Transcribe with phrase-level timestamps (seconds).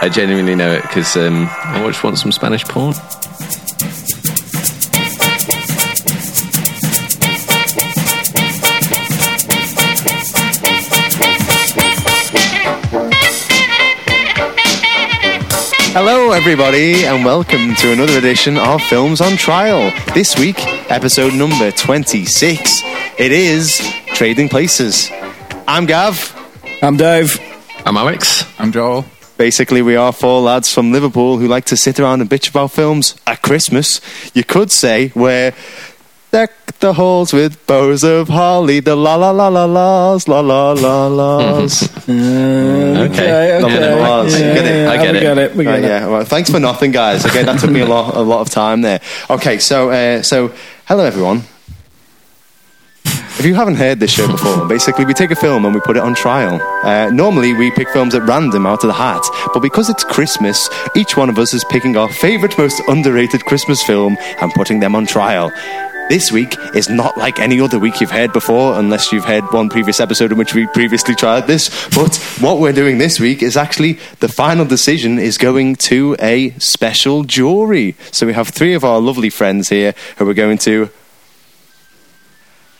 [0.00, 2.94] I genuinely know it because um, I watched once some Spanish porn.
[15.90, 19.92] Hello, everybody, and welcome to another edition of Films on Trial.
[20.14, 22.82] This week, episode number 26.
[23.18, 23.80] It is
[24.14, 25.10] Trading Places.
[25.66, 26.36] I'm Gav.
[26.82, 27.40] I'm Dave.
[27.84, 28.44] I'm Alex.
[28.60, 29.04] I'm Joel.
[29.38, 32.72] Basically, we are four lads from Liverpool who like to sit around and bitch about
[32.72, 34.00] films at Christmas.
[34.34, 35.52] You could say we're
[36.32, 40.72] deck the halls with bows of holly, the la la la la la's, la la
[40.72, 41.88] la la's.
[42.08, 43.08] Okay.
[43.08, 44.00] Okay, okay.
[44.00, 44.32] was.
[44.40, 44.82] Yeah, Get it?
[44.84, 45.22] yeah, I get we it.
[45.22, 45.54] Got it.
[45.56, 45.82] We Uh, got it.
[45.84, 47.24] yeah, well, thanks for nothing, guys.
[47.24, 49.00] Okay, that took me a lot, a lot of time there.
[49.30, 50.52] Okay, so, uh, so,
[50.86, 51.42] hello everyone.
[53.38, 55.96] If you haven't heard this show before, basically we take a film and we put
[55.96, 56.60] it on trial.
[56.84, 59.22] Uh, normally we pick films at random out of the hat,
[59.54, 63.80] but because it's Christmas, each one of us is picking our favourite, most underrated Christmas
[63.80, 65.52] film and putting them on trial.
[66.08, 69.68] This week is not like any other week you've heard before, unless you've heard one
[69.68, 71.68] previous episode in which we previously tried this.
[71.94, 76.50] But what we're doing this week is actually the final decision is going to a
[76.58, 77.94] special jury.
[78.10, 80.90] So we have three of our lovely friends here who are going to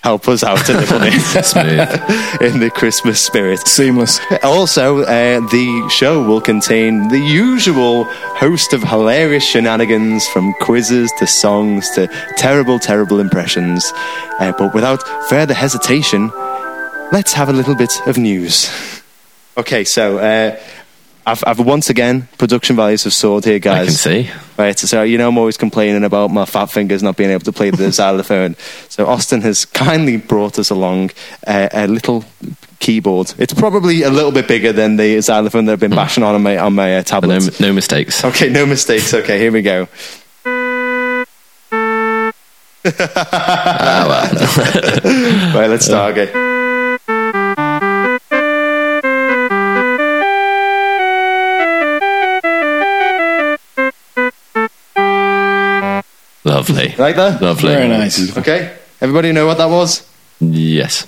[0.03, 1.13] help us out a little bit
[2.41, 3.61] in the Christmas spirit.
[3.67, 4.21] Seamless.
[4.43, 11.27] Also, uh, the show will contain the usual host of hilarious shenanigans from quizzes to
[11.27, 13.93] songs to terrible, terrible impressions.
[14.41, 16.31] Uh, but without further hesitation,
[17.13, 18.71] let's have a little bit of news.
[19.59, 20.57] Okay, so uh,
[21.29, 23.83] I've, I've once again production values have soared here, guys.
[23.83, 24.31] I can see.
[24.57, 27.53] Right, so you know I'm always complaining about my fat fingers not being able to
[27.53, 28.57] play the xylophone.
[28.89, 31.11] So Austin has kindly brought us along
[31.47, 32.25] uh, a little
[32.81, 33.35] keyboard.
[33.37, 36.43] It's probably a little bit bigger than the xylophone that I've been bashing on on
[36.43, 38.25] my on my uh, No, no mistakes.
[38.25, 39.13] Okay, no mistakes.
[39.13, 39.87] Okay, here we go.
[45.55, 46.58] right, let's start again.
[56.59, 56.93] Lovely.
[56.99, 57.41] Like that?
[57.41, 57.73] Lovely.
[57.73, 58.37] Very nice.
[58.37, 60.05] Okay, everybody know what that was?
[60.41, 61.07] Yes.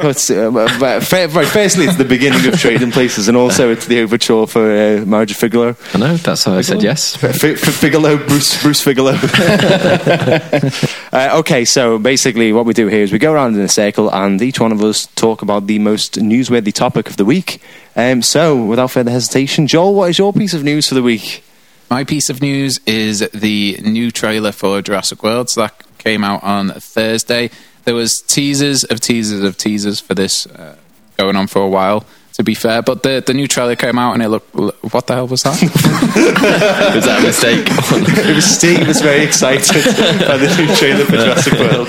[0.00, 3.86] It's, uh, but fa- right, firstly, it's the beginning of Trading Places, and also it's
[3.86, 5.76] the overture for uh, Marriage of Figaro.
[5.94, 6.16] I know.
[6.16, 7.22] That's why I said yes.
[7.22, 9.12] F- F- Figaro, Bruce, Bruce Figaro.
[11.12, 14.12] uh, okay, so basically, what we do here is we go around in a circle,
[14.12, 17.62] and each one of us talk about the most newsworthy topic of the week.
[17.96, 21.42] Um, so, without further hesitation, Joel, what is your piece of news for the week?
[21.90, 25.48] My piece of news is the new trailer for Jurassic World.
[25.48, 27.50] So that came out on Thursday.
[27.84, 30.76] There was teasers of teasers of teasers for this uh,
[31.16, 32.04] going on for a while.
[32.38, 34.54] To be fair, but the the new trailer came out and it looked.
[34.94, 35.60] What the hell was that?
[36.94, 37.66] Was that a mistake?
[37.68, 39.84] It was Steve was very excited
[40.24, 41.88] by the new trailer for Jurassic World.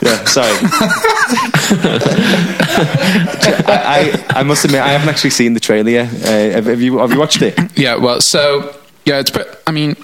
[0.00, 0.56] yeah, sorry.
[3.66, 6.08] I, I, I must admit, I haven't actually seen the trailer yet.
[6.08, 7.58] Uh, have, have you have you watched it?
[7.78, 7.96] yeah.
[7.96, 8.74] Well, so
[9.04, 9.32] yeah, it's.
[9.66, 9.94] I mean.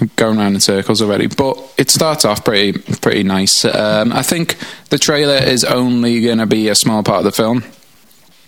[0.00, 3.64] I'm Going around in circles already, but it starts off pretty pretty nice.
[3.66, 4.56] Um, I think
[4.88, 7.64] the trailer is only going to be a small part of the film.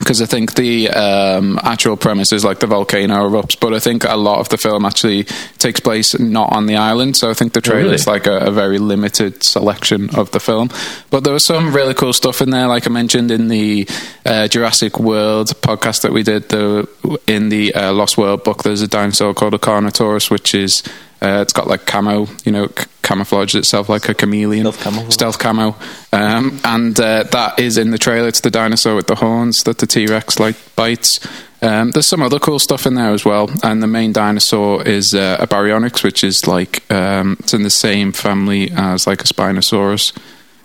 [0.02, 4.02] Because I think the um, actual premise is like the volcano erupts, but I think
[4.02, 5.24] a lot of the film actually
[5.58, 7.16] takes place not on the island.
[7.16, 8.18] So I think the trailer is really?
[8.18, 10.70] like a, a very limited selection of the film.
[11.10, 13.88] But there was some really cool stuff in there, like I mentioned in the
[14.26, 16.48] uh, Jurassic World podcast that we did.
[16.48, 16.88] The
[17.28, 20.82] in the uh, Lost World book, there's a dinosaur called a Carnotaurus, which is
[21.22, 25.08] uh, it's got like camo, you know, c- camouflaged itself like a chameleon, Stealth camo.
[25.10, 25.76] stealth camo,
[26.12, 28.26] um, and uh, that is in the trailer.
[28.26, 31.20] It's the dinosaur with the horns that the T Rex like bites.
[31.62, 35.14] Um, there's some other cool stuff in there as well, and the main dinosaur is
[35.14, 39.24] uh, a Baryonyx, which is like um, it's in the same family as like a
[39.24, 40.12] Spinosaurus,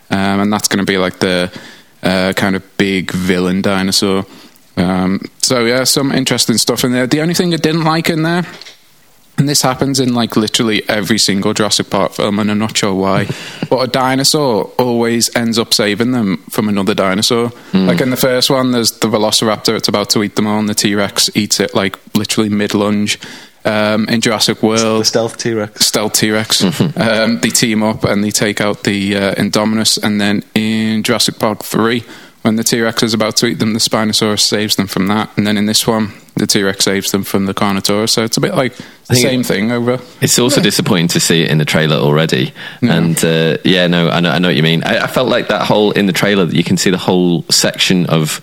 [0.10, 1.51] um, and that's going to be like the
[2.01, 4.25] uh, kind of big villain dinosaur.
[4.75, 7.06] Um, so yeah, some interesting stuff in there.
[7.06, 8.44] The only thing I didn't like in there
[9.38, 12.94] and this happens in like literally every single Jurassic Park film, and I'm not sure
[12.94, 13.28] why.
[13.69, 17.51] but a dinosaur always ends up saving them from another dinosaur.
[17.74, 20.68] Like in the first one, there's the Velociraptor; it's about to eat them all, and
[20.68, 23.19] the T Rex eats it like literally mid lunge.
[23.66, 25.86] Um, in Jurassic World, the stealth T Rex.
[25.86, 26.63] stealth T Rex.
[26.95, 31.38] um, they team up and they take out the uh, Indominus, and then in Jurassic
[31.38, 32.06] Park three,
[32.47, 35.29] when the T Rex is about to eat them, the Spinosaurus saves them from that,
[35.38, 38.11] and then in this one, the T Rex saves them from the Carnotaurus.
[38.11, 38.73] So it's a bit like
[39.07, 39.99] the same it- thing over.
[40.21, 42.53] It's also disappointing to see it in the trailer already.
[42.81, 44.81] And uh, yeah, no, I know, I know what you mean.
[44.85, 47.44] I, I felt like that whole in the trailer that you can see the whole
[47.49, 48.41] section of.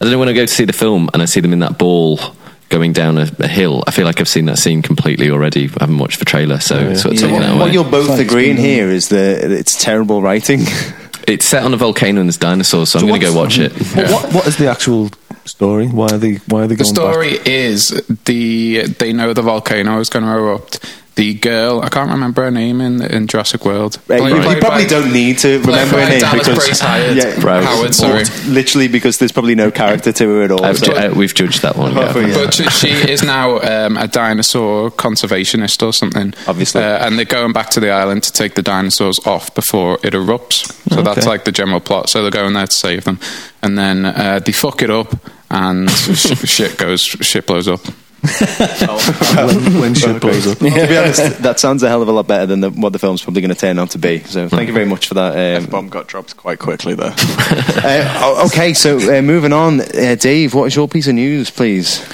[0.00, 1.58] I don't know when I go to see the film and I see them in
[1.60, 2.20] that ball
[2.68, 3.82] going down a, a hill.
[3.86, 5.64] I feel like I've seen that scene completely already.
[5.68, 6.94] I haven't watched the trailer, so yeah.
[6.94, 7.60] sort of So taking what, that away.
[7.60, 10.60] what you're both It's agreeing it's been here is that it's terrible writing.
[11.28, 13.72] It's set on a volcano and there's dinosaurs, so, I'm going to go watch it.
[13.94, 15.10] What, what, what is the actual
[15.44, 15.86] story?
[15.88, 16.36] Why are they?
[16.46, 16.94] Why are they going?
[16.94, 17.46] The going story back?
[17.46, 17.88] is
[18.24, 20.84] the they know the volcano is going to erupt.
[21.18, 23.98] The girl, I can't remember her name in in Jurassic World.
[24.08, 26.78] Uh, you, Played you by- probably don't need to remember her name Dallas because Bryce
[26.80, 27.42] Howard.
[27.42, 27.64] Right.
[27.64, 28.22] Howard, sorry.
[28.46, 30.74] literally because there's probably no character to her at all.
[30.74, 31.92] So- ju- uh, we've judged that one.
[31.96, 32.16] yeah.
[32.16, 32.34] Yeah.
[32.34, 36.34] But she, she is now um, a dinosaur conservationist or something.
[36.46, 36.82] Obviously.
[36.84, 40.12] Uh, and they're going back to the island to take the dinosaurs off before it
[40.14, 40.70] erupts.
[40.94, 42.10] So that's like the general plot.
[42.10, 43.18] So they're going there to save them.
[43.60, 45.16] And then uh, they fuck it up
[45.50, 47.80] and sh- shit goes, shit blows up.
[48.20, 50.58] When, when shit blows up.
[50.58, 52.98] to be honest, that sounds a hell of a lot better than the, what the
[52.98, 54.20] film's probably going to turn out to be.
[54.20, 55.56] So thank you very much for that.
[55.56, 57.14] Um, Bomb got dropped quite quickly there.
[57.16, 61.50] uh, oh, okay, so uh, moving on, uh, Dave, what is your piece of news,
[61.50, 62.04] please?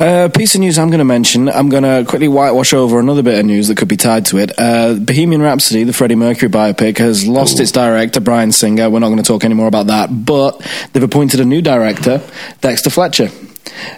[0.00, 1.48] Uh, piece of news I'm going to mention.
[1.48, 4.38] I'm going to quickly whitewash over another bit of news that could be tied to
[4.38, 4.50] it.
[4.58, 8.90] Uh, Bohemian Rhapsody, the Freddie Mercury biopic, has lost its director, Bryan Singer.
[8.90, 10.60] We're not going to talk any more about that, but
[10.92, 12.20] they've appointed a new director,
[12.60, 13.28] Dexter Fletcher.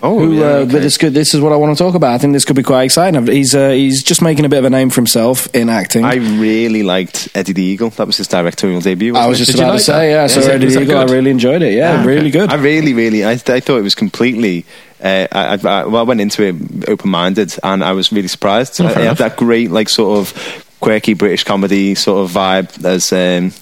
[0.02, 0.72] Oh, who, yeah, uh, okay.
[0.72, 2.12] but this, could, this is what I want to talk about.
[2.14, 3.26] I think this could be quite exciting.
[3.26, 6.04] He's uh, he's just making a bit of a name for himself in acting.
[6.04, 7.90] I really liked Eddie the Eagle.
[7.90, 9.16] That was his directorial debut.
[9.16, 9.44] I was it?
[9.46, 10.06] just Did about to say, that?
[10.10, 10.26] yeah.
[10.26, 11.72] So it- Eddie that Eagle, I really enjoyed it.
[11.74, 12.30] Yeah, Ah, really okay.
[12.30, 12.50] good.
[12.50, 14.64] I really, really, I, I thought it was completely.
[15.02, 15.56] Uh, I, I,
[15.86, 18.80] well, I went into it open-minded, and I was really surprised.
[18.80, 23.12] Oh, I, had that great, like, sort of quirky British comedy sort of vibe as
[23.12, 23.52] um,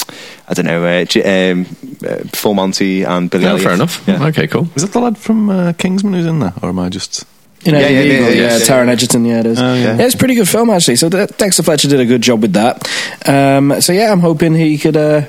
[0.48, 1.66] I don't know, uh, J- um,
[2.06, 3.64] uh, Full Monty and Billy Oh, Elliot.
[3.64, 4.02] fair enough.
[4.06, 4.26] Yeah.
[4.26, 4.68] Okay, cool.
[4.74, 7.24] Is that the lad from uh, Kingsman who's in there, or am I just?
[7.64, 8.64] You know, Yeah, yeah, Eagle, yeah, yeah, yeah, yeah.
[8.64, 9.60] Taron Egerton, yeah, it is.
[9.60, 9.96] Oh, yeah.
[9.96, 10.04] yeah.
[10.04, 10.96] it's a pretty good film actually.
[10.96, 12.88] So De- Dexter Fletcher did a good job with that.
[13.24, 14.96] Um, so yeah, I'm hoping he could.
[14.96, 15.22] Uh,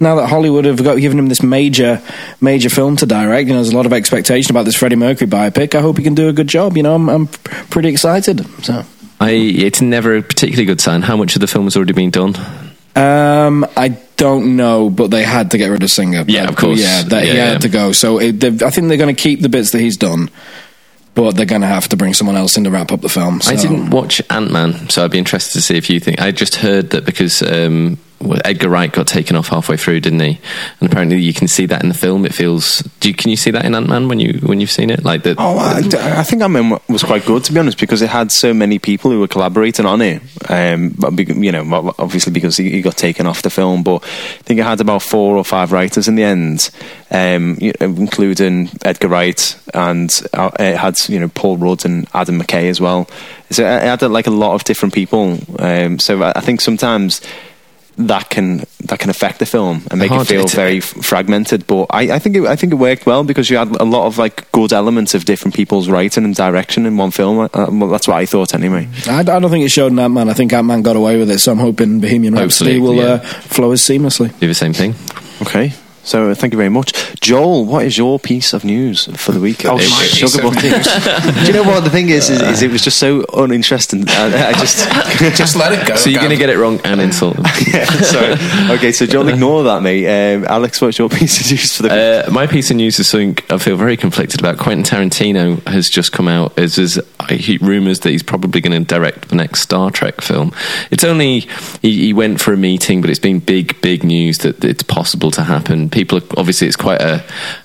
[0.00, 2.00] now that Hollywood have got given him this major,
[2.42, 5.28] major film to direct, you know, there's a lot of expectation about this Freddie Mercury
[5.28, 5.74] biopic.
[5.74, 6.76] I hope he can do a good job.
[6.76, 8.46] You know, I'm, I'm pretty excited.
[8.64, 8.84] So,
[9.20, 11.02] I, it's never a particularly good sign.
[11.02, 12.34] How much of the film has already been done?
[12.96, 16.24] um, I don't know, but they had to get rid of Singer.
[16.26, 16.80] Yeah, of course.
[16.80, 17.58] Yeah, that, he Yeah, had yeah.
[17.58, 17.92] to go.
[17.92, 20.30] So it, I think they're going to keep the bits that he's done,
[21.14, 23.40] but they're going to have to bring someone else in to wrap up the film.
[23.46, 26.20] I didn't watch Ant Man, so I'd be interested to see if you think.
[26.20, 27.98] I just heard that because um,
[28.44, 30.40] Edgar Wright got taken off halfway through, didn't he?
[30.80, 32.24] And apparently you can see that in the film.
[32.24, 32.80] It feels.
[33.00, 35.04] Do you, can you see that in Ant Man when you when you've seen it?
[35.04, 35.36] Like that.
[35.38, 35.78] Oh, I,
[36.20, 38.78] I think Ant Man was quite good to be honest because it had so many
[38.78, 40.22] people who were collaborating on it.
[40.48, 44.60] Um, but you know, obviously because he, got taken off the film, but I think
[44.60, 46.70] it had about four or five writers in the end,
[47.10, 52.68] um, including Edgar Wright, and uh, it had you know Paul Rudd and Adam McKay
[52.68, 53.08] as well.
[53.50, 55.38] So it had like a lot of different people.
[55.58, 57.20] Um, so I think sometimes.
[57.98, 61.66] That can that can affect the film and make it feel it's- very f- fragmented.
[61.66, 64.06] But I, I think it, I think it worked well because you had a lot
[64.06, 67.40] of like good elements of different people's writing and direction in one film.
[67.40, 68.88] Uh, well, that's what I thought anyway.
[69.08, 70.28] I, I don't think it showed in Ant Man.
[70.28, 73.02] I think Ant Man got away with it, so I'm hoping Bohemian Rhapsody Hopefully, will
[73.02, 73.14] yeah.
[73.14, 74.38] uh, flow as seamlessly.
[74.38, 74.94] Do the same thing.
[75.42, 75.72] Okay.
[76.08, 77.66] So uh, thank you very much, Joel.
[77.66, 79.66] What is your piece of news for the week?
[79.66, 80.70] Oh, My sh- piece sugar of butty.
[81.40, 82.30] Do you know what the thing is?
[82.30, 84.04] Is, is it was just so uninteresting.
[84.08, 84.88] I, I just
[85.36, 85.96] Just let it go.
[85.96, 87.44] So you're going to get it wrong and insult them.
[87.66, 87.84] yeah.
[87.84, 88.36] Sorry.
[88.76, 88.92] Okay.
[88.92, 90.06] So Joel, ignore that, mate.
[90.06, 92.28] Um, Alex, what's your piece of news for the week?
[92.28, 94.58] Uh, my piece of news is something I feel very conflicted about.
[94.58, 96.98] Quentin Tarantino has just come out as, as
[97.60, 100.52] rumours that he's probably going to direct the next Star Trek film.
[100.90, 101.40] It's only
[101.82, 105.30] he, he went for a meeting, but it's been big, big news that it's possible
[105.32, 105.88] to happen.
[105.98, 107.24] People, are, obviously, it's quite a.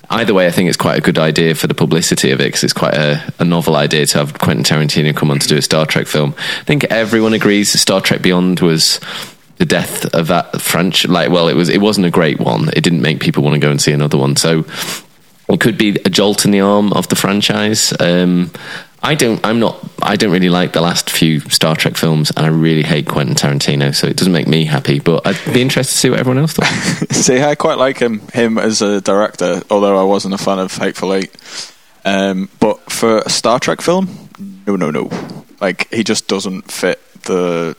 [0.10, 2.64] Either way, I think it's quite a good idea for the publicity of it because
[2.64, 5.62] it's quite a, a novel idea to have Quentin Tarantino come on to do a
[5.62, 6.34] Star Trek film.
[6.38, 9.00] I think everyone agrees Star Trek Beyond was
[9.58, 11.08] the death of that French.
[11.08, 11.70] Like, well, it was.
[11.70, 12.70] It wasn't a great one.
[12.70, 14.36] It didn't make people want to go and see another one.
[14.36, 14.66] So
[15.48, 17.94] it could be a jolt in the arm of the franchise.
[18.00, 18.50] Um,
[19.04, 19.46] I don't.
[19.46, 19.78] I'm not.
[20.02, 23.36] I don't really like the last few Star Trek films, and I really hate Quentin
[23.36, 23.94] Tarantino.
[23.94, 25.00] So it doesn't make me happy.
[25.00, 26.68] But I'd be interested to see what everyone else thought.
[27.12, 30.74] See, I quite like him him as a director, although I wasn't a fan of
[30.74, 31.36] Hateful Eight.
[32.06, 34.30] Um, but for a Star Trek film,
[34.66, 35.10] no, no, no.
[35.60, 37.76] Like he just doesn't fit the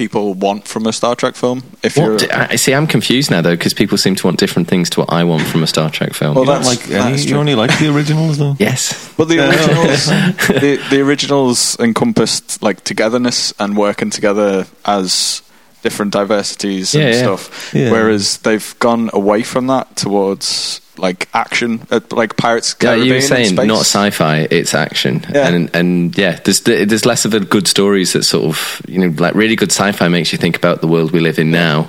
[0.00, 1.62] people want from a Star Trek film.
[1.82, 2.72] If you're I see.
[2.72, 5.42] I'm confused now though because people seem to want different things to what I want
[5.42, 6.34] from a Star Trek film.
[6.34, 8.56] Well, You don't that's- like any, that's you only like the originals though.
[8.58, 9.12] yes.
[9.18, 10.06] But the originals,
[10.48, 15.42] the, the originals encompassed like togetherness and working together as
[15.82, 17.22] different diversities and Yeah, yeah.
[17.22, 17.70] stuff.
[17.74, 17.90] Yeah.
[17.90, 22.74] Whereas they've gone away from that towards like action, uh, like Pirates.
[22.78, 23.66] Yeah, Caribbean you were saying space.
[23.66, 25.48] not sci-fi, it's action, Yeah.
[25.48, 29.14] and and yeah, there's there's less of a good stories that sort of you know
[29.18, 31.88] like really good sci-fi makes you think about the world we live in now.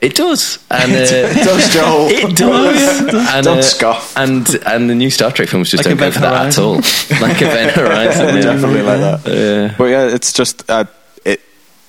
[0.00, 2.06] It does, and uh, It does, Joel.
[2.10, 3.00] It does.
[3.34, 4.16] and, Don't uh, scoff.
[4.16, 6.76] And and the new Star Trek films just Like don't go for that at all.
[7.20, 8.40] like Event Horizon, yeah.
[8.40, 9.20] definitely like that.
[9.26, 9.74] Yeah.
[9.76, 10.84] But yeah, it's just uh,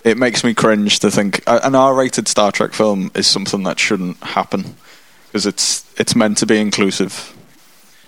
[0.04, 0.12] it.
[0.12, 4.18] It makes me cringe to think an R-rated Star Trek film is something that shouldn't
[4.24, 4.76] happen
[5.28, 7.36] because it's it's meant to be inclusive.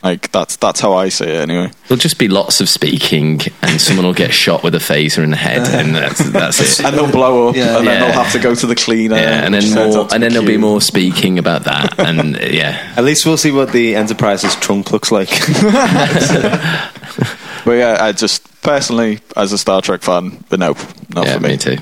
[0.04, 1.70] Like that's that's how I see it anyway.
[1.88, 5.30] There'll just be lots of speaking, and someone will get shot with a phaser in
[5.30, 6.84] the head, and that's that's it.
[6.86, 7.78] And they'll blow up, Yeah.
[7.78, 8.08] and then Yeah.
[8.12, 9.18] they'll have to go to the cleaner.
[9.18, 12.36] Yeah, and then more, out to and then there'll be more speaking about that, and
[12.52, 15.30] yeah, At least we'll see what the Enterprise's trunk looks like.
[17.66, 20.78] But yeah, I just personally, as a Star Trek fan, but nope,
[21.14, 21.50] not yeah, for me.
[21.50, 21.78] me too.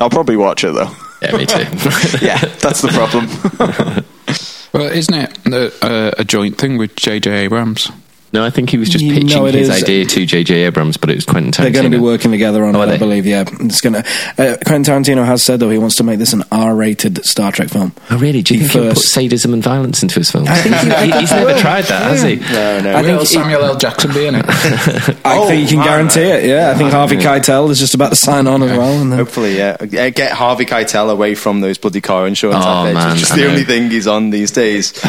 [0.00, 0.90] I'll probably watch it though.
[1.22, 1.58] Yeah, me too.
[2.24, 4.04] yeah, that's the problem.
[4.72, 7.30] Well, isn't it a, a, uh, a joint thing with J.J.
[7.30, 7.90] Abrams?
[8.32, 9.82] No, I think he was just No, pitching his is.
[9.82, 10.54] idea to J.J.
[10.64, 11.62] Abrams, but it was Quentin Tarantino.
[11.62, 13.26] They're going to be working together on Oh, it, I believe.
[13.26, 14.00] Yeah, it's going to.
[14.38, 17.68] Uh, Quentin Tarantino has said though he wants to make this an R-rated Star Trek
[17.70, 17.92] film.
[18.10, 18.42] Oh, really?
[18.42, 20.48] Do you The think he'll put sadism and violence into his films?
[20.48, 22.36] I think he- He- he's never tried that, has he?
[22.36, 22.90] no, no.
[22.96, 23.76] I think Will it- Samuel L.
[23.76, 24.44] Jackson be in it?
[24.48, 26.44] I Oh, think you can man, guarantee it.
[26.44, 28.92] Yeah, I think Harvey Keitel is just about to sign on as well.
[29.00, 29.76] And then, Hopefully, yeah.
[29.80, 32.94] Uh, Get Harvey Keitel away from those bloody car insurance Oh, adverts.
[32.94, 33.48] man, It's just I the know.
[33.50, 34.92] only thing he's on these days.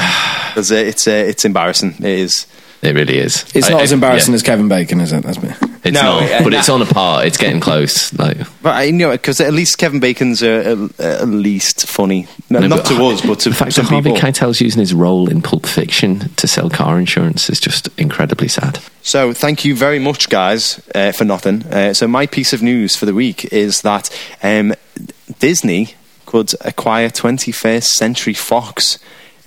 [0.54, 1.96] 'Cause, uh, it's uh, it's embarrassing.
[2.00, 2.46] It is.
[2.82, 3.44] It really is.
[3.54, 4.36] it's I- not I- as embarrassing yeah.
[4.36, 5.24] as Kevin Bacon, is it?
[5.24, 5.50] That's me.
[5.84, 6.60] It's No, not, uh, but nah.
[6.60, 7.26] it's on a par.
[7.26, 8.14] It's getting close.
[8.14, 12.28] Like But I you know because at least Kevin Bacon's uh, uh, at least funny.
[12.50, 14.30] No, No, not but to us, but to the fact some that Harvey people.
[14.30, 18.80] Keitel's using his role in Pulp Fiction to sell car insurance is just incredibly sad.
[19.02, 21.64] So, thank you very much, guys, uh, for nothing.
[21.68, 24.10] Uh, so, my piece of news for the week is that
[24.44, 24.74] um,
[25.40, 25.96] Disney
[26.26, 29.00] could acquire 21st Century Fox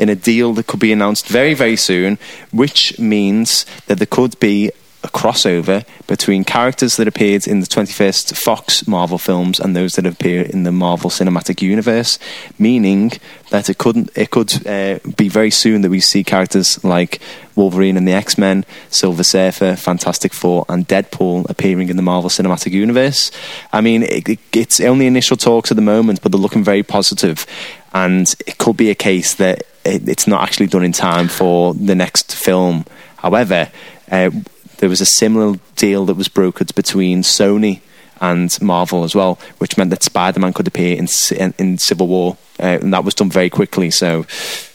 [0.02, 2.18] in a deal that could be announced very, very soon,
[2.50, 4.68] which means that there could be
[5.04, 10.06] a crossover between characters that appeared in the 21st Fox Marvel films and those that
[10.06, 12.18] appear in the Marvel Cinematic Universe,
[12.58, 13.12] meaning
[13.50, 17.20] that it couldn't it could uh, be very soon that we see characters like
[17.54, 22.72] Wolverine and the X-Men, Silver Surfer, Fantastic Four and Deadpool appearing in the Marvel Cinematic
[22.72, 23.30] Universe.
[23.72, 26.82] I mean, it, it, it's only initial talks at the moment, but they're looking very
[26.82, 27.46] positive
[27.92, 31.74] and it could be a case that it, it's not actually done in time for
[31.74, 32.84] the next film.
[33.16, 33.70] However,
[34.10, 34.30] uh,
[34.78, 37.80] there was a similar deal that was brokered between Sony
[38.22, 42.36] and Marvel as well, which meant that Spider-Man could appear in in, in Civil War,
[42.58, 43.90] uh, and that was done very quickly.
[43.90, 44.24] So,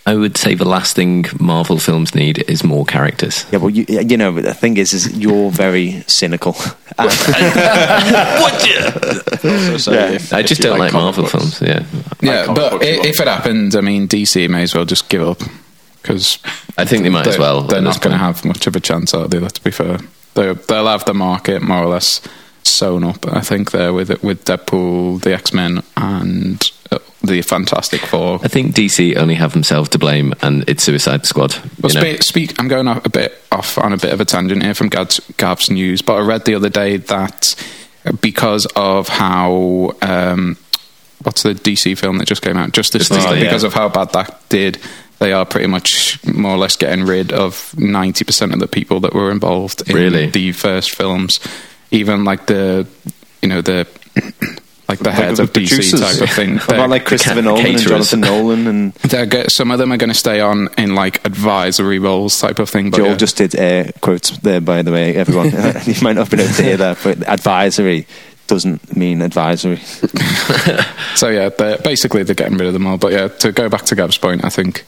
[0.06, 3.46] I would say the last thing Marvel films need is more characters.
[3.52, 6.54] yeah, well, you, you know, the thing is, is you're very cynical.
[9.78, 10.12] So Yeah.
[10.12, 11.32] if- I if just you don't like, comic Marvel books.
[11.32, 11.62] films.
[11.62, 11.84] Yeah,
[12.22, 13.06] yeah, comic but books i- as well.
[13.08, 15.42] if it happened, I mean, DC may as well just give up
[16.02, 16.40] because
[16.78, 17.62] I think they might as well.
[17.62, 19.40] They're not going to have much of a chance, are they?
[19.40, 20.00] Let's be fair.
[20.34, 22.22] They'll, they'll have the market more or less
[22.68, 23.28] sewn up.
[23.28, 28.40] I think there with with Deadpool, the X Men, and uh, the Fantastic Four.
[28.44, 31.56] I think DC only have themselves to blame, and it's Suicide Squad.
[31.82, 32.02] Well, know?
[32.02, 32.60] speak, speak.
[32.60, 35.20] I'm going off a bit off on a bit of a tangent here from Gav's,
[35.38, 37.56] Gav's news, but I read the other day that
[38.22, 40.58] because of how um,
[41.24, 43.68] what's the DC film that just came out, Justice League, League, because yeah.
[43.68, 44.78] of how bad that did,
[45.20, 49.00] they are pretty much more or less getting rid of ninety percent of the people
[49.02, 50.28] that were involved in Really?
[50.28, 51.40] the first films,
[51.92, 52.88] even like the
[53.42, 53.88] you know the.
[54.90, 56.60] Like the heads the of DC type of thing.
[56.60, 57.78] What about like Christopher ca- Nolan and.
[57.78, 61.26] Jonathan Nolan and They're go- some of them are going to stay on in like
[61.26, 62.92] advisory roles type of thing.
[62.92, 63.18] But Joel yeah.
[63.18, 65.48] just did uh, quotes there, by the way, everyone.
[65.86, 68.08] you might not have been able to hear that, but advisory
[68.48, 69.82] doesn't mean advisory.
[71.16, 72.98] So yeah, they're, basically they're getting rid of them all.
[72.98, 74.86] But yeah, to go back to Gav's point, I think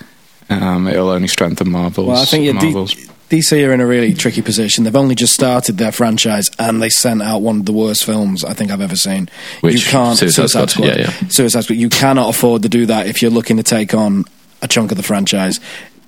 [0.50, 2.08] um, it'll only strengthen Marvel's.
[2.08, 2.96] Well, I think yeah, D- Marvel's.
[3.30, 4.84] DC are in a really tricky position.
[4.84, 8.44] They've only just started their franchise, and they sent out one of the worst films
[8.44, 9.30] I think I've ever seen.
[9.62, 9.86] Which?
[9.86, 10.88] you can't Suicide Squad?
[10.88, 11.28] Yeah, yeah.
[11.30, 11.78] Suicide Squad.
[11.78, 14.26] You cannot afford to do that if you're looking to take on
[14.64, 15.60] a chunk of the franchise.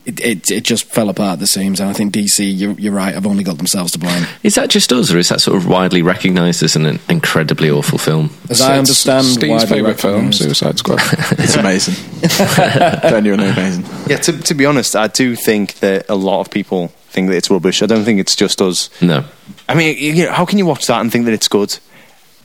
[0.03, 2.91] It, it, it just fell apart at the seams, and I think DC, you're, you're
[2.91, 4.25] right, have only got themselves to blame.
[4.41, 7.99] Is that just us, or is that sort of widely recognised as an incredibly awful
[7.99, 8.31] film?
[8.49, 10.33] As I understand, Steve's favorite film.
[10.33, 10.99] Suicide Squad.
[11.37, 11.93] It's amazing.
[13.11, 13.85] Genuinely amazing.
[14.07, 17.35] Yeah, to, to be honest, I do think that a lot of people think that
[17.35, 17.83] it's rubbish.
[17.83, 18.89] I don't think it's just us.
[19.01, 19.25] No.
[19.67, 21.77] I mean, you know, how can you watch that and think that it's good?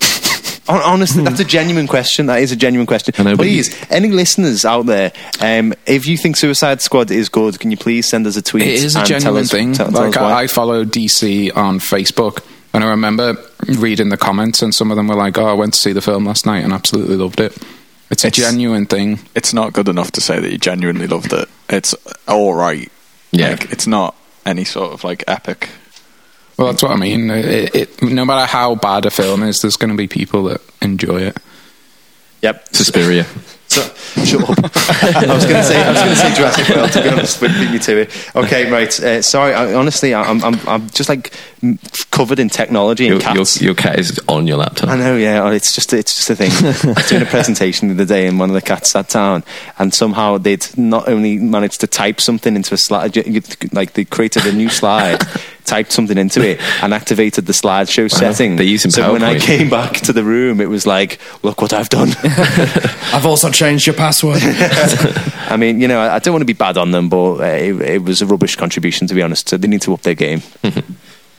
[0.68, 2.26] Honestly, that's a genuine question.
[2.26, 3.14] That is a genuine question.
[3.18, 7.60] Know, but please, any listeners out there, um, if you think Suicide Squad is good,
[7.60, 8.64] can you please send us a tweet?
[8.66, 9.72] it is a and genuine us, thing.
[9.74, 10.16] Tell, tell like?
[10.16, 12.44] I, I follow DC on Facebook,
[12.74, 13.36] and I remember
[13.78, 16.02] reading the comments, and some of them were like, "Oh, I went to see the
[16.02, 17.56] film last night and absolutely loved it."
[18.10, 19.20] It's a It's- genuine thing.
[19.36, 21.48] It's not good enough to say that you genuinely loved it.
[21.68, 21.94] It's
[22.26, 22.90] all right.
[23.30, 23.50] Yeah.
[23.50, 24.16] Like, it's not
[24.46, 25.68] any sort of like epic.
[26.56, 27.28] Well, that's what I mean.
[27.30, 30.62] It, it, no matter how bad a film is, there's going to be people that
[30.80, 31.36] enjoy it.
[32.42, 32.74] Yep.
[32.74, 33.26] Suspiria.
[34.24, 34.58] shut up.
[34.58, 36.92] I was going to say I was going to say Jurassic World.
[36.92, 38.36] To be honest, but beat me to it.
[38.36, 39.00] Okay, right.
[39.00, 39.54] Uh, sorry.
[39.54, 41.32] I, honestly, I, I'm, I'm I'm just like
[42.10, 43.60] covered in technology and Your, your, cats.
[43.62, 44.88] your cat is on your laptop.
[44.90, 45.42] I know, yeah.
[45.42, 46.50] oh, It's just it's just a thing.
[46.52, 49.42] I was doing a presentation the other day, and one of the cats sat down,
[49.78, 53.16] and somehow they'd not only managed to type something into a slide,
[53.72, 55.22] like they created a new slide,
[55.66, 58.56] typed something into it, and activated the slideshow setting.
[58.56, 61.72] They're using so when I came back to the room, it was like, look what
[61.72, 62.10] I've done.
[63.12, 64.40] I've also changed your password.
[65.48, 67.80] I mean, you know, I, don't want to be bad on them, but uh, it,
[67.80, 69.48] it was a rubbish contribution, to be honest.
[69.48, 70.42] So they need to up their game.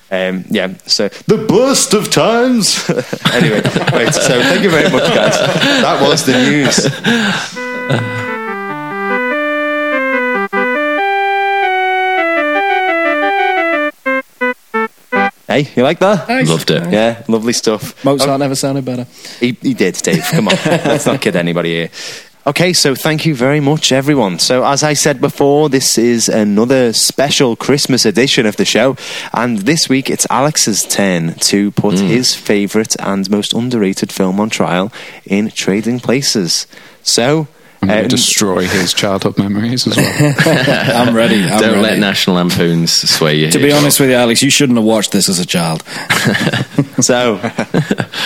[0.09, 2.89] Um, yeah, so the burst of times.
[3.33, 4.13] anyway, right.
[4.13, 5.37] So thank you very much, guys.
[5.37, 8.26] That was the news.
[15.47, 16.27] Hey, you like that?
[16.45, 16.91] Loved it.
[16.91, 18.03] Yeah, lovely stuff.
[18.03, 18.37] Mozart oh.
[18.37, 19.05] never sounded better.
[19.39, 20.25] He, he did, Dave.
[20.29, 20.55] Come on.
[20.65, 21.89] Let's not kid anybody here.
[22.45, 24.39] Okay, so thank you very much, everyone.
[24.39, 28.95] So, as I said before, this is another special Christmas edition of the show.
[29.33, 32.05] And this week, it's Alex's turn to put hmm.
[32.07, 34.93] his favourite and most underrated film on trial
[35.25, 36.67] in Trading Places.
[37.03, 37.47] So,
[37.89, 40.33] I'm going to destroy his childhood memories as well.
[41.07, 41.43] I'm ready.
[41.43, 41.81] I'm Don't ready.
[41.81, 43.51] let National Lampoons sway you.
[43.51, 43.79] to here, be Joel.
[43.79, 45.83] honest with you, Alex, you shouldn't have watched this as a child.
[46.99, 47.39] So,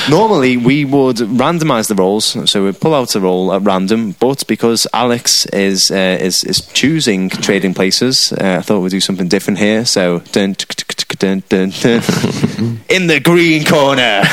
[0.10, 2.50] normally we would randomize the roles.
[2.50, 4.16] so we pull out a role at random.
[4.18, 9.02] But because Alex is uh, is is choosing trading places, uh, I thought we'd do
[9.02, 9.84] something different here.
[9.86, 12.80] So, dun, dun, dun, dun, dun.
[12.88, 14.24] in the green corner.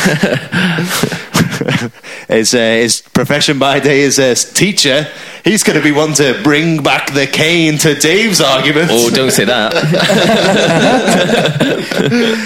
[2.29, 5.07] his, uh, his profession by day is a teacher.
[5.45, 8.89] He's going to be one to bring back the cane to Dave's argument.
[8.91, 9.73] Oh, don't say that.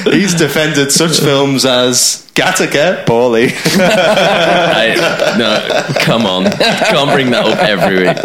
[0.12, 3.52] He's defended such films as Gattaca, Paulie.
[3.78, 4.94] I,
[5.38, 6.44] no, come on.
[6.44, 8.16] Can't bring that up every week.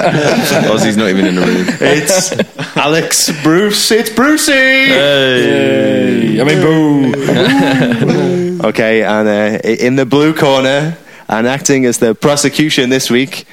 [0.71, 1.65] Ozzy's not even in the room.
[1.81, 2.31] It's
[2.77, 3.91] Alex Bruce.
[3.91, 4.53] It's Brucey.
[6.39, 8.43] I mean, boo.
[8.67, 10.97] Okay, and uh, in the blue corner,
[11.29, 13.45] and acting as the prosecution this week.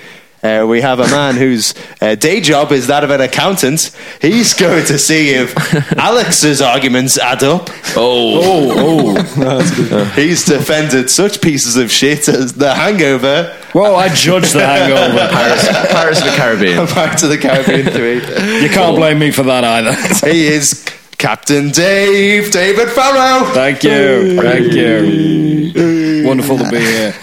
[0.43, 3.97] Uh, we have a man whose uh, day job is that of an accountant.
[4.21, 5.57] He's going to see if
[5.97, 7.71] Alex's arguments add up.
[7.97, 14.65] Oh, oh, He's defended such pieces of shit as The Hangover, Whoa, I judged the
[14.65, 15.27] hangover.
[15.33, 16.87] Pirates, Pirates of the Caribbean.
[16.87, 18.63] Back to the Caribbean 3.
[18.63, 20.31] You can't blame me for that either.
[20.31, 20.85] He is
[21.19, 23.45] Captain Dave, David Farrow.
[23.53, 24.41] Thank you.
[24.41, 26.25] Thank you.
[26.27, 27.15] Wonderful to be here.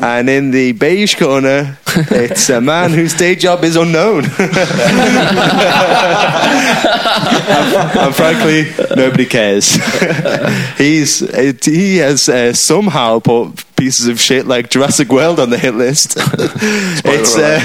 [0.00, 4.24] And in the beige corner, it's a man whose day job is unknown.
[4.24, 4.34] and,
[7.98, 9.74] and frankly, nobody cares.
[10.78, 11.20] He's
[11.64, 16.14] he has uh, somehow put pieces of shit like Jurassic World on the hit list.
[16.18, 17.60] it's uh,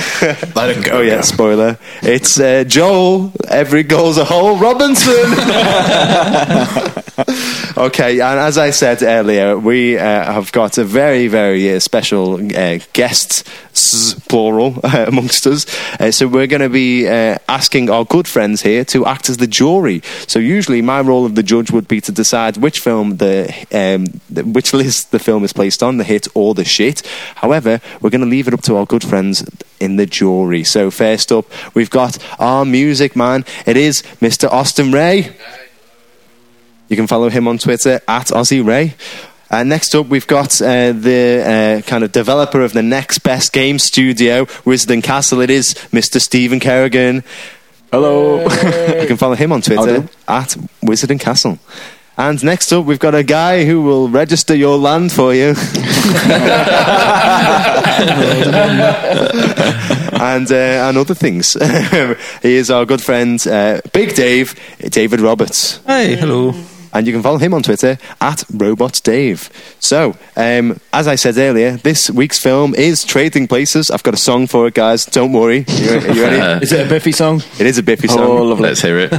[0.56, 0.98] Let it go.
[1.00, 1.78] oh yeah, spoiler.
[2.02, 3.32] It's uh, Joel.
[3.48, 4.58] Every goal's a hole.
[4.58, 5.19] Robinson.
[5.24, 7.04] London.
[7.78, 12.34] Okay, and as I said earlier, we uh, have got a very, very uh, special
[12.36, 13.48] uh, guest,
[14.28, 15.66] plural, amongst us.
[15.98, 19.38] Uh, so we're going to be uh, asking our good friends here to act as
[19.38, 20.02] the jury.
[20.28, 24.20] So usually, my role of the judge would be to decide which film the, um,
[24.30, 27.08] the which list the film is placed on, the hit or the shit.
[27.36, 29.46] However, we're going to leave it up to our good friends
[29.80, 30.66] in the jury.
[30.66, 33.46] So first up, we've got our music man.
[33.66, 34.52] It is Mr.
[34.52, 35.34] Austin Ray.
[36.90, 38.96] You can follow him on Twitter at Aussie Ray.
[39.52, 43.54] Uh, next up, we've got uh, the uh, kind of developer of the next best
[43.54, 45.42] game studio, Wizard and Castle.
[45.42, 46.20] It is Mr.
[46.20, 47.24] Stephen Kerrigan.
[47.92, 48.42] Hello.
[49.02, 51.58] you can follow him on Twitter at Wizard and Castle.
[52.18, 55.48] And next up, we've got a guy who will register your land for you.
[60.20, 61.54] and uh, and other things.
[62.42, 65.78] he is our good friend, uh, Big Dave, David Roberts.
[65.86, 66.54] Hey, hello.
[66.94, 69.50] And you can follow him on Twitter at RobotsDave.
[69.80, 73.92] So, um, as I said earlier, this week's film is Trading Places.
[73.92, 75.06] I've got a song for it, guys.
[75.06, 75.66] Don't worry.
[75.68, 76.64] You, you ready?
[76.66, 77.42] Is it a Biffy song?
[77.60, 78.20] it is a Biffy song.
[78.20, 78.64] Oh, lovely.
[78.70, 79.14] Let's hear it.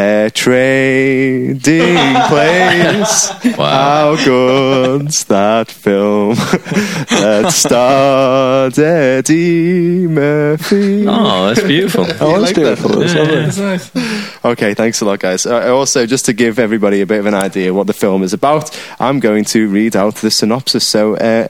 [0.00, 1.58] A trading
[2.28, 3.56] place.
[3.58, 4.14] Wow.
[4.14, 6.34] How good's that film
[7.10, 11.04] that starred Eddie Murphy?
[11.04, 12.06] Oh, that's beautiful.
[12.20, 12.90] Oh, that's beautiful.
[13.00, 14.50] That's lovely.
[14.52, 15.46] Okay, thanks a lot, guys.
[15.46, 18.32] Uh, also, just to give everybody a bit of an idea what the film is
[18.32, 20.86] about, I'm going to read out the synopsis.
[20.86, 21.48] So, uh,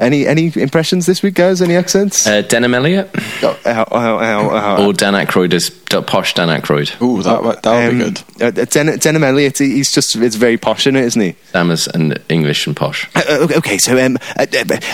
[0.00, 1.60] any any impressions this week, guys?
[1.62, 2.26] Any accents?
[2.26, 3.10] Uh, Denholm Elliott
[3.42, 4.86] Oh, ow, ow, ow, ow.
[4.86, 7.00] or Dan Aykroyd is posh Dan Aykroyd.
[7.02, 8.20] Ooh, that would- that would be Um, good.
[8.40, 11.34] Uh, uh Den- Denholm Elliott, he's just it's very posh in it, isn't he?
[11.52, 13.08] Sammers and English and posh.
[13.14, 14.46] Uh, uh, okay, okay, so um, a,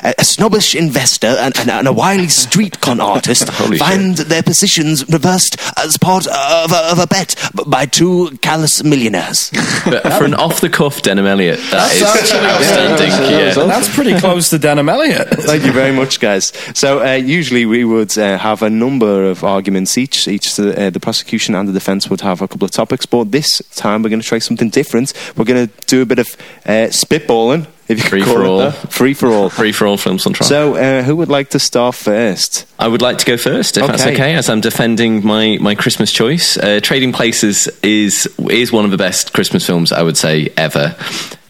[0.02, 4.42] a, a snobbish investor and, and, and a wily street con artist Holy find their
[4.42, 7.34] positions reversed as part of a, of a bet
[7.66, 9.50] by two callous millionaires.
[9.86, 13.10] But for an off the cuff Denholm Elliott, that is outstanding.
[13.30, 13.66] Yeah.
[13.66, 14.95] That's pretty close to Denholm Elliott.
[15.24, 16.52] Thank you very much, guys.
[16.74, 20.28] So uh, usually we would uh, have a number of arguments each.
[20.28, 23.62] Each uh, the prosecution and the defence would have a couple of topics, but this
[23.74, 25.12] time we're going to try something different.
[25.36, 28.70] We're going to do a bit of uh, spitballing, if you Free for all.
[28.70, 29.48] Free for all.
[29.48, 30.48] Free for all films on trial.
[30.48, 32.66] So uh, who would like to start first?
[32.78, 34.14] I would like to go first, if that's Okay.
[34.14, 36.56] okay, as I'm defending my, my Christmas choice.
[36.56, 40.96] Uh, Trading Places is is one of the best Christmas films I would say ever.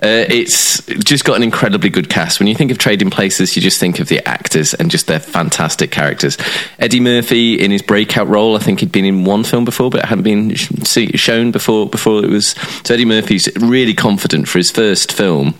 [0.02, 2.38] Uh, it's just got an incredibly good cast.
[2.38, 5.18] When you think of Trading Places, you just think of the actors and just their
[5.18, 6.36] fantastic characters.
[6.78, 10.00] Eddie Murphy in his breakout role, I think he'd been in one film before, but
[10.00, 11.88] it hadn't been sh- shown before.
[11.88, 12.48] Before it was
[12.84, 15.54] so Eddie Murphy's really confident for his first film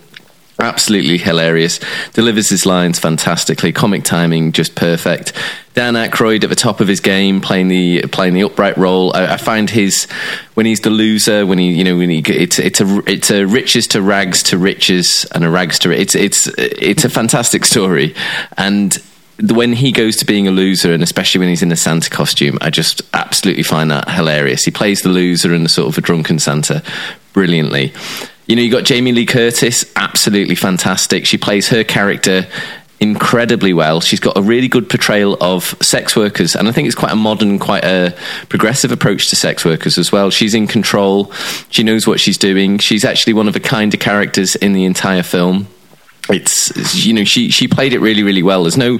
[0.59, 1.79] absolutely hilarious.
[2.13, 3.71] Delivers his lines fantastically.
[3.71, 5.33] Comic timing just perfect.
[5.73, 9.15] Dan Aykroyd at the top of his game, playing the playing the upright role.
[9.15, 10.05] I, I find his
[10.55, 13.45] when he's the loser, when he you know when he it's it's a it's a
[13.45, 18.15] riches to rags to riches and a rags to it's it's it's a fantastic story
[18.57, 18.97] and.
[19.39, 22.57] When he goes to being a loser, and especially when he's in a Santa costume,
[22.59, 24.63] I just absolutely find that hilarious.
[24.63, 26.81] He plays the loser and the sort of a drunken Santa
[27.33, 27.93] brilliantly.
[28.47, 31.25] You know, you got Jamie Lee Curtis, absolutely fantastic.
[31.25, 32.47] She plays her character
[32.99, 34.01] incredibly well.
[34.01, 37.15] She's got a really good portrayal of sex workers, and I think it's quite a
[37.15, 38.15] modern, quite a
[38.49, 40.29] progressive approach to sex workers as well.
[40.29, 41.31] She's in control.
[41.69, 42.79] She knows what she's doing.
[42.79, 45.67] She's actually one of the kinder characters in the entire film.
[46.29, 48.63] It's you know she she played it really really well.
[48.63, 48.99] There's no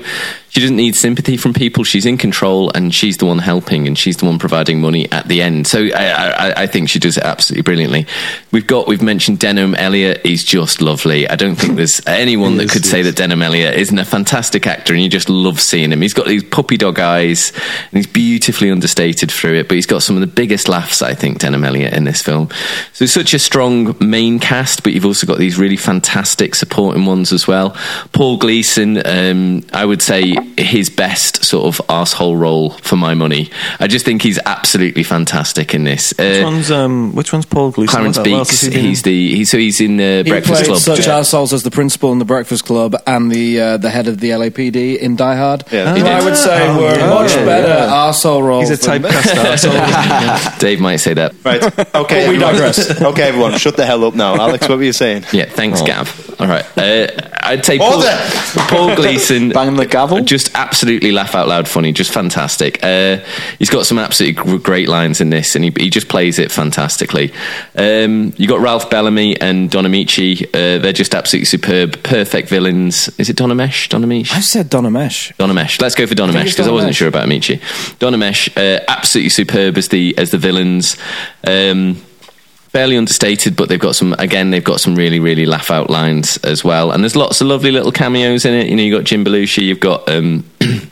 [0.49, 1.83] she doesn't need sympathy from people.
[1.83, 5.27] She's in control and she's the one helping and she's the one providing money at
[5.27, 5.67] the end.
[5.67, 8.07] So I, I, I think she does it absolutely brilliantly.
[8.51, 10.25] We've got we've mentioned Denholm Elliott.
[10.25, 11.27] He's just lovely.
[11.27, 14.93] I don't think there's anyone that could say that Denholm Elliott isn't a fantastic actor
[14.93, 16.01] and you just love seeing him.
[16.01, 17.51] He's got these puppy dog eyes
[17.91, 19.67] and he's beautifully understated through it.
[19.67, 22.49] But he's got some of the biggest laughs I think Denholm Elliott in this film.
[22.93, 27.33] So such a strong main cast, but you've also got these really fantastic supporting ones
[27.33, 27.75] as well.
[28.13, 33.49] Paul Gleason, um, I would say his best sort of asshole role for my money.
[33.79, 36.13] I just think he's absolutely fantastic in this.
[36.17, 37.91] Which Uh, one's um, which one's Paul Gleason?
[37.95, 40.77] Clarence What Beeks, he he's the he, so he's in the He Breakfast Club.
[40.79, 44.07] such Just- assholes as the principal in the Breakfast Club and the uh, the head
[44.07, 45.63] of the LAPD in Die Hard.
[45.71, 45.93] Yeah.
[45.93, 47.09] Who He I would say Oh, were yeah.
[47.09, 47.87] much better Yeah.
[47.89, 48.69] arsehole roles.
[48.69, 49.35] He's a typecast
[49.71, 50.59] arsehole.
[50.59, 51.33] Dave might say that.
[51.43, 51.63] Right.
[51.95, 52.27] Okay.
[52.29, 52.53] we everyone.
[52.53, 53.01] digress.
[53.01, 54.35] okay, everyone, shut the hell up now.
[54.35, 55.23] Alex, what were you saying?
[55.31, 56.35] Yeah, thanks, Gav.
[56.39, 57.07] All right, uh,
[57.41, 58.03] I'd say Paul,
[58.67, 59.49] Paul Gleason.
[59.49, 60.21] Bang the gavel.
[60.27, 62.83] Just absolutely laugh out loud funny, just fantastic.
[62.83, 63.23] Uh,
[63.59, 67.31] he's got some absolutely great lines in this, and he, he just plays it fantastically.
[67.75, 70.45] Um, you got Ralph Bellamy and Don Ameche.
[70.47, 73.07] Uh, they're just absolutely superb, perfect villains.
[73.17, 73.87] Is it Don Amesh?
[73.87, 74.33] Don Ameche?
[74.33, 75.33] I said Donamesh.
[75.37, 75.81] Donamesh.
[75.81, 77.59] Let's go for Donamesh it's because I wasn't sure about Ameche.
[77.99, 80.97] Donamesh, uh, absolutely superb as the as the villains.
[81.45, 82.01] Um,
[82.69, 84.13] fairly understated, but they've got some.
[84.13, 86.91] Again, they've got some really really laugh out lines as well.
[86.91, 88.67] And there's lots of lovely little cameos in it.
[88.67, 89.63] You know, you have got Jim Belushi.
[89.63, 90.07] You've got.
[90.09, 90.45] Um,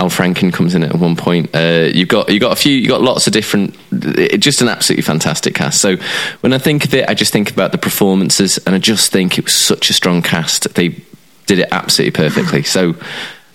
[0.00, 1.54] Al Franken comes in at one point.
[1.54, 2.72] Uh, you've got you've got a few.
[2.72, 3.76] You've got lots of different.
[3.92, 5.78] It, just an absolutely fantastic cast.
[5.78, 5.96] So
[6.40, 9.36] when I think of it, I just think about the performances, and I just think
[9.36, 10.72] it was such a strong cast.
[10.74, 11.02] They
[11.44, 12.62] did it absolutely perfectly.
[12.62, 12.94] So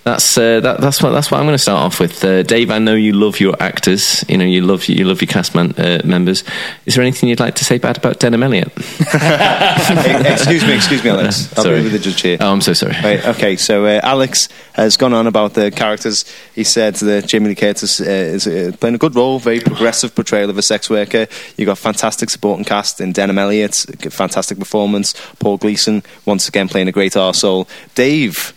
[0.06, 2.24] that's uh, that, that's what that's what I'm going to start off with.
[2.24, 4.24] Uh, Dave, I know you love your actors.
[4.30, 6.44] You know you love you love your cast man, uh, members.
[6.86, 8.72] Is there anything you'd like to say bad about Denholm Elliott?
[9.96, 11.52] Eh, excuse me, excuse me, Alex.
[11.58, 11.78] I'll Sorry.
[11.78, 12.38] be with the judge here.
[12.40, 12.94] Oh, I'm so sorry.
[13.04, 16.26] Right, okay, so uh, Alex has gone on about the characters.
[16.54, 20.14] He said that Jamie Lee Curtis uh, is uh, playing a good role, very progressive
[20.14, 21.28] portrayal of a sex worker.
[21.58, 23.74] You got fantastic supporting cast in Denholm Elliott,
[24.12, 25.14] fantastic performance.
[25.40, 27.68] Paul Gleason, once again playing a great arsehole.
[27.96, 28.54] Dave,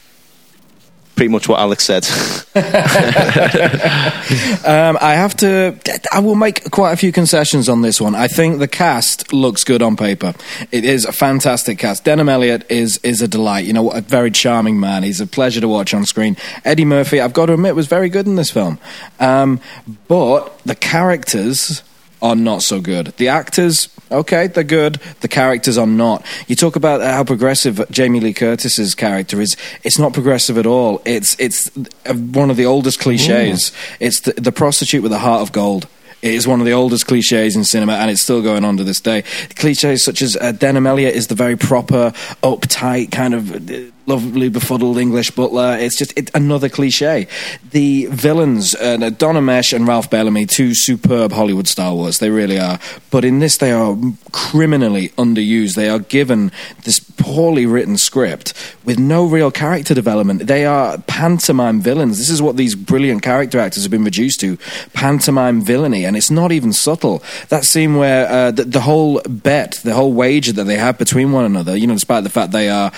[1.19, 2.07] pretty much what Alex said.
[4.65, 5.79] Um, I have to.
[6.13, 8.15] I will make quite a few concessions on this one.
[8.15, 10.35] I think the cast looks good on paper.
[10.71, 12.05] It is a fantastic cast.
[12.05, 13.65] Denholm Elliott is is a delight.
[13.65, 15.05] You know, a very charming man.
[15.05, 16.37] He's a pleasure to watch on screen.
[16.65, 18.79] Eddie Murphy, I've got to admit, was very good in this film.
[19.21, 19.61] Um,
[20.09, 21.83] but the characters
[22.21, 23.09] are not so good.
[23.17, 24.95] The actors, okay, they're good.
[25.21, 26.25] The characters are not.
[26.47, 29.57] You talk about how progressive Jamie Lee Curtis's character is.
[29.85, 31.01] It's not progressive at all.
[31.05, 33.73] It's it's uh, one of the oldest cliches.
[34.01, 35.87] It's the, the prostitute with a heart of gold.
[36.21, 38.85] It is one of the oldest cliches in cinema, and it's still going on to
[38.85, 39.23] this day.
[39.55, 43.98] Cliches such as uh, Denholm Elliott is the very proper, uptight kind of.
[44.09, 45.77] Lovely befuddled English butler.
[45.79, 47.29] It's just it, another cliche.
[47.73, 52.19] The villains, uh, Donna Mesh and Ralph Bellamy, two superb Hollywood Star Wars.
[52.19, 52.79] They really are.
[53.11, 53.95] But in this, they are
[54.33, 55.75] criminally underused.
[55.75, 56.53] They are given
[56.85, 58.55] this poorly written script
[58.87, 60.47] with no real character development.
[60.47, 62.17] They are pantomime villains.
[62.17, 64.57] This is what these brilliant character actors have been reduced to
[64.95, 67.23] pantomime villainy, and it's not even subtle.
[67.51, 71.31] That scene where uh, the, the whole bet, the whole wager that they have between
[71.33, 72.91] one another, you know, despite the fact they are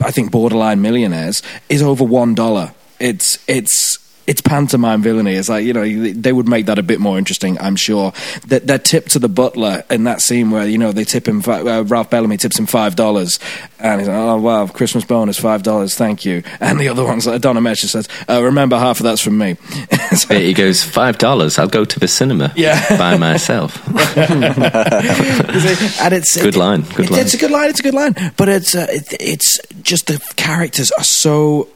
[0.00, 2.72] I think borderline millionaires is over one dollar.
[3.00, 5.34] It's it's it's pantomime villainy.
[5.34, 7.58] It's like you know they would make that a bit more interesting.
[7.60, 8.12] I'm sure
[8.46, 11.42] that that tip to the butler in that scene where you know they tip him
[11.46, 13.38] uh, Ralph Bellamy tips him five dollars
[13.78, 17.26] and he's like oh wow Christmas bonus five dollars thank you and the other one's
[17.26, 19.56] like Donna Mesha says uh, remember half of that's from me.
[20.16, 21.58] so, he goes five dollars.
[21.58, 22.96] I'll go to the cinema yeah.
[22.98, 23.86] by myself.
[24.16, 26.82] and it's good line.
[26.94, 27.20] Good it, line.
[27.20, 27.70] It's a good line.
[27.70, 28.14] It's a good line.
[28.36, 31.68] But it's uh, it, it's just the characters are so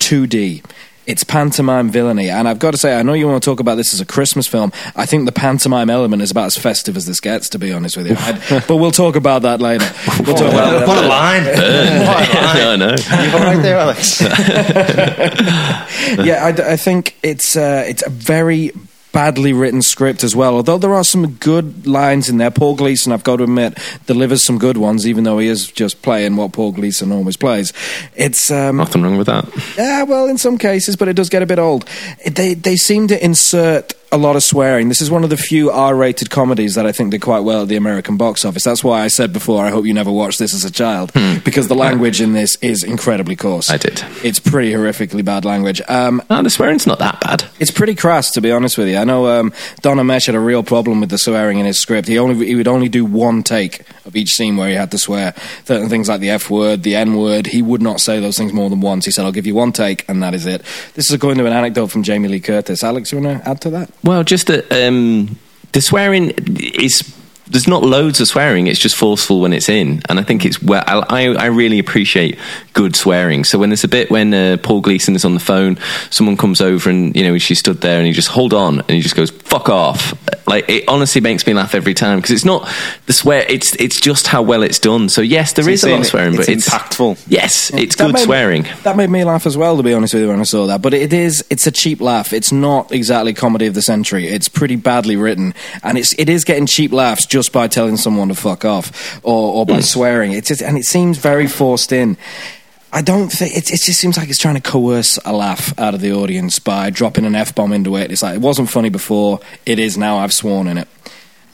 [0.00, 0.62] 2D
[1.06, 2.30] it's pantomime villainy.
[2.30, 4.06] And I've got to say, I know you want to talk about this as a
[4.06, 4.72] Christmas film.
[4.94, 7.96] I think the pantomime element is about as festive as this gets, to be honest
[7.96, 8.16] with you.
[8.18, 9.84] I, but we'll talk about that later.
[10.24, 10.88] We'll talk about that.
[10.88, 11.42] What a line!
[11.46, 12.94] I know.
[12.94, 14.20] You're right there, Alex.
[16.24, 18.70] yeah, I, I think it's uh, it's a very
[19.12, 20.56] badly written script as well.
[20.56, 22.50] Although there are some good lines in there.
[22.50, 26.02] Paul Gleason, I've got to admit, delivers some good ones, even though he is just
[26.02, 27.72] playing what Paul Gleason always plays.
[28.16, 29.46] It's um, nothing wrong with that.
[29.76, 31.88] Yeah, well, in some cases, but it does get a bit old.
[32.26, 34.88] They they seem to insert a lot of swearing.
[34.88, 37.68] This is one of the few R-rated comedies that I think did quite well at
[37.68, 38.62] the American box office.
[38.62, 41.38] That's why I said before, I hope you never watched this as a child, Hmm.
[41.44, 43.70] because the language in this is incredibly coarse.
[43.70, 44.02] I did.
[44.22, 45.80] It's pretty horrifically bad language.
[45.88, 47.44] Um, No, the swearing's not that bad.
[47.58, 48.98] it's pretty crass, to be honest with you.
[48.98, 52.06] I know um, Donna Mesh had a real problem with the swearing in his script.
[52.06, 54.98] He only he would only do one take of each scene where he had to
[54.98, 55.32] swear.
[55.64, 58.52] Certain things like the F word, the N word, he would not say those things
[58.52, 59.04] more than once.
[59.06, 60.62] He said, "I'll give you one take, and that is it."
[60.94, 62.84] This is according to an anecdote from Jamie Lee Curtis.
[62.84, 63.88] Alex, you want to add to that?
[64.04, 65.38] Well, just that um,
[65.72, 67.02] the swearing is.
[67.52, 68.66] There's not loads of swearing.
[68.66, 70.82] It's just forceful when it's in, and I think it's well.
[70.86, 72.38] I I really appreciate
[72.72, 73.44] good swearing.
[73.44, 75.78] So when there's a bit when uh, Paul Gleason is on the phone,
[76.10, 78.90] someone comes over and you know she stood there and he just hold on and
[78.90, 80.14] he just goes fuck off.
[80.48, 82.68] Like it honestly makes me laugh every time because it's not
[83.06, 83.44] the swear.
[83.48, 85.08] It's it's just how well it's done.
[85.08, 87.22] So yes, there So is a lot of saying swearing, but it's it's impactful.
[87.28, 88.66] Yes, it's That good made- swearing.
[88.84, 90.80] That made me laugh as well, to be honest with you, when I saw that.
[90.82, 92.32] But it is, it's a cheap laugh.
[92.32, 94.26] It's not exactly comedy of the century.
[94.26, 98.28] It's pretty badly written, and it's it is getting cheap laughs just by telling someone
[98.28, 100.32] to fuck off or, or by swearing.
[100.32, 102.16] It's just, and it seems very forced in.
[102.92, 105.94] I don't think it, it just seems like it's trying to coerce a laugh out
[105.94, 108.12] of the audience by dropping an f bomb into it.
[108.12, 110.18] It's like it wasn't funny before, it is now.
[110.18, 110.88] I've sworn in it.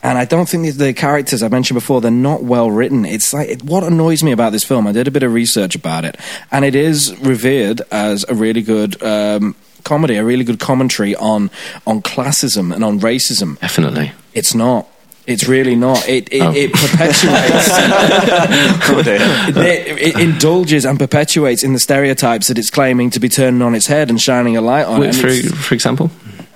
[0.03, 3.05] And I don't think the, the characters I mentioned before they're not well written.
[3.05, 4.87] It's like it, what annoys me about this film.
[4.87, 6.17] I did a bit of research about it,
[6.51, 11.51] and it is revered as a really good um, comedy, a really good commentary on
[11.87, 13.59] on classism and on racism.
[13.61, 14.13] Definitely.
[14.35, 14.89] It's not.
[15.29, 16.09] It's really not.
[16.09, 16.53] It it, Oh.
[16.55, 17.69] it perpetuates.
[18.91, 23.63] Oh, it, it indulges and perpetuates in the stereotypes that it's claiming to be turning
[23.63, 25.01] on its head and shining a light on.
[25.01, 26.09] Wait, for, for example,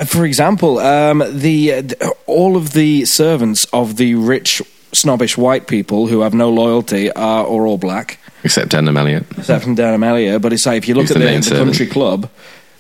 [0.07, 5.67] for example, um, the, uh, the all of the servants of the rich, snobbish white
[5.67, 9.27] people who have no loyalty are, are all black, except Dan Elliott.
[9.37, 10.39] except from Dan Amelia.
[10.41, 12.29] But it's like if you look Who's at the the, the country club,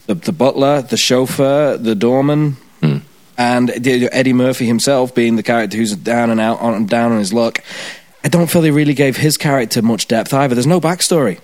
[0.07, 2.98] the, the butler, the chauffeur, the doorman, Hmm.
[3.36, 7.32] And Eddie Murphy himself being the character who's down and out on down on his
[7.32, 7.58] luck.
[8.24, 10.54] I don't feel they really gave his character much depth either.
[10.54, 11.40] There's no backstory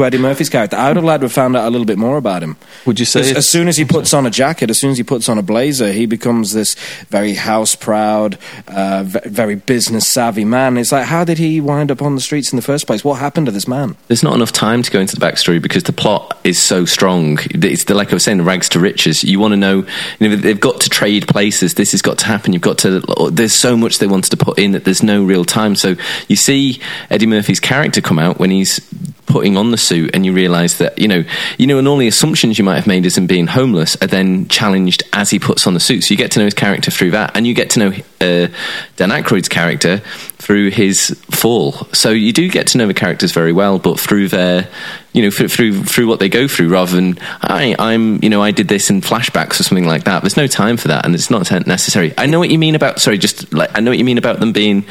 [0.00, 0.76] to Eddie Murphy's character.
[0.76, 2.56] I would have liked to have found out a little bit more about him.
[2.86, 4.98] Would you say As, as soon as he puts on a jacket, as soon as
[4.98, 6.74] he puts on a blazer, he becomes this
[7.08, 10.76] very house proud, uh, very business savvy man.
[10.76, 13.04] It's like, how did he wind up on the streets in the first place?
[13.04, 13.96] What happened to this man?
[14.08, 17.38] There's not enough time to go into the backstory because the plot is so strong.
[17.50, 19.22] It's the, like I was saying, the rags to riches.
[19.22, 19.86] You want to know,
[20.18, 21.74] you know, they've got to trade places.
[21.74, 22.52] This has got to happen.
[22.52, 23.00] You've got to.
[23.30, 25.74] There's so much they wanted to put in that there's no real time.
[25.76, 25.96] So
[26.28, 28.80] you see Eddie Murphy's character come out when he's
[29.26, 31.24] putting on the suit, and you realise that you know,
[31.58, 34.06] you know, and all the assumptions you might have made as him being homeless are
[34.06, 36.04] then challenged as he puts on the suit.
[36.04, 37.88] So you get to know his character through that, and you get to know
[38.20, 38.48] uh,
[38.96, 39.98] Dan Aykroyd's character
[40.38, 41.72] through his fall.
[41.92, 44.68] So you do get to know the characters very well, but through their,
[45.12, 48.50] you know, through, through what they go through, rather than I, I'm, you know, I
[48.50, 50.22] did this in flashbacks or something like that.
[50.22, 52.14] There's no time for that, and it's not necessary.
[52.16, 53.00] I know what you mean about.
[53.00, 54.84] Sorry, just like I know what you mean about them being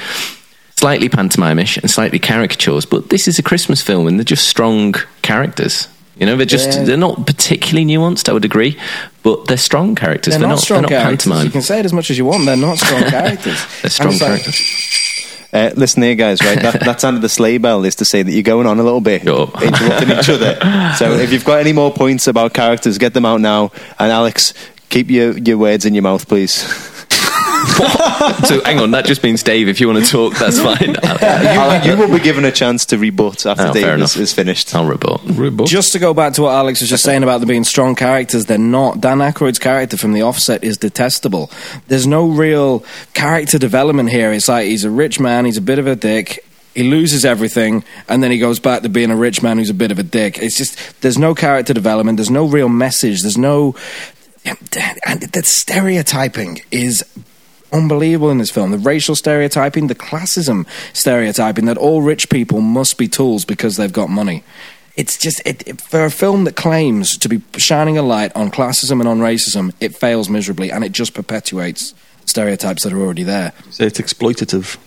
[0.79, 4.93] slightly pantomimish and slightly caricatures, but this is a Christmas film, and they're just strong
[5.21, 5.87] characters.
[6.17, 6.83] You know, they're just Yeah.
[6.83, 8.27] they're not particularly nuanced.
[8.29, 8.77] I would agree,
[9.23, 10.37] but they're strong characters.
[10.37, 11.25] They're, not, strong they're not characters.
[11.25, 11.45] pantomime.
[11.45, 12.45] You can say it as much as you want.
[12.45, 13.59] They're not strong characters.
[13.81, 14.55] They're strong And like- characters.
[15.51, 16.43] Uh, Uh, listen here, guys.
[16.43, 18.79] Right, that, that sound of the sleigh bell is to say that you're going on
[18.79, 19.49] a little bit, Sure.
[19.63, 20.59] interrupting each other.
[20.99, 23.71] So if you've got any more points about characters, get them out now.
[23.97, 24.53] And Alex,
[24.89, 26.63] keep your, your words in your mouth, please.
[28.47, 29.67] so hang on, that just means Dave.
[29.67, 30.89] If you want to talk, that's fine.
[30.89, 34.33] you, uh, you will be given a chance to rebut after Oh, Dave is, is
[34.33, 34.73] finished.
[34.75, 35.21] I'll rebut.
[35.67, 38.45] Just to go back to what Alex was just saying about them being strong characters,
[38.45, 38.99] they're not.
[39.01, 41.49] Dan Aykroyd's character from The Offset is detestable.
[41.87, 44.31] There's no real character development here.
[44.33, 46.45] It's like he's a rich man, he's a bit of a dick.
[46.75, 49.73] He loses everything, and then he goes back to being a rich man who's a
[49.73, 50.37] bit of a dick.
[50.37, 52.17] It's just there's no character development.
[52.17, 53.21] There's no real message.
[53.21, 53.75] There's no,
[54.45, 57.03] and the stereotyping is
[57.71, 58.71] unbelievable in this film.
[58.71, 63.91] The racial stereotyping, the classism stereotyping that all rich people must be tools because they've
[63.93, 64.43] got money.
[64.95, 68.51] It's just it, it- for a film that claims to be shining a light on
[68.51, 71.93] classism and on racism, it fails miserably, and it just perpetuates
[72.25, 73.53] stereotypes that are already there.
[73.71, 74.77] So it's exploitative.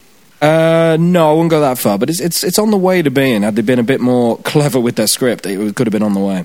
[0.40, 3.10] Uh, no, I wouldn't go that far, but it's it's it's on the way to
[3.10, 3.42] being.
[3.42, 6.14] Had they been a bit more clever with their script, it could have been on
[6.14, 6.44] the way.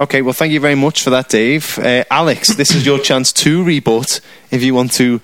[0.00, 1.78] Okay, well, thank you very much for that, Dave.
[1.78, 5.20] Uh, Alex, this is your chance to rebut if you want to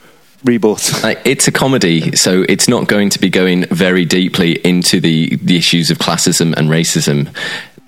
[1.25, 5.57] it's a comedy, so it's not going to be going very deeply into the, the
[5.57, 7.35] issues of classism and racism.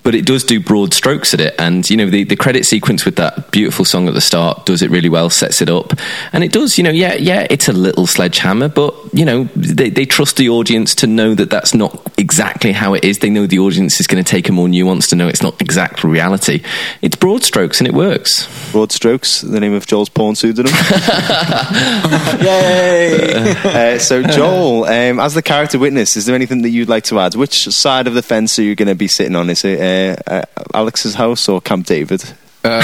[0.02, 3.04] But it does do broad strokes at it, and you know the, the credit sequence
[3.04, 5.92] with that beautiful song at the start does it really well, sets it up,
[6.32, 6.78] and it does.
[6.78, 10.48] You know, yeah, yeah, it's a little sledgehammer, but you know they, they trust the
[10.48, 13.18] audience to know that that's not exactly how it is.
[13.18, 15.60] They know the audience is going to take a more nuance to know it's not
[15.60, 16.62] exact reality.
[17.02, 18.48] It's broad strokes and it works.
[18.72, 20.72] Broad Strokes, the name of Joel's porn pseudonym.
[22.40, 23.54] Yay!
[23.64, 27.18] uh, so, Joel, um, as the character witness, is there anything that you'd like to
[27.18, 27.34] add?
[27.34, 29.50] Which side of the fence are you going to be sitting on?
[29.50, 29.84] Is it uh,
[30.26, 30.42] uh,
[30.74, 32.22] Alex's house or Camp David?
[32.62, 32.74] Bit-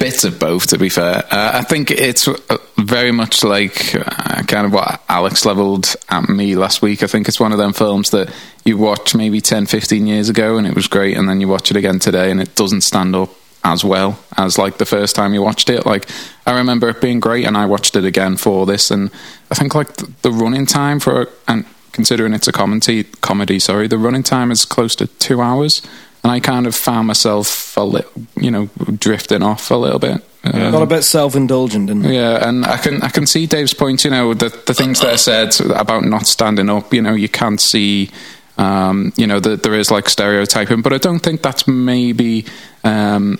[0.00, 1.18] bits of both, to be fair.
[1.30, 2.36] Uh, I think it's uh,
[2.78, 7.02] very much like uh, kind of what Alex levelled at me last week.
[7.02, 8.32] I think it's one of them films that
[8.64, 11.70] you watch maybe 10, 15 years ago and it was great, and then you watch
[11.70, 13.30] it again today and it doesn't stand up
[13.64, 15.84] as well as like the first time you watched it.
[15.84, 16.08] Like
[16.46, 19.10] I remember it being great, and I watched it again for this, and
[19.50, 21.64] I think like the, the running time for and
[21.96, 25.82] considering it's a comedy, comedy, sorry, the running time is close to two hours.
[26.22, 30.22] And I kind of found myself a little, you know, drifting off a little bit.
[30.44, 32.14] Um, Got a bit self-indulgent, didn't it?
[32.14, 34.04] yeah, and I can I can see Dave's point.
[34.04, 36.92] You know, the the things that are said about not standing up.
[36.92, 38.10] You know, you can't see.
[38.58, 42.46] Um, you know, that there is like stereotyping, but I don't think that's maybe
[42.84, 43.38] um,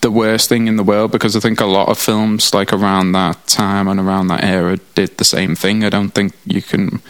[0.00, 3.12] the worst thing in the world because I think a lot of films like around
[3.12, 5.84] that time and around that era did the same thing.
[5.84, 7.00] I don't think you can,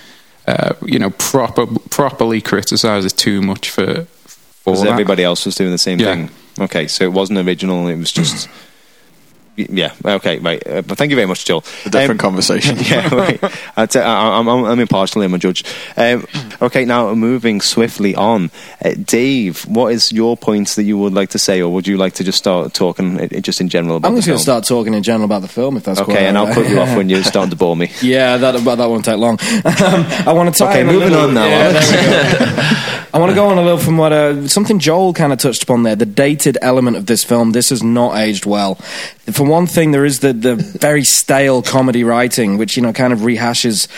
[0.47, 4.05] uh, you know, proper properly criticize it too much for.
[4.05, 6.15] for Because everybody else was doing the same Yeah.
[6.15, 6.31] thing.
[6.61, 8.49] Okay, so it wasn't original, it was just.
[9.57, 10.61] Yeah, okay, right.
[10.67, 11.63] Uh, but thank you very much, Joel.
[11.87, 12.77] A different Um, conversation.
[12.81, 13.39] yeah, right.
[13.77, 15.65] I t- I, I'm, I'm, I'm impartial, I'm a judge.
[15.97, 16.27] Um,
[16.61, 18.51] okay, now moving swiftly on.
[18.85, 21.97] Uh, Dave, what is your points that you would like to say, or would you
[21.97, 24.15] like to just start talking uh, just in general about the film?
[24.15, 26.27] I'm just going to start talking in general about the film, if that's quite Okay,
[26.27, 27.93] and I'll cut you off when you're starting to bore me.
[28.03, 29.39] Yeah, that but that won't take long.
[29.65, 31.91] Um, I want to tie Okay, moving little- on now, Yeah, Alex.
[31.91, 32.71] there we go.
[33.15, 35.63] I want to go on a little from what uh, something Joel kind of touched
[35.63, 35.95] upon there.
[35.95, 37.53] The dated element of this film.
[37.53, 38.77] This has not aged well.
[39.45, 43.13] For one thing, there is the the very stale comedy writing, which you know kind
[43.13, 43.89] of rehashes.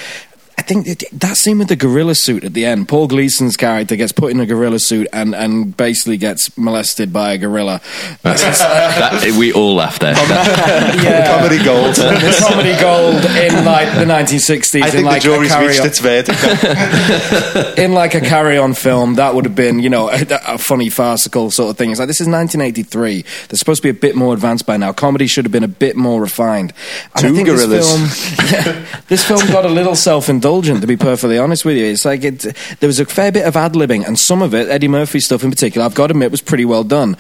[0.67, 2.89] I think it, that scene with the gorilla suit at the end.
[2.89, 7.35] Paul Gleason's character gets put in a gorilla suit and, and basically gets molested by
[7.35, 7.81] a gorilla.
[8.23, 10.15] That, we all laughed there.
[10.15, 11.37] That- yeah.
[11.37, 11.95] Comedy gold.
[11.95, 14.83] comedy gold in like the 1960s.
[14.83, 17.79] I in think like the jury's a carry reached on, its verdict.
[17.79, 19.15] in like a carry-on film.
[19.15, 21.93] That would have been, you know, a, a funny farcical sort of thing.
[21.93, 23.23] It's like this is 1983.
[23.23, 24.93] They're supposed to be a bit more advanced by now.
[24.93, 26.73] Comedy should have been a bit more refined.
[27.15, 27.69] And Two I think gorillas.
[27.69, 31.85] This film, yeah, this film got a little self-indulgent, to be perfectly honest with you.
[31.85, 32.41] It's like it,
[32.81, 35.51] there was a fair bit of ad-libbing, and some of it, Eddie Murphy stuff in
[35.51, 37.17] particular, I've got to admit, was pretty well done.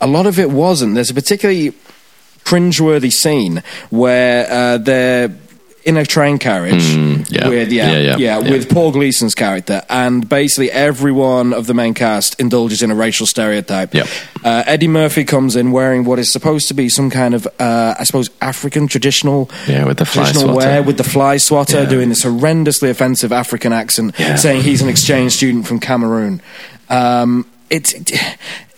[0.00, 0.94] A lot of it wasn't.
[0.94, 1.72] There's a particularly
[2.44, 5.28] cringeworthy scene where uh, they're
[5.84, 7.48] in a train carriage Mm, yeah.
[7.48, 8.50] with yeah Yeah, yeah, yeah, yeah.
[8.50, 13.26] with Paul Gleason's character, and basically everyone of the main cast indulges in a racial
[13.26, 13.94] stereotype.
[13.94, 14.06] Yep.
[14.44, 17.94] Uh, Eddie Murphy comes in wearing what is supposed to be some kind of, uh,
[17.98, 20.68] I suppose, African traditional Yeah, with the fly traditional swatter.
[20.68, 25.32] wear with the fly swatter, doing this horrendously offensive African accent, saying he's an exchange
[25.32, 26.40] student from Cameroon.
[26.88, 27.94] Um, it's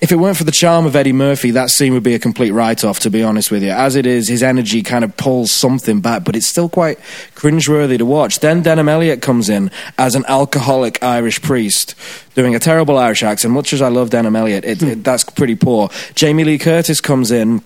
[0.04, 2.50] if it weren't for the charm of Eddie Murphy, that scene would be a complete
[2.50, 3.00] write-off.
[3.00, 6.24] To be honest with you, as it is, his energy kind of pulls something back,
[6.24, 6.98] but it's still quite
[7.34, 8.40] cringeworthy to watch.
[8.40, 11.94] Then Denholm Elliott comes in as an alcoholic Irish priest,
[12.34, 13.54] doing a terrible Irish accent.
[13.54, 15.88] Much as I love Denholm Elliott, it, it, that's pretty poor.
[16.14, 17.62] Jamie Lee Curtis comes in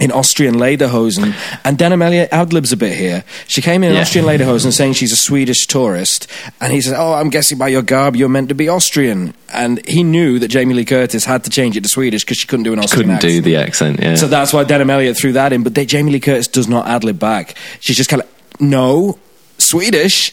[0.00, 1.34] in Austrian lederhosen,
[1.64, 3.22] and Denholm Elliott ad-libs a bit here.
[3.46, 4.00] She came in, in Yeah.
[4.02, 6.26] Austrian lederhosen saying she's a Swedish tourist,
[6.60, 9.84] and he says, "Oh, I'm guessing by your garb you're meant to be Austrian." And
[9.86, 12.64] he knew that Jamie Lee Curtis had to change it to Swedish because she couldn't
[12.64, 13.32] do an Austrian Couldn't accent.
[13.32, 14.00] do the accent.
[14.00, 14.14] Yeah.
[14.14, 15.62] So that's why Denholm Elliott threw that in.
[15.62, 17.56] But they, Jamie Lee Curtis does not ad lib back.
[17.80, 18.28] She's just kind of,
[18.60, 19.18] no,
[19.58, 20.32] Swedish.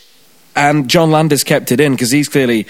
[0.55, 2.65] And John Landis kept it in because he's clearly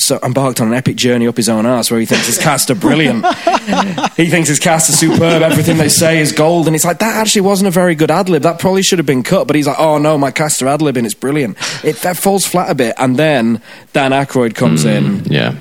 [0.00, 2.70] so embarked on an epic journey up his own ass where he thinks his cast
[2.70, 3.24] are brilliant.
[4.16, 5.42] he thinks his cast are superb.
[5.42, 6.66] Everything they say is gold.
[6.66, 8.42] And it's like, that actually wasn't a very good ad lib.
[8.42, 9.46] That probably should have been cut.
[9.46, 11.04] But he's like, oh no, my cast are ad libbing.
[11.04, 11.56] It's brilliant.
[11.84, 12.94] It that falls flat a bit.
[12.98, 15.54] And then Dan Aykroyd comes hmm, in yeah.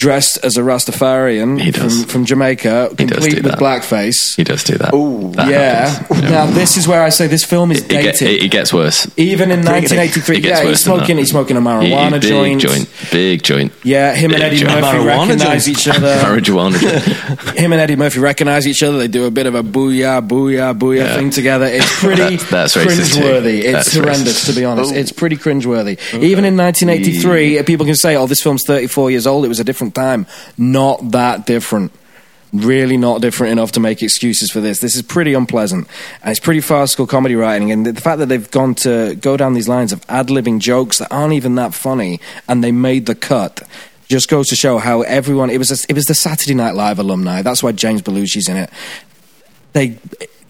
[0.00, 3.58] Dressed as a Rastafarian From, from Jamaica, He complete do with that.
[3.58, 4.34] blackface.
[4.34, 4.92] He does do that.
[5.36, 5.88] That yeah.
[5.90, 6.22] happens.
[6.22, 8.28] Now this is where I say this film is It, it, get- dated.
[8.28, 9.06] it- it gets worse.
[9.18, 11.18] Even in 1983, yeah, he's smoking.
[11.18, 12.60] He's smoking a He- marijuana big joint.
[12.62, 12.88] joint.
[13.12, 13.72] Big joint.
[13.84, 14.80] Yeah, him and Eddie joint.
[14.80, 15.78] Murphy recognize joint.
[15.78, 16.16] each other.
[16.24, 18.96] Marijuana him and Eddie Murphy recognize each other.
[18.98, 21.14] They do a bit of a booyah, booyah, booyah Yeah.
[21.16, 21.66] thing together.
[21.66, 23.20] It's pretty That's- that's racist too.
[23.20, 23.58] cringeworthy.
[23.64, 24.46] It's That's horrendous, racist.
[24.54, 24.94] to be honest.
[24.94, 25.98] It's pretty cringeworthy.
[26.22, 29.44] Even in 1983, people can say, "Oh, this film's 34 years old.
[29.44, 30.26] It was a different time."
[30.56, 31.92] Not that different.
[32.52, 34.80] Really not different enough to make excuses for this.
[34.80, 35.86] This is pretty unpleasant.
[36.20, 37.70] And it's pretty farcical comedy writing.
[37.70, 40.98] And the, fact that they've gone to go down these lines of ad libbing jokes
[40.98, 42.18] that aren't even that funny
[42.48, 43.62] and they made the cut
[44.08, 45.48] just goes to show how everyone.
[45.48, 47.42] It was, a, it was the Saturday Night Live alumni.
[47.42, 48.70] That's why James Belushi's in it.
[49.72, 49.98] They,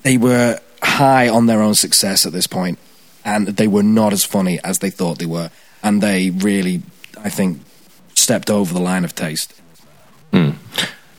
[0.03, 2.79] they were high on their own success at this point,
[3.23, 5.51] and they were not as funny as they thought they were.
[5.83, 6.83] And they really,
[7.19, 7.61] I think,
[8.21, 9.55] stepped over the line of taste.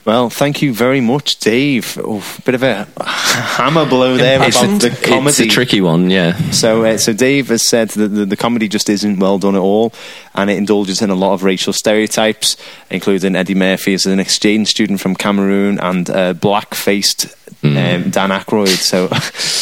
[0.04, 1.96] Well, thank you very much, Dave.
[2.04, 5.30] Oh, bit of a hammer blow there It's about a, the comedy.
[5.30, 6.36] it's a tricky one, yeah.
[6.50, 9.62] So, uh, so Dave has said that the, the comedy just isn't well done at
[9.62, 9.94] all,
[10.34, 12.58] and it indulges in a lot of racial stereotypes,
[12.90, 17.28] including Eddie Murphy as an exchange student from Cameroon and uh, black-faced
[17.64, 18.68] um, Dan Aykroyd.
[18.68, 19.08] So,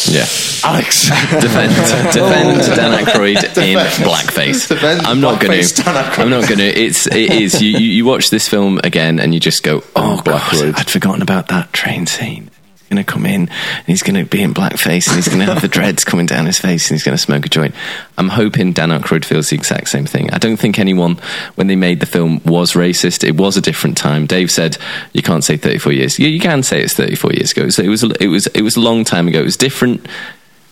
[0.10, 0.26] Yeah.
[0.64, 1.10] Alex,
[1.42, 1.74] defend,
[2.14, 4.68] defend Dan Aykroyd in blackface.
[4.68, 5.84] Defend I'm not going to.
[5.86, 6.66] I'm not going to.
[6.66, 7.62] It's it is.
[7.62, 10.42] You, you you watch this film again and you just go, oh god,
[10.78, 12.50] I'd forgotten about that train scene.
[12.90, 15.46] Going to come in and he's going to be in blackface and he's going to
[15.46, 17.76] have the dreads coming down his face and he's going to smoke a joint.
[18.18, 20.32] I'm hoping Dan Aykroyd feels the exact same thing.
[20.32, 21.20] I don't think anyone,
[21.54, 23.24] when they made the film, was racist.
[23.24, 24.26] It was a different time.
[24.26, 24.78] Dave said
[25.14, 26.18] you can't say 34 years.
[26.18, 27.70] Yeah, you can say it's 34 years ago.
[27.70, 29.42] So it was it was it was a long time ago.
[29.42, 30.08] It was different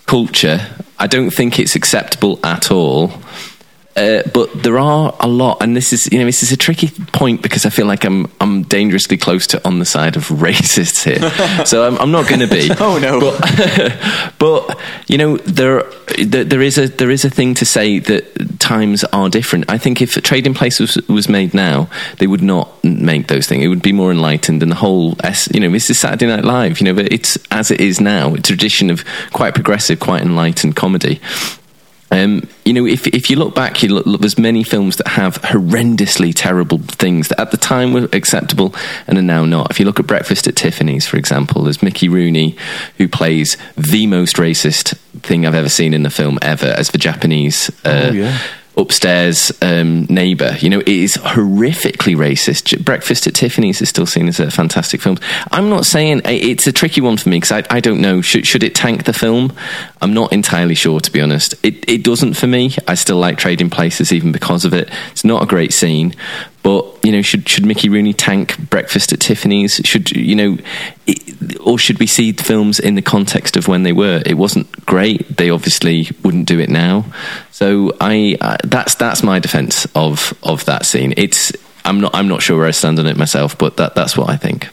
[0.07, 0.59] culture.
[0.97, 3.11] I don't think it's acceptable at all.
[3.97, 6.89] Uh, but there are a lot, and this is you know this is a tricky
[7.13, 11.03] point because I feel like I'm I'm dangerously close to on the side of racists
[11.03, 12.69] here, so I'm, I'm not going to be.
[12.79, 13.19] Oh, no.
[13.19, 15.83] But, but you know there
[16.19, 19.65] there there is a there is a thing to say that times are different.
[19.67, 21.89] I think if Trading Place was, was made now,
[22.19, 23.63] they would not make those things.
[23.63, 26.45] It would be more enlightened, and the whole S, you know this is Saturday Night
[26.45, 26.79] Live.
[26.79, 30.75] You know, but it's as it is now, a tradition of quite progressive, quite enlightened
[30.75, 31.19] comedy.
[32.09, 35.07] Um, you know, if if you look back, you look, look, there's many films that
[35.09, 38.73] have horrendously terrible things that at the time were acceptable
[39.07, 39.71] and are now not.
[39.71, 42.55] If you look at Breakfast at Tiffany's, for example, there's Mickey Rooney
[42.97, 46.97] who plays the most racist thing I've ever seen in a film ever as the
[46.97, 47.69] Japanese.
[47.83, 48.11] Uh,
[48.78, 52.84] Upstairs um, neighbor, you know, it is horrifically racist.
[52.86, 55.17] Breakfast at Tiffany's is still seen as a fantastic film.
[55.51, 58.21] I'm not saying it's a tricky one for me because I, I don't know.
[58.21, 59.51] Should, should it tank the film?
[59.99, 61.55] I'm not entirely sure, to be honest.
[61.65, 62.75] It, it doesn't for me.
[62.88, 64.89] I still like Trading Places even because of it.
[65.11, 66.13] It's not a great scene,
[66.68, 69.80] but you know, should should Mickey Rooney tank Breakfast at Tiffany's?
[69.86, 70.57] Should you know,
[71.05, 74.22] it, or should we see films in the context of when they were?
[74.26, 75.38] It wasn't great.
[75.38, 77.05] They obviously wouldn't do it now.
[77.51, 81.13] So I uh, that's that's my defense of of that scene.
[81.15, 81.53] It's
[81.86, 84.30] I'm not I'm not sure where I stand on it myself, but that that's what
[84.30, 84.68] I think.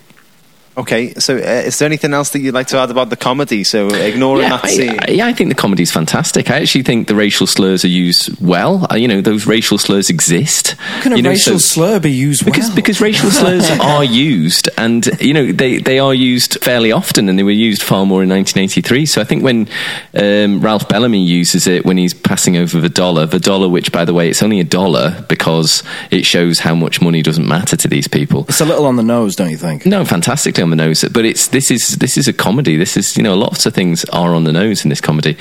[0.77, 1.14] Okay.
[1.14, 3.64] So, uh, is there anything else that you'd like to add about the comedy?
[3.64, 4.99] So, ignoring Yeah, that scene.
[5.01, 6.51] I, yeah, I think the comedy's fantastic.
[6.51, 8.87] I actually think the racial slurs are used well.
[8.91, 10.72] Uh, you know, those racial slurs exist.
[10.72, 12.77] How can a you know, racial so- slur be used because well?
[12.77, 17.39] because racial slurs are used, and you know they, they are used fairly often, and
[17.39, 19.07] they were used far more in 1983.
[19.07, 19.68] So I think when
[20.14, 24.05] um, Ralph Bellamy uses it when he's passing over the dollar, the dollar, which by
[24.05, 27.89] the way, it's only a dollar because it shows how much money doesn't matter to
[27.89, 28.45] these people.
[28.49, 29.87] it's a little on the nose, don't you think?
[29.87, 31.05] No, fantastically on the nose.
[31.12, 32.77] But it's this is this is a comedy.
[32.77, 35.37] This is you know lots of things are on the nose in this comedy.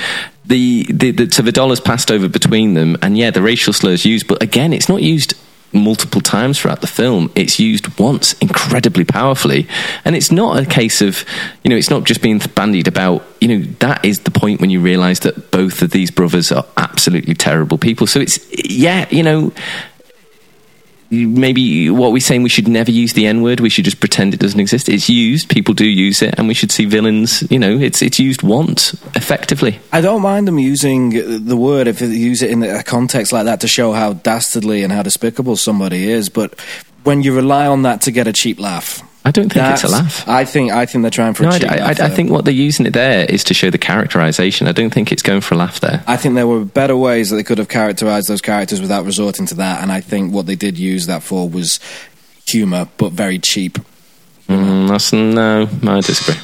[0.45, 4.05] The, the, the so the dollars passed over between them, and yeah, the racial slurs
[4.05, 5.33] used, but again, it's not used
[5.73, 7.31] multiple times throughout the film.
[7.35, 9.67] It's used once incredibly powerfully,
[10.05, 11.25] and it's not a case of
[11.63, 13.23] you know it's not just being bandied about.
[13.41, 16.65] You know that is the point when you realise that both of these brothers are
[16.77, 18.07] absolutely terrible people.
[18.07, 19.51] So it's yeah, you know
[21.13, 23.59] maybe what we're saying we should never use the N word.
[23.59, 24.89] We should just pretend it doesn't exist.
[24.89, 25.49] It's used.
[25.49, 27.43] People do use it, and we should see villains.
[27.51, 29.79] You know, it's it's used once effectively.
[29.91, 33.45] I don't mind them using the word if they use it in a context like
[33.45, 36.29] that to show how dastardly and how despicable somebody is.
[36.29, 36.59] But
[37.03, 39.87] when you rely on that to get a cheap laugh, I don't think it's a
[39.87, 40.27] laugh.
[40.27, 41.89] I think I think they're trying for No, a I, cheap I, laugh.
[41.89, 42.09] I there.
[42.09, 44.67] think what they're using it there is to show the characterization.
[44.67, 46.03] I don't think it's going for a laugh there.
[46.07, 49.45] I think there were better ways that they could have characterized those characters without resorting
[49.47, 51.79] to that, and I think what they did use that for was
[52.45, 53.79] humor, but very cheap.
[54.49, 56.41] Mm, that's, no, I disagree.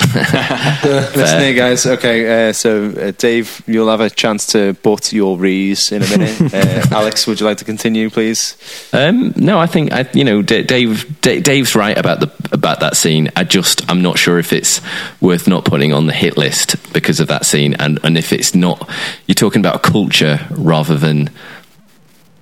[0.14, 1.86] Listen here, guys.
[1.86, 6.08] Okay, uh, so uh, Dave, you'll have a chance to butt your rees in a
[6.08, 6.54] minute.
[6.54, 8.56] uh, Alex, would you like to continue, please?
[8.92, 11.20] Um, no, I think I, you know D- Dave.
[11.22, 13.30] D- Dave's right about the about that scene.
[13.36, 14.80] I just I'm not sure if it's
[15.20, 18.54] worth not putting on the hit list because of that scene, and and if it's
[18.54, 18.90] not,
[19.26, 21.30] you're talking about a culture rather than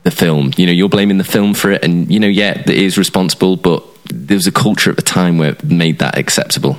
[0.03, 0.53] the film.
[0.57, 3.57] You know, you're blaming the film for it, and you know, yeah, it is responsible,
[3.57, 6.77] but there was a culture at the time where it made that acceptable.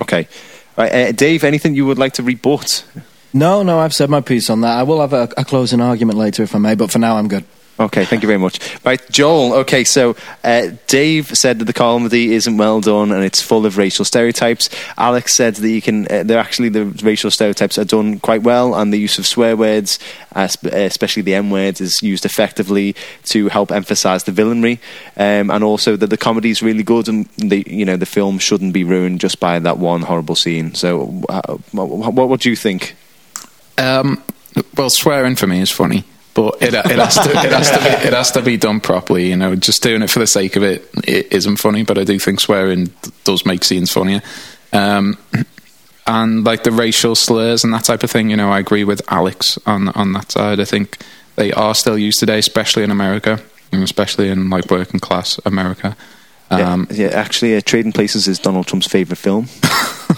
[0.00, 0.28] Okay.
[0.76, 2.84] Right, uh, Dave, anything you would like to rebut?
[3.32, 4.78] No, no, I've said my piece on that.
[4.78, 7.28] I will have a, a closing argument later if I may, but for now I'm
[7.28, 7.44] good.
[7.78, 8.58] Okay, thank you very much.
[8.86, 9.52] Right, Joel.
[9.56, 13.76] Okay, so uh, Dave said that the comedy isn't well done and it's full of
[13.76, 14.70] racial stereotypes.
[14.96, 16.06] Alex said that you can.
[16.10, 19.58] Uh, they're actually the racial stereotypes are done quite well, and the use of swear
[19.58, 19.98] words,
[20.34, 24.80] uh, sp- especially the M words, is used effectively to help emphasise the villainy,
[25.18, 28.38] um, and also that the comedy is really good, and the you know the film
[28.38, 30.74] shouldn't be ruined just by that one horrible scene.
[30.74, 32.96] So, uh, what, what, what do you think?
[33.76, 34.22] Um,
[34.78, 36.04] well, swearing for me is funny,
[36.36, 39.30] but it, it has to it has to be it has to be done properly.
[39.30, 41.82] You know, just doing it for the sake of it, it isn't funny.
[41.82, 42.92] But I do think swearing
[43.24, 44.20] does make scenes funnier.
[44.72, 45.16] Um,
[46.06, 49.00] and like the racial slurs and that type of thing, you know, I agree with
[49.10, 50.60] Alex on on that side.
[50.60, 50.98] I think
[51.36, 53.40] they are still used today, especially in America,
[53.72, 55.96] and especially in like working class America.
[56.50, 59.46] Um, yeah, yeah, actually, uh, Trading Places is Donald Trump's favourite film.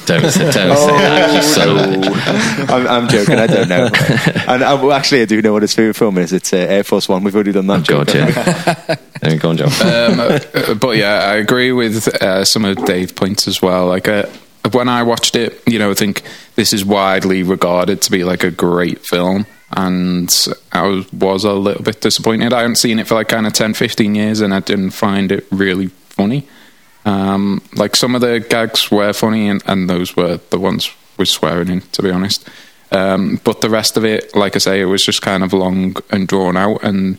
[0.05, 1.33] Don't, say- don't say that.
[1.33, 1.77] You're so
[2.75, 3.39] I'm, I'm joking.
[3.39, 3.87] I don't know.
[4.49, 6.33] and I, well, actually, I do know what his favorite film is.
[6.33, 7.25] It's uh, Air Force One.
[7.25, 7.91] We've already done that.
[7.91, 8.97] Oh, God, yeah.
[9.23, 9.65] Uh, go on, Joe.
[9.67, 13.87] um, uh, but yeah, I agree with uh, some of Dave's points as well.
[13.87, 14.27] Like uh,
[14.73, 16.23] when I watched it, you know, I think
[16.55, 19.47] this is widely regarded to be like a great film.
[19.77, 20.35] And
[20.73, 22.53] I was, was a little bit disappointed.
[22.55, 25.31] I haven't seen it for like kind of 10, 15 years, and I didn't find
[25.33, 26.47] it really funny.
[27.05, 31.29] Um, like some of the gags were funny, and, and those were the ones with
[31.29, 32.47] swearing in, to be honest.
[32.91, 35.97] Um, but the rest of it, like I say, it was just kind of long
[36.11, 36.83] and drawn out.
[36.83, 37.19] And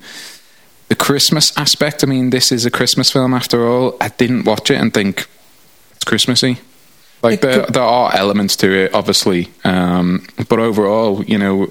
[0.89, 3.95] the Christmas aspect, I mean, this is a Christmas film after all.
[4.01, 5.27] I didn't watch it and think
[5.95, 6.57] it's Christmassy.
[7.21, 11.67] Like there, there are elements to it, obviously, um, but overall, you know,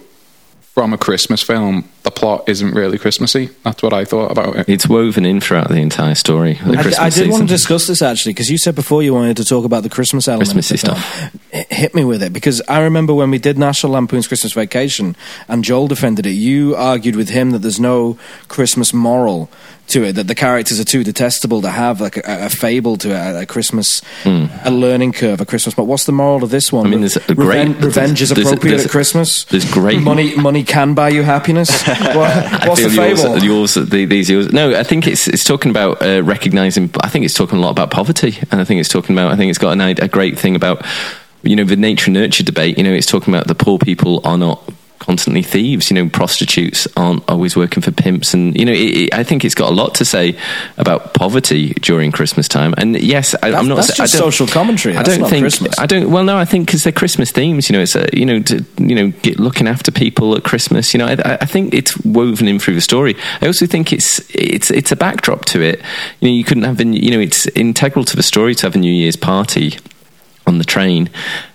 [0.61, 3.51] from a Christmas film, the plot isn't really Christmassy.
[3.65, 4.69] That's what I thought about it.
[4.69, 6.55] It's woven in throughout the entire story.
[6.55, 7.31] The I, Christmas I did season.
[7.31, 9.91] want to discuss this actually because you said before you wanted to talk about the
[9.91, 10.51] Christmas element.
[10.53, 11.41] Christmassy of the film.
[11.53, 15.17] H- Hit me with it because I remember when we did National Lampoon's Christmas Vacation
[15.49, 16.31] and Joel defended it.
[16.33, 19.51] You argued with him that there's no Christmas moral
[19.89, 23.09] to it, that the characters are too detestable to have like a, a fable to
[23.09, 24.45] it, a, a Christmas, hmm.
[24.65, 25.75] a learning curve, a Christmas.
[25.75, 26.87] But what's the moral of this one?
[26.87, 29.45] I mean, there's a great- Reven- revenge is there's- appropriate there's- at Christmas.
[29.45, 30.37] there's great- money.
[30.37, 31.71] Money can buy you happiness.
[32.15, 34.53] What- I what's the feel yours, yours, the, these yours.
[34.53, 36.91] No, I think it's it's talking about uh, recognizing.
[37.03, 39.33] I think it's talking a lot about poverty, and I think it's talking about.
[39.33, 40.85] I think it's got an, a great thing about
[41.43, 42.79] you know the nature nurture debate.
[42.79, 44.63] You know, it's talking about the poor people are not
[45.09, 45.91] constantly thieves.
[45.91, 49.45] You know, prostitutes aren't always working for pimps, and you know, it, it, I think
[49.45, 50.39] it's got a lot to say
[50.77, 52.75] about poverty during Christmas time.
[52.77, 53.77] And yes, I, I'm not.
[53.77, 54.97] that's just social commentary.
[54.97, 55.43] I don't think.
[55.43, 55.79] Christmas.
[55.79, 56.11] I don't.
[56.11, 57.71] Well, no, I think because they're Christmas themes.
[57.71, 60.93] You know, it's a, you know, to, you know, get looking after people at Christmas.
[60.93, 63.17] You know, I, I think it's woven in through the story.
[63.41, 65.81] I also think it's it's it's a backdrop to it.
[66.21, 66.93] You know, you couldn't have been.
[66.93, 69.79] You know, it's integral to the story to have a New Year's party
[70.49, 71.11] on the train.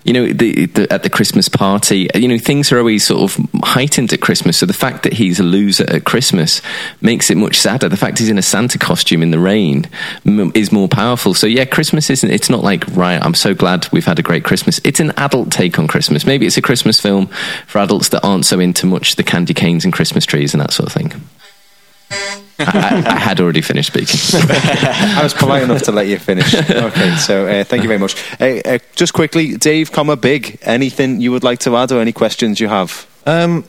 [0.06, 3.50] You know, the, the, at the Christmas party, you know, things are always sort of
[3.64, 4.58] heightened at Christmas.
[4.58, 6.62] So the fact that he's a loser at Christmas
[7.02, 7.90] makes it much sadder.
[7.90, 9.88] The fact he's in a Santa costume in the rain
[10.26, 11.34] m- is more powerful.
[11.34, 14.44] So yeah, Christmas isn't, it's not like, right, I'm so glad we've had a great
[14.44, 14.80] Christmas.
[14.84, 16.26] It's an adult take on Christmas.
[16.26, 17.28] Maybe it's a Christmas film
[17.68, 20.72] for adults that aren't so into much the candy canes and Christmas trees and that
[20.72, 22.43] sort of thing.
[22.60, 24.20] I, I, I had already finished speaking.
[24.50, 26.54] I was polite enough to let you finish.
[26.54, 28.16] Okay, so uh, thank you very much.
[28.40, 30.60] Uh, uh, just quickly, Dave, comma big.
[30.62, 33.08] Anything you would like to add, or any questions you have?
[33.26, 33.64] Um,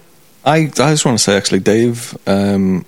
[0.45, 2.85] I I just want to say actually, Dave, um,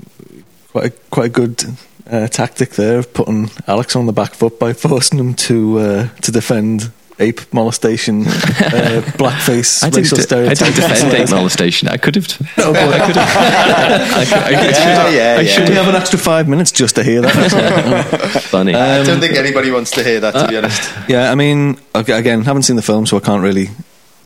[0.73, 1.65] quite a, quite a good
[2.11, 6.09] uh, tactic there of putting Alex on the back foot by forcing him to uh,
[6.23, 10.59] to defend ape molestation, uh, blackface, I didn't, racial de- I stereotypes.
[10.61, 11.89] didn't defend ape molestation.
[11.89, 12.29] I could have.
[12.59, 14.17] No, but I could have.
[14.17, 15.49] I could, I Yeah, yeah, I yeah.
[15.51, 18.43] should have an extra five minutes just to hear that.
[18.51, 18.75] funny.
[18.75, 20.91] I don't think anybody wants to hear that, to be honest.
[21.09, 23.69] yeah, I mean, again, haven't seen the film, so I can't really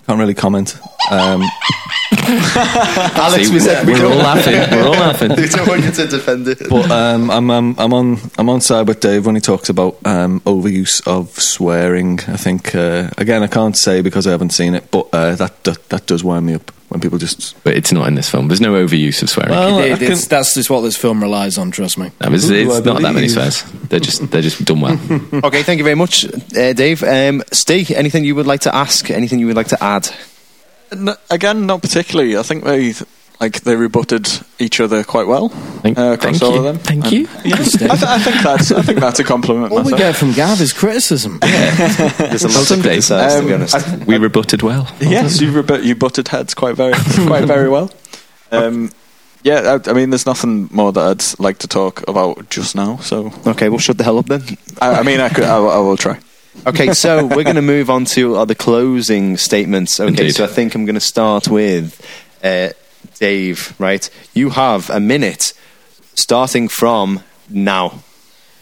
[0.07, 0.77] can't really comment.
[1.11, 1.43] Um,
[2.21, 4.55] Alex, See, we said we we're all laughing.
[4.55, 5.29] We're all laughing.
[5.37, 6.59] we don't want you to defend it.
[6.69, 9.99] but um, I'm, I'm I'm on I'm on side with Dave when he talks about
[10.05, 12.19] um, overuse of swearing.
[12.27, 15.63] I think uh, again I can't say because I haven't seen it, but uh, that,
[15.65, 17.63] that that does wind me up when people just.
[17.63, 18.49] But it's not in this film.
[18.49, 19.53] There's no overuse of swearing.
[19.53, 21.71] Well, It- I can- that's just what this film relies on.
[21.71, 22.11] Trust me.
[22.21, 23.63] No, it's, it's not that many swears.
[23.89, 24.99] They're just they're just done well.
[25.45, 26.25] Okay, thank you very much,
[26.57, 27.03] uh, Dave.
[27.05, 29.11] Um, Steve, anything you would like to ask?
[29.11, 30.09] Anything you would like to add?
[30.93, 32.37] N- again, not particularly.
[32.37, 32.95] I think they
[33.41, 34.29] like they rebutted
[34.59, 36.59] each other quite well Thank, uh, across thank all you.
[36.59, 36.79] of them.
[36.79, 37.29] Thank And- you.
[37.45, 39.73] Yeah, I, th- I think that's I think that's a compliment.
[39.73, 41.39] All we get from Gav is criticism.
[41.43, 42.83] There's a lot to Dave.
[42.83, 43.75] criticise, to be Um, honest.
[43.77, 44.87] I- We rebutted well.
[45.01, 46.93] yes, you rebut, you butted heads quite very
[47.27, 47.91] quite very well.
[48.53, 48.91] Um,
[49.43, 52.99] yeah, I, I mean, there's nothing more that I'd like to talk about just now.
[52.99, 54.43] So, Okay, we'll shut the hell up then.
[54.83, 56.19] I, I mean, I could, I, I will try.
[56.67, 60.01] Okay, so we're going to move on to uh, the closing statements.
[60.01, 60.35] Okay, Indeed.
[60.35, 62.01] so I think I'm going to start with
[62.43, 62.71] uh,
[63.19, 64.09] Dave, right?
[64.35, 65.53] You have a minute
[66.15, 68.03] starting from now.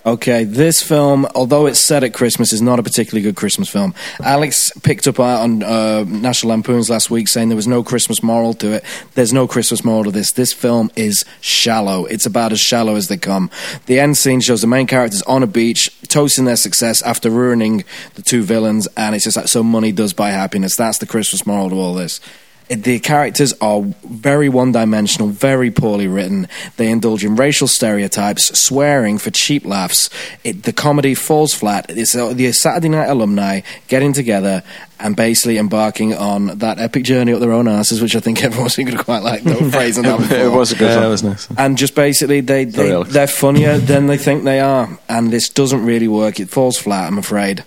[0.09, 3.93] Okay, this film, although it's set at Christmas, is not a particularly good Christmas film.
[4.25, 8.55] Alex picked up on uh, National Lampoons last week saying there was no Christmas moral
[8.55, 8.85] to it.
[9.17, 10.33] There's no Christmas moral to this.
[10.33, 12.07] This film is shallow.
[12.07, 13.51] It's about as shallow as they come.
[13.85, 17.85] The end scene shows the main characters on a beach toasting their success after ruining
[18.15, 20.75] the two villains, and it's just like, so money does buy happiness.
[20.75, 22.19] That's the Christmas moral to all this.
[22.69, 26.49] It- The characters are very one dimensional, very poorly written.
[26.77, 30.11] They indulge in racial stereotypes, swearing for cheap laughs.
[30.45, 31.87] It, the comedy falls flat.
[31.89, 34.62] It's uh, the Saturday night alumni getting together
[35.01, 38.77] and basically embarking on that epic journey up their own asses, which I think everyone's
[38.77, 39.45] going to quite like.
[39.45, 41.03] No phrase on that It was a good Yeah, one.
[41.05, 41.49] that was nice.
[41.57, 43.12] And just basically, they, they Alex.
[43.12, 46.39] they're funnier than they think they are, and this doesn't really work.
[46.41, 47.07] It falls flat.
[47.07, 47.64] I'm afraid.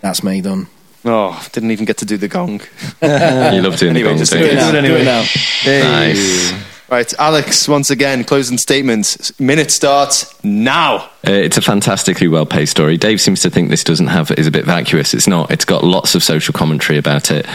[0.00, 0.66] That's me done.
[1.06, 2.60] Oh, didn't even get to do the gong.
[3.02, 4.80] you love doing Anyway, the just gong, do it don't now.
[4.80, 4.88] you?
[4.88, 5.24] Do it now.
[5.66, 6.52] Nice.
[6.90, 9.38] Right, Alex, once again, closing statements.
[9.40, 11.10] Minute starts now.
[11.26, 12.96] Uh, it's a fantastically well paced story.
[12.96, 15.14] Dave seems to think this doesn't have is a bit vacuous.
[15.14, 15.50] It's not.
[15.50, 17.46] It's got lots of social commentary about it.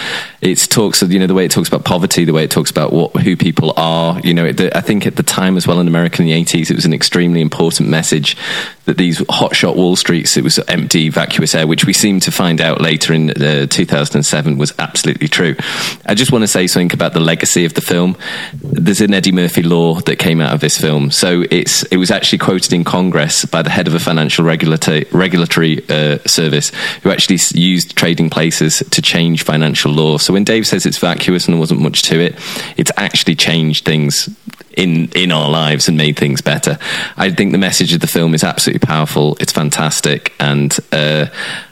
[0.42, 2.92] It talks, you know, the way it talks about poverty, the way it talks about
[2.92, 4.20] what who people are.
[4.22, 6.34] You know, it, the, I think at the time as well in America in the
[6.34, 8.36] eighties, it was an extremely important message
[8.90, 12.60] that these hotshot Wall Streets, it was empty, vacuous air, which we seem to find
[12.60, 15.56] out later in uh, 2007 was absolutely true.
[16.08, 18.18] I just want to say something about the legacy of the film.
[18.54, 22.10] There's an Eddie Murphy law that came out of this film, so it's it was
[22.10, 26.72] actually quoted in Congress by the head of a financial regulatory regulatory uh, service
[27.04, 30.18] who actually used trading places to change financial law.
[30.18, 32.36] So when Dave says it's vacuous and there wasn't much to it,
[32.78, 34.30] it's actually changed things
[34.78, 36.78] in in our lives and made things better.
[37.18, 39.38] I think the message of the film is absolutely powerful.
[39.40, 41.28] It's fantastic, and uh,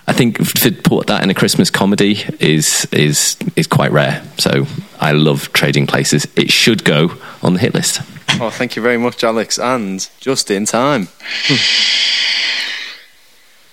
[0.08, 4.24] I think to put that in a Christmas comedy is is is quite rare.
[4.38, 4.66] So
[5.00, 6.28] I love Trading Places.
[6.36, 8.02] It should go on the hit list.
[8.40, 11.08] Oh, thank you very much, Alex, and just in time.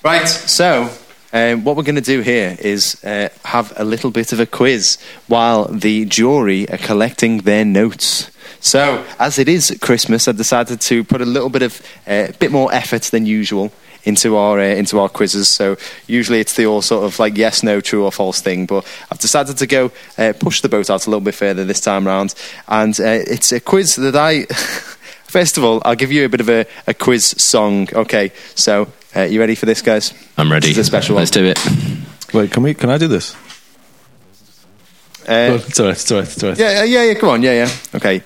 [0.05, 0.91] right, so
[1.35, 4.47] um, what we're going to do here is uh, have a little bit of a
[4.47, 8.31] quiz while the jury are collecting their notes.
[8.65, 12.51] So, as it is Christmas, I decided to put a little bit of a bit
[12.51, 13.71] more effort than usual
[14.05, 15.51] into our uh, into our quizzes.
[15.51, 18.65] So usually it's the all sort of like yes, no, true or false thing.
[18.65, 21.83] But I've decided to go uh, push the boat out a little bit further this
[21.83, 22.35] time round,
[22.67, 24.45] and uh, it's a quiz that I.
[25.27, 27.89] First of all, I'll give you a bit of a, a quiz song.
[27.93, 30.15] Okay, so uh, you ready for this, guys?
[30.39, 30.69] I'm ready.
[30.69, 31.45] This is a special Let's one.
[31.45, 32.33] do it.
[32.33, 32.73] Wait, can we?
[32.73, 33.35] Can I do this?
[35.29, 35.93] Uh, it's all right.
[35.93, 36.27] It's all right.
[36.27, 36.59] It's all right.
[36.59, 37.15] Yeah, yeah, yeah, yeah.
[37.15, 37.71] Come on, yeah, yeah.
[37.95, 38.23] Okay.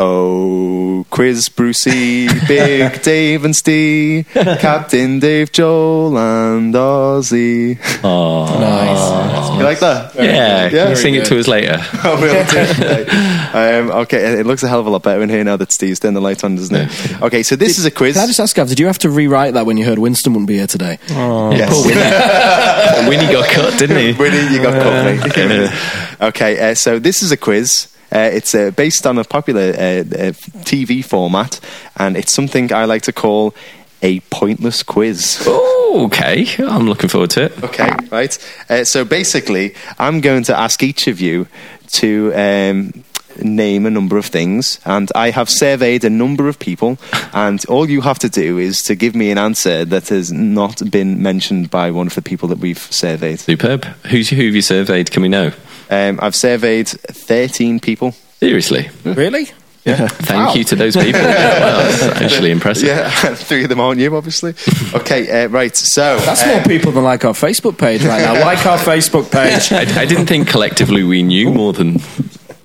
[0.00, 7.76] Oh, quiz Brucey, Big Dave and Steve, Captain Dave, Joel and Ozzy.
[8.04, 9.58] Nice.
[9.58, 10.14] You like that?
[10.14, 10.68] Yeah, Yeah.
[10.70, 11.78] can you sing it to us later.
[12.04, 13.90] I will do.
[13.90, 15.98] um, okay, it looks a hell of a lot better in here now that Steve's
[15.98, 17.22] turned the light on, doesn't it?
[17.22, 18.14] Okay, so this is a quiz.
[18.14, 20.32] Can I just ask, Gav, did you have to rewrite that when you heard Winston
[20.32, 20.98] wouldn't be here today?
[21.08, 21.74] Yes.
[23.08, 24.12] Winnie got cut, didn't he?
[24.12, 26.18] Winnie, you got caught, mate.
[26.28, 27.88] okay, uh, so this is a quiz.
[28.12, 30.32] Uh, it's uh, based on a popular uh, uh,
[30.64, 31.60] TV format,
[31.96, 33.54] and it's something I like to call
[34.02, 35.44] a pointless quiz.
[35.46, 36.46] Oh, okay.
[36.58, 37.64] I'm looking forward to it.
[37.64, 38.38] Okay, right.
[38.68, 41.48] Uh, so basically, I'm going to ask each of you
[41.92, 43.04] to um,
[43.42, 46.98] name a number of things, and I have surveyed a number of people,
[47.32, 50.90] and all you have to do is to give me an answer that has not
[50.90, 53.40] been mentioned by one of the people that we've surveyed.
[53.40, 53.84] Superb.
[54.06, 55.10] Who's who have you surveyed?
[55.10, 55.52] Can we know?
[55.90, 58.12] Um, I've surveyed 13 people.
[58.40, 58.88] Seriously.
[59.04, 59.48] Really?
[59.84, 60.06] Yeah.
[60.08, 60.54] Thank Wow.
[60.54, 61.12] you to those people.
[61.22, 62.88] that's actually impressive.
[62.88, 64.54] Yeah, three of them aren't you, obviously.
[64.92, 65.74] Okay, uh, right.
[65.74, 68.34] So That's uh, more people than like our Facebook page right now.
[68.34, 69.72] Like our Facebook page.
[69.98, 71.96] I, I didn't think collectively we knew more than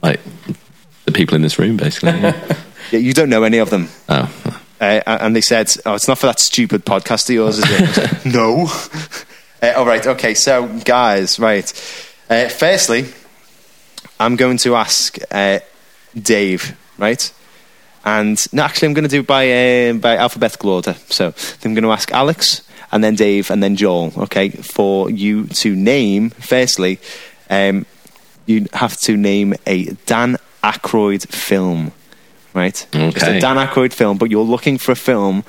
[0.01, 0.19] like
[1.05, 2.11] the people in this room, basically.
[2.19, 2.57] Yeah.
[2.91, 3.87] yeah, you don't know any of them.
[4.09, 4.29] Oh,
[4.81, 8.25] Uh, and they said, "Oh, it's not for that stupid podcast of yours, is it?"
[8.25, 8.67] no.
[9.61, 10.05] Uh, all right.
[10.05, 10.33] Okay.
[10.33, 11.71] So, guys, right.
[12.29, 13.05] Uh, firstly,
[14.19, 15.59] I'm going to ask uh,
[16.19, 17.31] Dave, right?
[18.05, 20.95] And no, actually, I'm going to do it by uh, by alphabetical order.
[21.09, 22.61] So, I'm going to ask Alex,
[22.91, 24.13] and then Dave, and then Joel.
[24.17, 26.29] Okay, for you to name.
[26.31, 26.99] Firstly,
[27.49, 27.85] um,
[28.45, 31.91] you have to name a Dan Aykroyd film,
[32.53, 32.85] right?
[32.91, 35.43] Just a Dan Aykroyd film, but you're looking for a film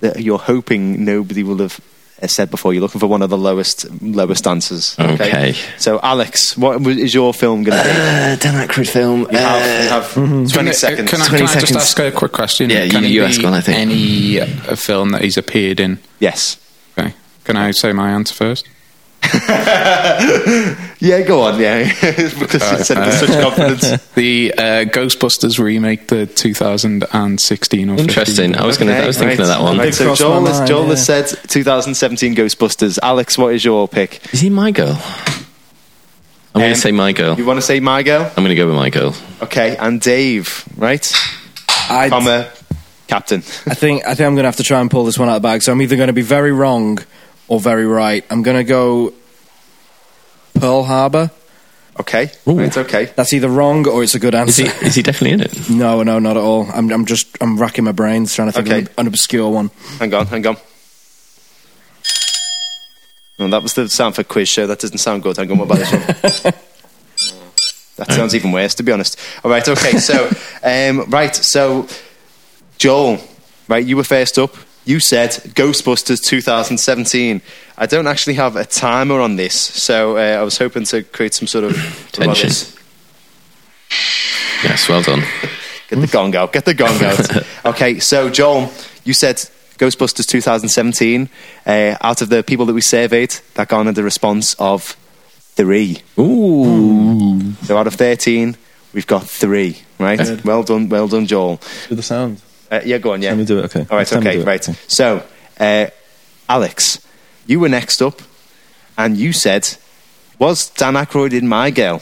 [0.00, 1.80] that you're hoping nobody will have
[2.26, 2.72] said before.
[2.74, 4.94] You're looking for one of the lowest lowest answers.
[4.98, 5.54] Okay.
[5.78, 7.90] So, Alex, what is your film going to be?
[7.90, 9.20] uh, Dan Aykroyd film.
[9.30, 11.10] You have, you have 20 Can I- seconds.
[11.10, 11.76] Can I, 20 can I just seconds.
[11.76, 12.70] ask a quick question?
[12.70, 13.78] Yeah, can you- it you be ask one, I think.
[13.78, 15.98] Any uh, film that he's appeared in?
[16.18, 16.56] Yes.
[16.98, 17.14] Okay.
[17.44, 18.68] Can I say my answer first?
[21.02, 21.58] Yeah, go on.
[21.58, 21.84] Yeah,
[22.38, 24.10] because you said it with such confidence.
[24.14, 28.08] The uh, Ghostbusters remake, the 2016 or 15.
[28.08, 28.54] Interesting.
[28.54, 29.02] I was going to.
[29.02, 29.42] I was thinking right.
[29.42, 29.78] of that one.
[29.78, 30.88] Right, so crossed my Joel, has, Joel yeah.
[30.90, 32.98] has said 2017 Ghostbusters.
[33.02, 34.20] Alex, what is your pick?
[34.34, 35.00] Is he my girl?
[36.54, 37.38] I'm going Um, to say my girl.
[37.38, 38.24] You want to say My Girl?
[38.24, 39.14] I'm going to go with my girl.
[39.40, 41.10] Okay, and Dave, right?
[41.88, 42.50] I, Comma,
[43.06, 43.38] Captain.
[43.66, 45.36] I think I think I'm going to have to try and pull this one out
[45.36, 45.62] of the bag.
[45.62, 46.98] So I'm either going to be very wrong
[47.50, 48.24] or very right.
[48.30, 49.12] I'm going to go
[50.54, 51.30] Pearl Harbor.
[51.98, 52.52] Okay, Ooh.
[52.58, 53.06] right, okay.
[53.16, 54.62] That's either wrong or it's a good Is answer.
[54.80, 54.86] he?
[54.86, 55.68] Is he definitely in it?
[55.68, 56.66] No, no, not at all.
[56.72, 58.80] I'm, I'm just, I'm racking my brains trying to think Okay.
[58.82, 59.70] of an obscure one.
[59.98, 60.56] Hang on, hang on.
[63.38, 64.66] Oh, that was the sound for quiz show.
[64.66, 65.36] That doesn't sound good.
[65.36, 66.54] Hang on, what about this one?
[67.96, 69.18] that sounds even worse, to be honest.
[69.44, 69.98] All right, okay.
[69.98, 70.30] So,
[70.62, 71.34] um, right.
[71.34, 71.86] So,
[72.78, 73.18] Joel,
[73.68, 74.54] right, you were first up.
[74.84, 77.42] You said Ghostbusters 2017.
[77.76, 81.34] I don't actually have a timer on this, so uh, I was hoping to create
[81.34, 82.50] some sort of Tension.
[84.64, 85.22] Yes, well done.
[85.88, 86.52] Get the gong out.
[86.52, 87.44] Get the gong out.
[87.74, 88.70] okay, so Joel,
[89.04, 89.36] you said
[89.78, 91.28] Ghostbusters 2017.
[91.66, 94.96] Uh, out of the people that we surveyed, that garnered a response of
[95.56, 96.02] three.
[96.18, 97.52] Ooh.
[97.64, 98.56] So out of 13,
[98.92, 99.78] we've got three.
[99.98, 100.44] Right?
[100.44, 101.60] Well done, well done, Joel.
[101.88, 102.40] Do the sound.
[102.70, 103.22] Uh, yeah, go on.
[103.22, 103.30] Yeah.
[103.30, 103.86] Let me do it, okay.
[103.90, 104.12] All right.
[104.12, 104.42] Okay.
[104.42, 104.68] Right.
[104.68, 104.78] okay.
[104.86, 105.22] So,
[105.58, 105.86] uh,
[106.48, 106.98] Alex,
[107.46, 108.22] you were next up,
[108.96, 109.68] and you said,
[110.38, 112.00] "Was Dan Aykroyd in My Girl?"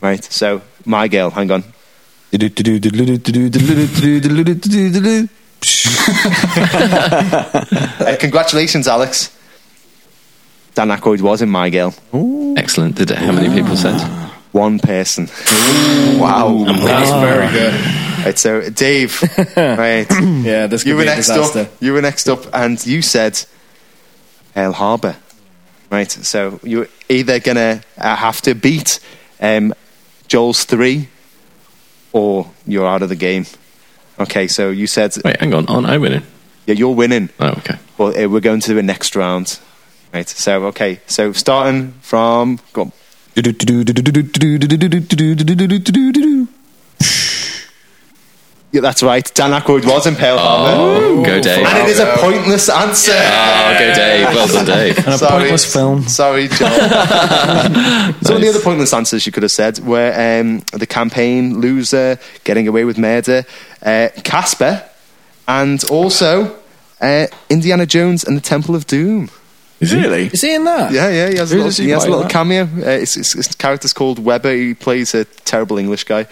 [0.00, 0.22] Right.
[0.24, 1.30] So, My Girl.
[1.30, 1.64] Hang on.
[8.00, 9.30] Uh, congratulations, Alex.
[10.74, 11.92] Dan Aykroyd was in My Girl.
[12.56, 12.94] Excellent.
[12.96, 13.98] Did it, how many people said?
[14.52, 15.28] One person.
[16.20, 16.64] wow.
[16.64, 18.07] That's very good.
[18.24, 19.22] Right, so Dave,
[19.56, 21.60] right, Yeah, this could you were be a next disaster.
[21.60, 21.68] up.
[21.80, 23.40] You were next up, and you said
[24.54, 25.16] Pearl Harbor.
[25.90, 29.00] Right, so you're either gonna uh, have to beat
[29.40, 29.72] um,
[30.26, 31.08] Joel's three,
[32.12, 33.46] or you're out of the game.
[34.18, 35.66] Okay, so you said Wait, hang on.
[35.68, 36.22] Aren't I winning?
[36.66, 37.30] yeah, you're winning.
[37.40, 37.78] Oh, okay.
[37.96, 39.58] Well, uh, we're going to the next round.
[40.12, 42.92] Right, so okay, so starting from go on.
[48.70, 49.24] Yeah, that's right.
[49.34, 50.82] Dan Aykroyd was in Pearl Harbor.
[50.82, 51.66] Oh, go Dave.
[51.66, 53.12] And it is a pointless answer.
[53.14, 54.26] Oh, go Dave.
[54.26, 54.98] Well done, Dave.
[54.98, 56.02] And a pointless film.
[56.02, 56.70] Sorry, John.
[58.22, 62.18] Some of the other pointless answers you could have said were um, the campaign, loser,
[62.44, 63.46] getting away with murder,
[63.82, 64.84] uh, Casper,
[65.46, 66.58] and also
[67.00, 69.30] uh, Indiana Jones and the Temple of Doom.
[69.80, 70.26] Is Really?
[70.26, 70.92] Is he in that?
[70.92, 72.64] Yeah, yeah, he has a little, he he has a little cameo.
[72.64, 74.52] Uh, his, his, his character's called Weber.
[74.52, 76.26] He plays a terrible English guy.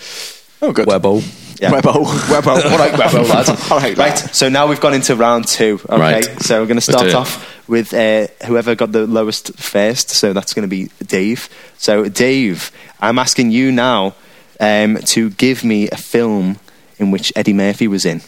[0.61, 0.87] Oh, good.
[0.87, 1.23] Webbo.
[1.61, 1.71] Yeah.
[1.71, 2.05] Webbo.
[2.05, 2.71] Webbo.
[2.71, 3.49] All right, Webbo, lad.
[3.71, 4.19] All right, right.
[4.19, 5.81] So now we've gone into round two.
[5.89, 5.99] Okay.
[5.99, 6.43] Right.
[6.43, 10.11] So we're going to start off with uh, whoever got the lowest first.
[10.11, 11.49] So that's going to be Dave.
[11.79, 14.15] So Dave, I'm asking you now
[14.61, 16.59] um, to give me a film
[16.99, 18.21] in which Eddie Murphy was in.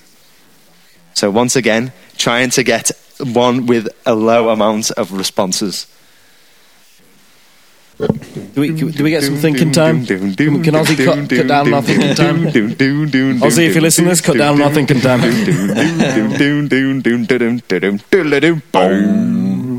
[1.15, 5.87] So once again, trying to get one with a low amount of responses.
[7.99, 10.07] Do we, do we get some thinking time?
[10.07, 12.45] Can Ozzy cut, cut down on our thinking time?
[13.41, 15.21] Ozzy, if you listen to this, cut down on our thinking time.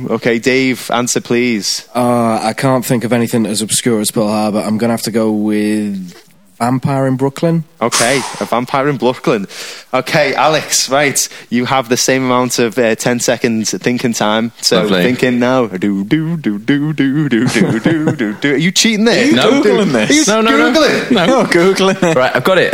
[0.10, 1.88] Okay, Dave, answer please.
[1.96, 4.60] Uh, I can't think of anything as obscure as Pearl Harbor.
[4.60, 6.29] I'm going to have to go with
[6.60, 7.64] Vampire in Brooklyn.
[7.82, 9.48] Okay, a vampire in Brooklyn.
[9.94, 11.18] Okay, Alex, right.
[11.50, 14.52] You have the same amount of uh, 10 seconds thinking time.
[14.62, 15.04] So Lovely.
[15.04, 15.68] thinking now.
[15.68, 18.54] Do, do, do, do, do, do, do, do, do, do.
[18.54, 19.26] Are you cheating there?
[19.26, 19.62] you No.
[19.62, 20.10] Googling this?
[20.10, 20.74] Are you No, no, no.
[20.74, 21.12] Googling?
[21.12, 21.26] No.
[21.26, 22.16] You're Googling it.
[22.18, 22.74] Right, I've got it.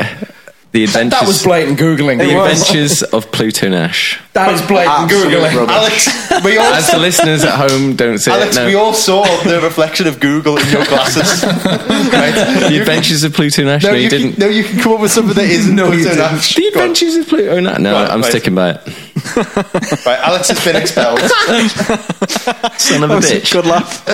[0.76, 1.20] The adventures.
[1.22, 2.18] That was blatant googling.
[2.18, 4.20] The Adventures of Pluto Nash.
[4.34, 5.56] That is blatant Absolute googling.
[5.56, 6.08] rubbish.
[6.10, 8.66] Alex, we all, As the listeners at home don't see Alex, it, no.
[8.68, 11.44] we all saw the reflection of Google in your glasses.
[11.46, 12.68] right?
[12.70, 13.84] the Adventures of Pluto Nash.
[13.84, 14.32] No, No, you, you didn't.
[14.34, 16.18] Can, no, you can come up with something that isn't No, you Pluto didn't.
[16.34, 16.56] Nash.
[16.56, 16.74] the Go on.
[16.74, 17.80] Adventures of Pluto Nash.
[17.80, 18.30] No, Right, I'm right.
[18.30, 18.82] sticking by it.
[20.06, 21.20] Right, Alex has been expelled.
[22.80, 23.52] Son of a bitch.
[23.52, 24.08] Good laugh.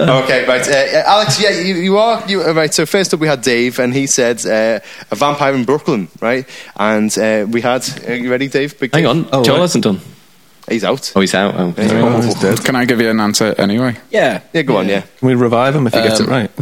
[0.00, 0.66] okay, right.
[0.68, 2.26] Uh, Alex, yeah, you, you are.
[2.28, 4.80] You, uh, right, so first up we had Dave, and he said uh,
[5.10, 6.46] a vampire in Brooklyn, right?
[6.76, 7.84] And uh, we had.
[8.08, 8.78] Are you ready, Dave?
[8.80, 9.32] Big Hang Dave?
[9.32, 10.00] on, Joel hasn't done.
[10.68, 11.12] He's out.
[11.16, 11.54] Oh, he's out.
[11.56, 12.00] Oh, sorry.
[12.00, 12.64] Oh, he's dead.
[12.64, 13.96] Can I give you an answer anyway?
[14.10, 14.40] Yeah.
[14.52, 15.00] Yeah, go on, yeah.
[15.18, 16.50] Can we revive him if he gets it Um, right?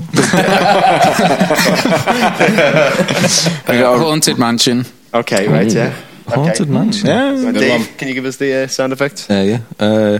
[3.69, 4.85] Uh, Haunted Mansion.
[5.13, 5.95] Okay, right, yeah.
[6.29, 6.71] Haunted okay.
[6.71, 7.07] Mansion.
[7.07, 7.53] Yeah.
[7.53, 9.27] Dave, can you give us the uh, sound effect?
[9.31, 9.61] Uh, yeah.
[9.79, 10.19] Uh,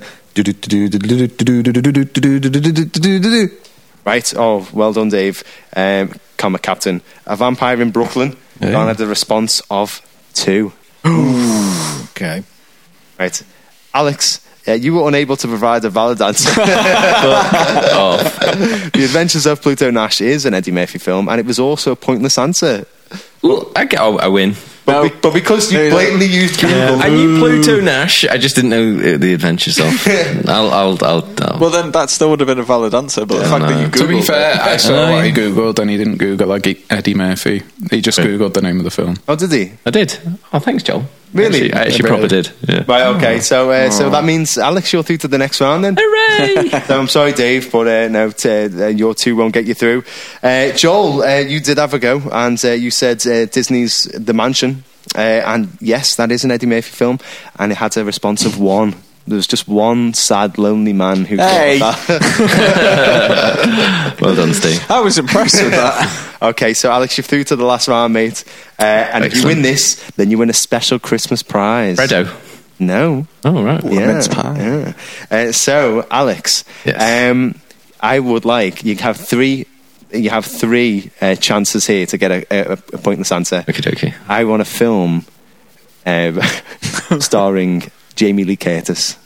[4.05, 4.35] right.
[4.37, 5.45] Oh, well done, Dave.
[5.77, 7.03] Um, comma captain.
[7.27, 8.37] A vampire in Brooklyn.
[8.61, 8.87] Yeah.
[8.87, 10.01] Had the response of
[10.35, 10.73] two.
[11.05, 12.43] okay.
[13.19, 13.43] Right.
[13.95, 16.51] Alex, uh, you were unable to provide a valid answer.
[16.59, 18.19] oh.
[18.93, 21.97] The Adventures of Pluto Nash is an Eddie Murphy film, and it was also a
[21.97, 22.87] pointless answer.
[23.45, 24.55] Ooh, I, get, oh, I win.
[24.89, 25.09] But, No.
[25.09, 28.25] be- but because you No, you blatantly used Google, I knew Pluto Nash.
[28.25, 29.93] I just didn't know uh, the Adventures of.
[30.49, 31.29] I'll, I'll, I'll.
[31.43, 33.27] I'll Well, then that still would have been a valid answer.
[33.27, 35.79] But the fact that you Googled To be fair, it, I saw what he googled,
[35.79, 37.65] and he didn't Google like Eddie Murphy.
[37.91, 39.17] He just googled the name of the film.
[39.29, 39.73] oh, did he?
[39.85, 40.19] I did.
[40.55, 41.05] Oh, thanks, Joel.
[41.35, 41.71] Really?
[41.71, 42.51] Actually, I actually Yeah, proper did.
[42.69, 42.85] Yeah.
[42.89, 43.07] Right.
[43.17, 43.41] Okay.
[43.41, 45.97] So, uh, so that means Alex, you're through to the next round then.
[45.99, 46.69] Hooray!
[46.87, 50.05] So I'm sorry, Dave, but uh, no, t- uh, your two won't get you through.
[50.43, 54.33] Uh, Joel, uh, you did have a go, and uh, you said uh, Disney's The
[54.33, 57.19] Mansion, uh, and yes, that is an Eddie Murphy film,
[57.59, 58.95] and it had a response of one.
[59.29, 61.37] There was just one sad, lonely man who.
[61.37, 61.79] thought Hey.
[61.79, 62.09] that.
[64.21, 64.85] well done, Steve.
[64.91, 66.37] I was impressed with that.
[66.43, 68.45] okay, so Alex, you're through to the last round, mate,
[68.79, 71.99] uh, and if you win this, then you win a special Christmas prize.
[71.99, 72.29] Freddo.
[72.79, 73.27] No.
[73.45, 73.83] Oh, right.
[73.85, 74.07] Yeah.
[74.07, 74.57] mince pie.
[74.57, 74.93] yeah.
[75.31, 77.31] Uh, so, Alex, Yes.
[77.33, 77.55] um,
[78.01, 79.67] I would like you have three.
[80.13, 83.63] You have three uh, chances here to get a, a, a pointless answer.
[83.69, 84.15] Okay, dokie.
[84.27, 85.27] I want a film
[86.07, 86.41] um,
[87.21, 89.17] starring Jamie Lee Curtis.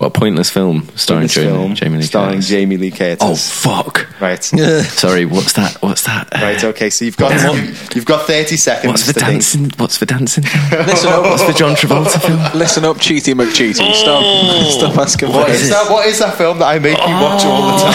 [0.00, 2.48] What a pointless film starring This Jamie, film Jamie Lee starring Curtis.
[2.48, 3.18] Jamie Lee Curtis.
[3.20, 4.08] Oh, fuck.
[4.18, 4.42] right.
[4.44, 5.76] Sorry, what's that?
[5.82, 6.32] What's that?
[6.32, 6.64] Right.
[6.64, 6.88] Okay.
[6.88, 7.32] So you've got
[7.94, 9.30] you've got thirty seconds What's the to think.
[9.32, 9.70] dancing?
[9.76, 10.44] What's the dancing?
[10.44, 12.40] Listen up, What's the John Travolta film?
[12.58, 13.92] listen up, Cheaty McCheaty.
[13.92, 14.24] Stop,
[14.72, 15.90] stop asking What for is that?
[15.90, 17.92] What is that film that I make you watch all the time?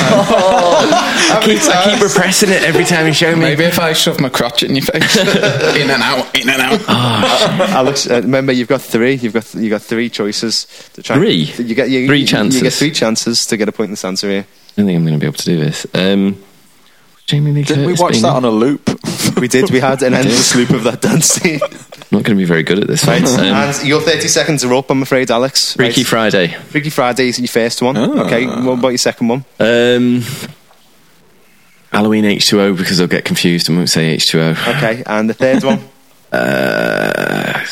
[1.25, 2.03] How many I keep times?
[2.03, 3.41] repressing it every time you show me.
[3.41, 6.81] Maybe if I shove my crotch in your face, in and out, in and out.
[7.71, 9.15] Alex, uh, remember you've got three.
[9.15, 11.15] You've got you got three choices to try.
[11.17, 11.33] Three?
[11.57, 12.61] You get you, Three you- You chances.
[12.61, 14.45] get three chances to get a pointless answer here.
[14.47, 15.85] I don't think I'm going to be able to do this.
[15.93, 16.41] Um,
[17.27, 18.89] Jamie Lee Didn't we watch being that on a loop?
[19.39, 19.69] We did.
[19.69, 21.59] We had an endless loop of that dance scene.
[21.61, 21.69] I'm
[22.11, 23.05] not going to be very good at this.
[23.05, 23.39] Right, One.
[23.39, 24.89] Um, and your thirty seconds are up.
[24.89, 25.73] I'm afraid, Alex.
[25.73, 26.07] Freaky Right.
[26.07, 26.47] Friday.
[26.47, 27.97] Freaky Friday is your first one.
[27.97, 28.25] Ah.
[28.27, 28.45] Okay.
[28.45, 29.43] What about your second one?
[29.59, 30.23] Um,
[31.91, 34.77] Halloween H2O because I'll get confused and won't say H2O.
[34.77, 35.79] Okay, and the third one.
[36.31, 37.63] Uh,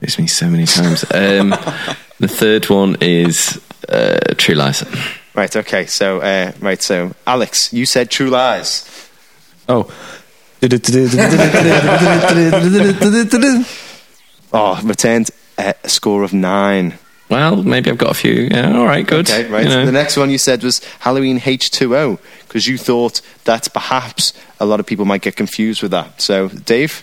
[0.00, 1.04] it's me so many times.
[1.12, 1.50] Um,
[2.20, 4.84] the third one is uh, True Lies.
[5.34, 5.54] Right.
[5.54, 5.86] Okay.
[5.86, 6.82] So uh, right.
[6.82, 9.10] So Alex, you said True Lies.
[9.68, 9.90] Oh.
[14.52, 15.28] Oh, returned
[15.58, 16.94] uh, a score of nine.
[17.28, 18.48] Well, maybe I've got a few.
[18.50, 19.28] Yeah, all right, good.
[19.28, 19.64] Okay, right.
[19.64, 19.84] You know.
[19.84, 24.78] The next one you said was Halloween H2O because you thought that perhaps a lot
[24.78, 26.22] of people might get confused with that.
[26.22, 27.02] So, Dave?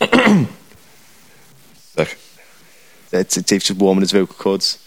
[3.12, 4.78] It's, Dave's just warming his vocal cords.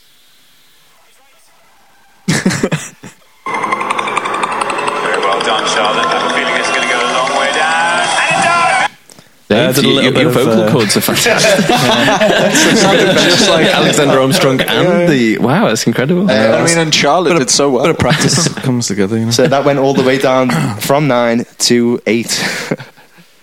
[5.03, 6.05] Very well done, Charlotte.
[6.05, 8.07] I have a feeling it's going to go a long way down.
[8.23, 9.75] And it does!
[9.75, 11.65] Dave, a you- little your, bit your of, vocal uh, cords are fantastic.
[13.29, 16.29] just like Alexander Armstrong and the wow, that's incredible.
[16.29, 17.83] Uh, I mean, and Charlotte did so well.
[17.83, 19.31] Bit of practice comes together, you know.
[19.31, 20.49] So that went all the way down
[20.79, 22.31] from nine to eight.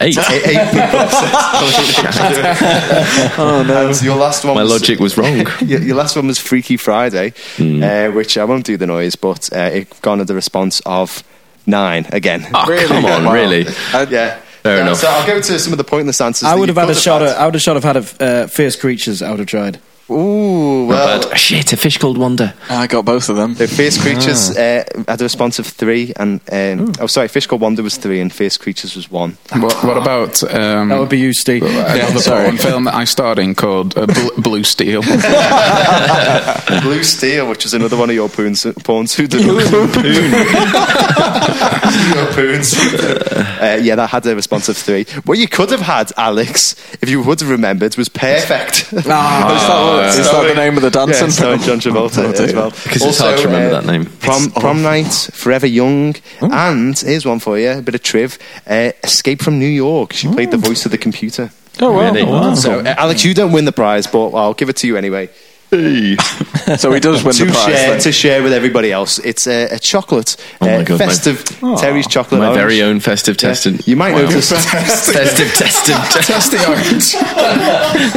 [0.03, 0.17] Eight.
[0.17, 1.31] eight, eight people said
[3.39, 3.89] Oh no!
[3.89, 4.55] And your last one.
[4.55, 5.47] My was, logic was wrong.
[5.61, 7.83] Your, your last one was Freaky Friday, Hmm.
[7.83, 11.23] uh, which I won't do the noise, but uh, it garnered the response of
[11.67, 12.47] nine again.
[12.55, 13.33] Oh, come on, Wow.
[13.35, 13.65] really?
[13.65, 14.41] yeah.
[14.63, 14.99] Fair Yeah, enough.
[14.99, 16.47] So I'll go to some of the pointless answers.
[16.49, 17.21] I would have had a shot.
[17.23, 17.31] had.
[17.31, 19.23] At, I would have shot have had a uh, fierce creatures.
[19.23, 19.81] I would have tried.
[20.11, 22.55] Ooh, well, But shit, a fish called Wanda.
[22.69, 23.55] I got both of them.
[23.55, 27.61] the Fierce Creatures uh, had a response of three, and um, oh, sorry, Fish Called
[27.61, 29.37] Wanda was three, and Fierce Creatures was one.
[29.53, 31.63] What, what about um, That would be you, Steve.
[31.63, 32.45] another sorry.
[32.47, 35.03] porn film that I starred in called uh, Bl- Blue Steel?
[36.83, 39.61] Blue Steel, which is another one of your poons, pawns who did your
[42.33, 42.75] poons.
[42.75, 45.05] Uh, yeah, that had a response of three.
[45.25, 48.93] What you could have had, Alex, if you would have remembered, was perfect.
[48.93, 49.07] is
[50.01, 51.81] that, is that the name of the dancing yeah, starring film?
[51.81, 52.71] John Travolta as well.
[52.71, 54.07] Because it's hard to remember that name.
[54.07, 58.39] Prom, prom night, Forever Young, and here's one for you, a bit of triv.
[58.67, 60.13] Uh, Escape from New York.
[60.13, 61.51] She played the voice of the computer.
[61.81, 62.13] Oh, well.
[62.13, 62.25] Really?
[62.25, 62.55] wow.
[62.55, 65.31] So, uh, Alex, you don't win the prize, but I'll give it to you anyway.
[66.77, 67.65] So he does win to the prize.
[67.67, 69.19] share to share with everybody else.
[69.21, 71.45] It's a, a chocolate, Oh my uh, God, my- festive
[71.79, 72.41] Terry's chocolate.
[72.41, 72.59] My orange.
[72.61, 73.49] very own festive Yeah.
[73.49, 73.87] tested.
[73.87, 74.51] You might notice.
[74.53, 75.97] festive tested.
[76.27, 77.13] Testy orange.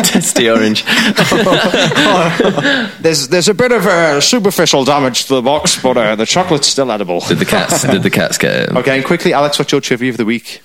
[0.08, 0.84] testy orange.
[3.02, 6.68] there's there's a bit of uh, superficial damage to the box, but uh, the chocolate's
[6.68, 7.20] still edible.
[7.22, 7.84] Did the cats?
[7.84, 8.70] Did the cats get it?
[8.78, 10.62] Okay, and quickly, Alex, what's your trivia of the week?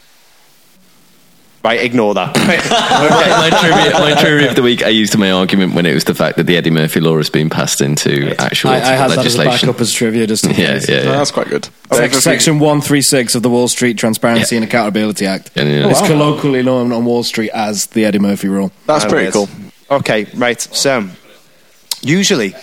[1.64, 2.36] Right, ignore that.
[2.36, 6.04] my, trivia, my trivia of the week, I used in my argument when it was
[6.04, 9.10] the fact that the Eddie Murphy law has been passed into actual I, I had
[9.10, 9.68] that as a legislation.
[9.68, 10.88] backup as trivia just in yeah, case.
[10.88, 11.68] yeah, Oh, that's quite good.
[11.92, 14.62] Sec- Section 136 of the Wall Street Transparency Yeah.
[14.62, 15.50] and Accountability Act.
[15.56, 15.88] Yeah, yeah.
[15.90, 16.06] It's Wow.
[16.06, 18.70] colloquially known on Wall Street as the Eddie Murphy Rule.
[18.86, 19.48] That's pretty cool.
[19.90, 20.60] Okay, right.
[20.60, 21.08] So,
[22.02, 22.54] usually,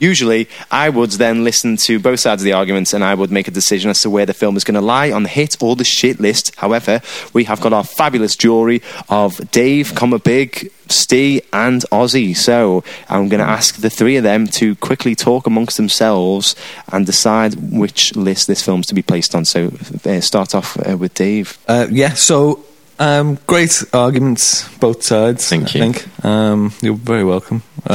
[0.00, 3.46] usually, I would then listen to both sides of the arguments, and I would make
[3.46, 5.76] a decision as to where the film is going to lie on the hit or
[5.76, 6.56] the shit list.
[6.56, 7.00] However,
[7.32, 10.72] we have got our fabulous jury of Dave, comma big.
[10.88, 12.36] Steve and Ozzy.
[12.36, 16.56] So I'm going to ask the three of them to quickly talk amongst themselves
[16.90, 19.44] and decide which list this film's to be placed on.
[19.44, 19.72] So
[20.04, 21.58] uh, start off uh, with Dave.
[21.68, 22.64] Uh, yeah, so
[22.98, 25.48] um, great arguments, both sides.
[25.48, 25.92] Thank I you.
[25.92, 27.62] think um, you're very welcome.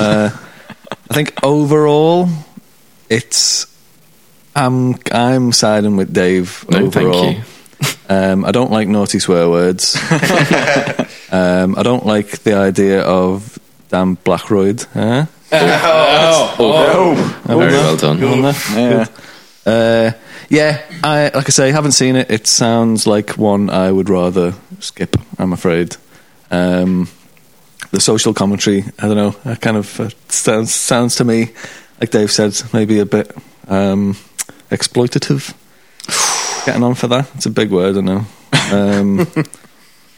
[1.10, 2.30] I think overall,
[3.10, 3.68] it's
[4.56, 7.32] I'm I'm siding with Dave No, thank overall.
[7.32, 7.42] you.
[8.08, 9.96] Um, I don't like naughty swear words.
[11.32, 13.58] um, I don't like the idea of
[13.90, 14.84] damn Blackroyd.
[14.94, 15.26] Huh?
[15.50, 15.66] Very
[17.72, 18.20] well done.
[18.20, 19.06] Yeah.
[19.66, 20.12] Uh,
[20.50, 22.30] yeah, I like I say, haven't seen it.
[22.30, 25.16] It sounds like one I would rather skip.
[25.40, 25.98] I'm afraid.
[26.52, 27.08] Um,
[27.92, 29.36] the social commentary, I don't know.
[29.52, 31.52] It kind of uh, sounds sounds to me
[32.02, 33.36] like Dave said, maybe a bit
[33.68, 34.16] um,
[34.70, 35.54] exploitative.
[36.66, 37.30] Getting on for that.
[37.36, 38.26] It's a big word, I know.
[38.72, 39.28] Um,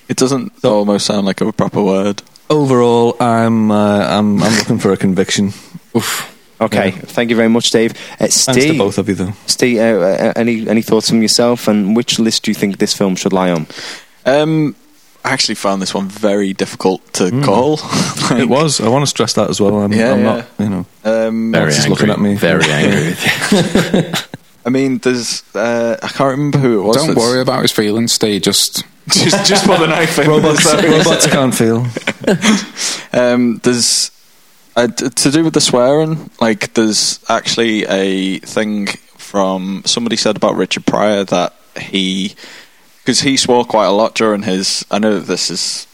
[0.09, 2.23] It doesn't almost sound like a proper word.
[2.49, 5.51] overall, I'm uh, I'm I'm looking for a conviction.
[6.61, 7.91] Okay, thank you very much, Dave.
[8.13, 9.33] Uh, Thanks to both of you, though.
[9.47, 12.93] Steve, uh, uh, any any thoughts from yourself, and which list do you think this
[12.93, 13.67] film should lie on?
[14.25, 14.86] Um, I
[15.31, 17.79] actually found this one very difficult to call.
[18.29, 18.81] Like, It was.
[18.81, 19.79] I want to stress that as well.
[19.79, 20.23] I'm, Yeah, I'm yeah.
[20.25, 20.85] not, you know.
[21.05, 21.89] Um, Very angry.
[21.89, 22.35] looking at me.
[22.35, 24.13] Very angry with you.
[24.65, 25.43] I mean, there's.
[25.55, 26.97] Uh, I can't remember who it was.
[26.97, 28.41] Don't worry about his feelings, Steve.
[28.41, 30.27] Just just just put the knife in.
[30.27, 31.85] Robots, robots can't feel.
[33.13, 34.11] Um, there's
[34.75, 36.29] uh, to do with the swearing.
[36.41, 42.35] Like, there's actually a thing from somebody said about Richard Pryor that he
[43.07, 44.85] because he swore quite a lot during his.
[44.91, 45.87] I know that this is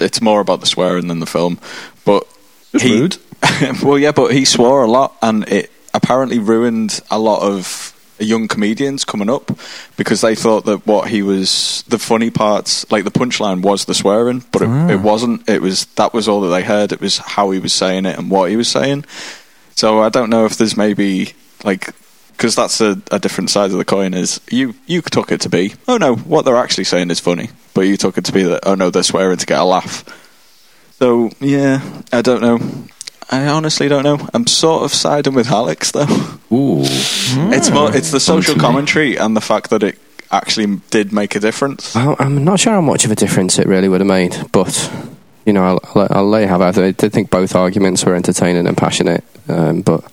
[0.00, 1.60] it's more about the swearing than the film,
[2.04, 2.26] but
[2.72, 2.98] he.
[2.98, 3.16] rude.
[3.84, 8.48] well, yeah, but he swore a lot, and it apparently ruined a lot of young
[8.48, 9.56] comedians coming up
[9.96, 13.94] because they thought that what he was the funny parts like the punchline was the
[13.94, 15.00] swearing but it, it ah.
[15.00, 18.04] wasn't it was that was all that they heard it was how he was saying
[18.06, 19.04] it and what he was saying
[19.76, 21.32] so i don't know if there's maybe
[21.62, 21.94] like
[22.38, 25.48] because that's a, a different side of the coin is you you took it to
[25.48, 28.44] be oh no what they're actually saying is funny but you took it to be
[28.44, 30.04] that oh no they're swearing to get a laugh
[30.98, 31.82] so yeah
[32.12, 32.58] i don't know
[33.30, 34.26] I honestly don't know.
[34.32, 36.06] I'm sort of siding with Alex though.
[36.50, 36.80] Ooh.
[36.80, 39.98] It's more it's the social commentary and the fact that it
[40.30, 41.94] actually did make a difference.
[41.94, 44.90] Well, I'm not sure how much of a difference it really would have made, but
[45.44, 46.78] you know, I'll, I'll, I'll lay have it.
[46.78, 50.10] I did think both arguments were entertaining and passionate, um, but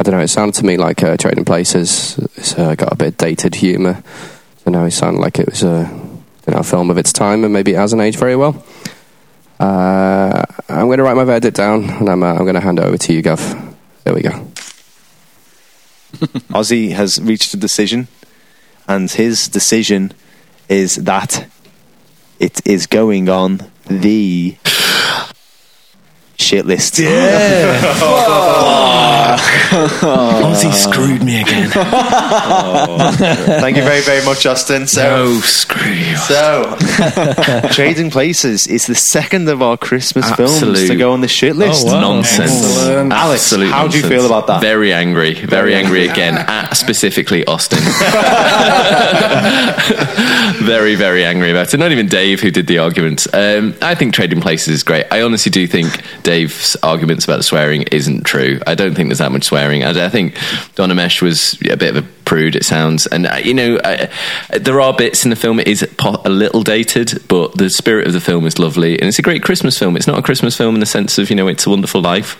[0.00, 0.20] I don't know.
[0.20, 3.56] It sounded to me like uh, Trading Places has uh, got a bit of dated
[3.56, 4.02] humour.
[4.66, 5.90] I know it sounded like it was a,
[6.46, 8.64] you know, a film of its time, and maybe it hasn't aged very well.
[9.58, 12.78] Uh, I'm going to write my verdict down, and I'm, uh, I'm going to hand
[12.78, 13.76] it over to you, Gav.
[14.04, 14.30] There we go.
[16.48, 18.08] Ozzy has reached a decision,
[18.88, 20.14] and his decision
[20.70, 21.46] is that
[22.38, 24.56] it is going on the
[26.40, 27.00] shit list.
[29.70, 31.70] Ozzy screwed me again.
[33.60, 34.86] Thank you very, very much, Austin.
[34.86, 36.16] So, No, screw you.
[36.16, 36.76] so
[37.70, 41.86] Trading Places is the second of our Christmas films to go on the shit list.
[41.86, 42.00] Oh, wow.
[42.00, 42.50] Nonsense.
[42.50, 43.12] Excellent.
[43.12, 44.60] Alex, Absolute how do you feel about that?
[44.60, 45.34] Very angry.
[45.34, 46.38] Very angry again.
[46.50, 47.78] At specifically Austin.
[50.64, 51.76] very, very angry about it.
[51.78, 53.26] Not even Dave, who did the arguments.
[53.32, 55.06] Um, I think Trading Places is great.
[55.10, 58.60] I honestly do think Dave's arguments about the swearing isn't true.
[58.64, 59.82] I don't think there's that much swearing.
[59.82, 60.38] I, I think
[60.76, 63.08] Don Ameche was a bit of a prude, it sounds.
[63.08, 64.06] And, uh, you know, uh,
[64.56, 68.12] there are bits in the film, it is a little dated, but the spirit of
[68.12, 68.96] the film is lovely.
[68.96, 69.96] And it's a great Christmas film.
[69.96, 72.38] It's not a Christmas film in the sense of, you know, It's a Wonderful Life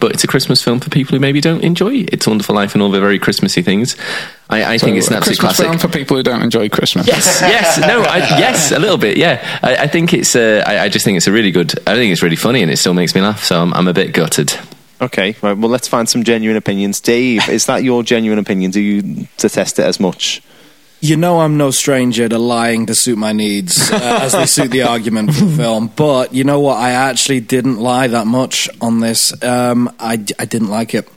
[0.00, 2.74] but it's a Christmas film for people who maybe don't enjoy It's a Wonderful Life
[2.74, 3.96] and all the very Christmassy things.
[4.50, 5.66] I, I think it's an a absolute Christmas classic.
[5.66, 7.06] film for people who don't enjoy Christmas.
[7.06, 9.58] Yes, yes, no, I, yes, a little bit, yeah.
[9.62, 11.72] I, I think it's, uh, I, I just think it's a really good.
[11.86, 13.44] I think it's really funny, and it still makes me laugh.
[13.44, 14.58] So I'm, I'm a bit gutted.
[15.00, 15.56] Okay, right.
[15.56, 17.00] Well, let's find some genuine opinions.
[17.00, 18.70] Dave, is that your genuine opinion?
[18.70, 20.42] Do you detest it as much?
[21.04, 24.70] You know, I'm no stranger to lying to suit my needs, uh, as they suit
[24.70, 25.88] the argument for the film.
[25.88, 26.76] But you know what?
[26.78, 29.32] I actually didn't lie that much on this.
[29.42, 31.08] Um, I, I didn't like it.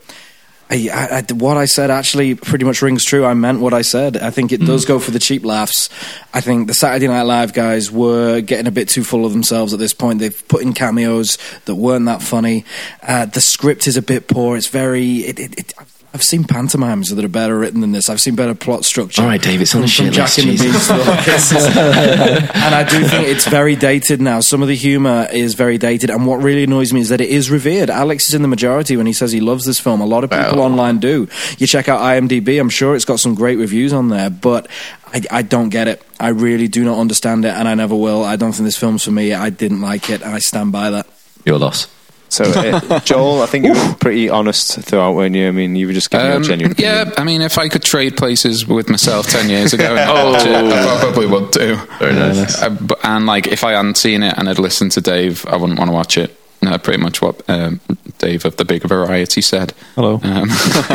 [0.71, 3.25] I, I, I- what I said actually pretty much rings true.
[3.25, 4.17] I meant what I said.
[4.17, 5.89] I think it does go for the cheap laughs.
[6.33, 9.71] I think the Saturday Night Live guys were getting a bit too full of themselves
[9.71, 10.17] at this point.
[10.17, 12.65] They've put in cameos that weren't that funny.
[13.03, 14.57] Uh, the script is a bit poor.
[14.57, 15.17] It's very.
[15.17, 15.73] It, it, it,
[16.15, 18.09] I've seen pantomimes that are better written than this.
[18.09, 19.21] I've seen better plot structure.
[19.21, 20.87] All right, Dave, it's on the From shit Jack list, and the Jesus.
[20.87, 21.75] Beanstalk.
[22.55, 24.39] and I do think it's very dated now.
[24.39, 27.27] Some of the humour is very dated, and what really annoys me is that it
[27.27, 27.89] is revered.
[27.89, 29.99] Alex is in the majority when he says he loves this film.
[29.99, 30.61] A lot of people Well.
[30.61, 31.27] online do.
[31.57, 34.69] You check out IMDb, I'm sure it's got some great reviews on there, but
[35.07, 36.01] I, I don't get it.
[36.17, 38.23] I really do not understand it, and I never will.
[38.23, 39.33] I don't think this film's for me.
[39.33, 41.07] I didn't like it, and I stand by that.
[41.43, 41.93] Your loss.
[42.29, 45.47] So, uh, Joel, I think you were pretty honest throughout, weren't you?
[45.47, 47.07] I mean, you were just giving Um, your genuine opinion.
[47.07, 50.45] yeah, I mean, if I could trade places with myself ten years ago, and watch
[50.45, 51.75] it, I probably would do.
[51.99, 52.61] Very nice.
[52.61, 55.55] Uh, but- and like, if I hadn't seen it and had listened to Dave, I
[55.55, 56.37] wouldn't want to watch it.
[56.65, 57.79] Uh, pretty much what um,
[58.17, 59.73] Dave of the Big Variety said.
[59.93, 60.19] Hello.
[60.23, 60.49] Um,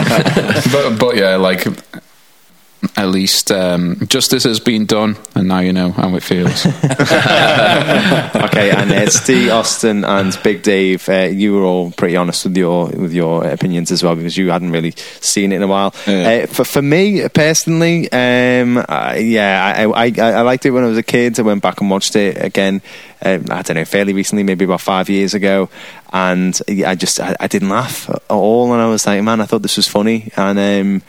[0.73, 1.65] but but yeah, like
[2.97, 6.65] at least um, justice has been done, and now you know how it feels.
[6.67, 12.57] okay, and uh, Steve, Austin, and Big Dave, uh, you were all pretty honest with
[12.57, 15.95] your with your opinions as well because you hadn't really seen it in a while.
[16.07, 16.45] Yeah.
[16.45, 20.87] Uh, for for me personally, um, I, yeah, I, I I liked it when I
[20.87, 21.39] was a kid.
[21.39, 22.81] I went back and watched it again.
[23.23, 25.69] Um, I don't know, fairly recently, maybe about five years ago,
[26.15, 29.45] and I just I, I didn't laugh at all, and I was like, man, I
[29.45, 30.59] thought this was funny, and.
[30.59, 31.03] Um,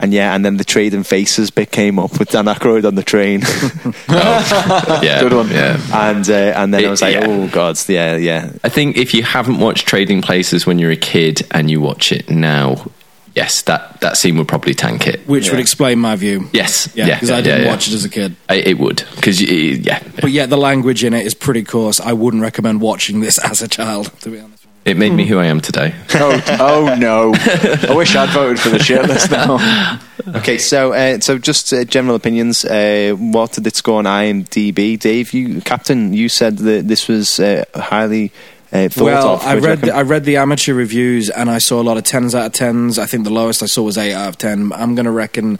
[0.00, 3.02] and yeah, and then the trading faces bit came up with Dan Aykroyd on the
[3.02, 3.40] train.
[4.08, 5.48] oh, Yeah, Good one.
[5.50, 5.80] Yeah.
[5.92, 7.26] and uh, and then I was like, yeah.
[7.26, 8.52] oh god, yeah, yeah.
[8.62, 12.12] I think if you haven't watched Trading Places when you're a kid and you watch
[12.12, 12.90] it now,
[13.34, 15.26] yes, that, that scene would probably tank it.
[15.28, 16.48] Which would explain my view.
[16.52, 18.36] Yes, Yeah, yeah, because yeah, I didn't yeah, watch it as a kid.
[18.48, 22.00] I, it would because yeah, But yet the language in it is pretty coarse.
[22.00, 24.67] I wouldn't recommend watching this as a child, to be honest.
[24.88, 25.94] It made me who I am today.
[26.14, 27.32] oh, oh no!
[27.34, 30.00] I wish I'd voted for the shirtless now.
[30.28, 32.62] Okay, so uh, so just uh, general opinions.
[32.62, 34.98] Uh, what did it score on IMDb?
[34.98, 38.30] Dave, you Captain, you said that this was uh, highly
[38.72, 39.42] uh, thought well, of.
[39.46, 39.90] I read reckon?
[39.90, 42.98] I read the amateur reviews and I saw a lot of tens out of tens.
[42.98, 44.72] I think the lowest I saw was eight out of ten.
[44.72, 45.58] I'm going to reckon.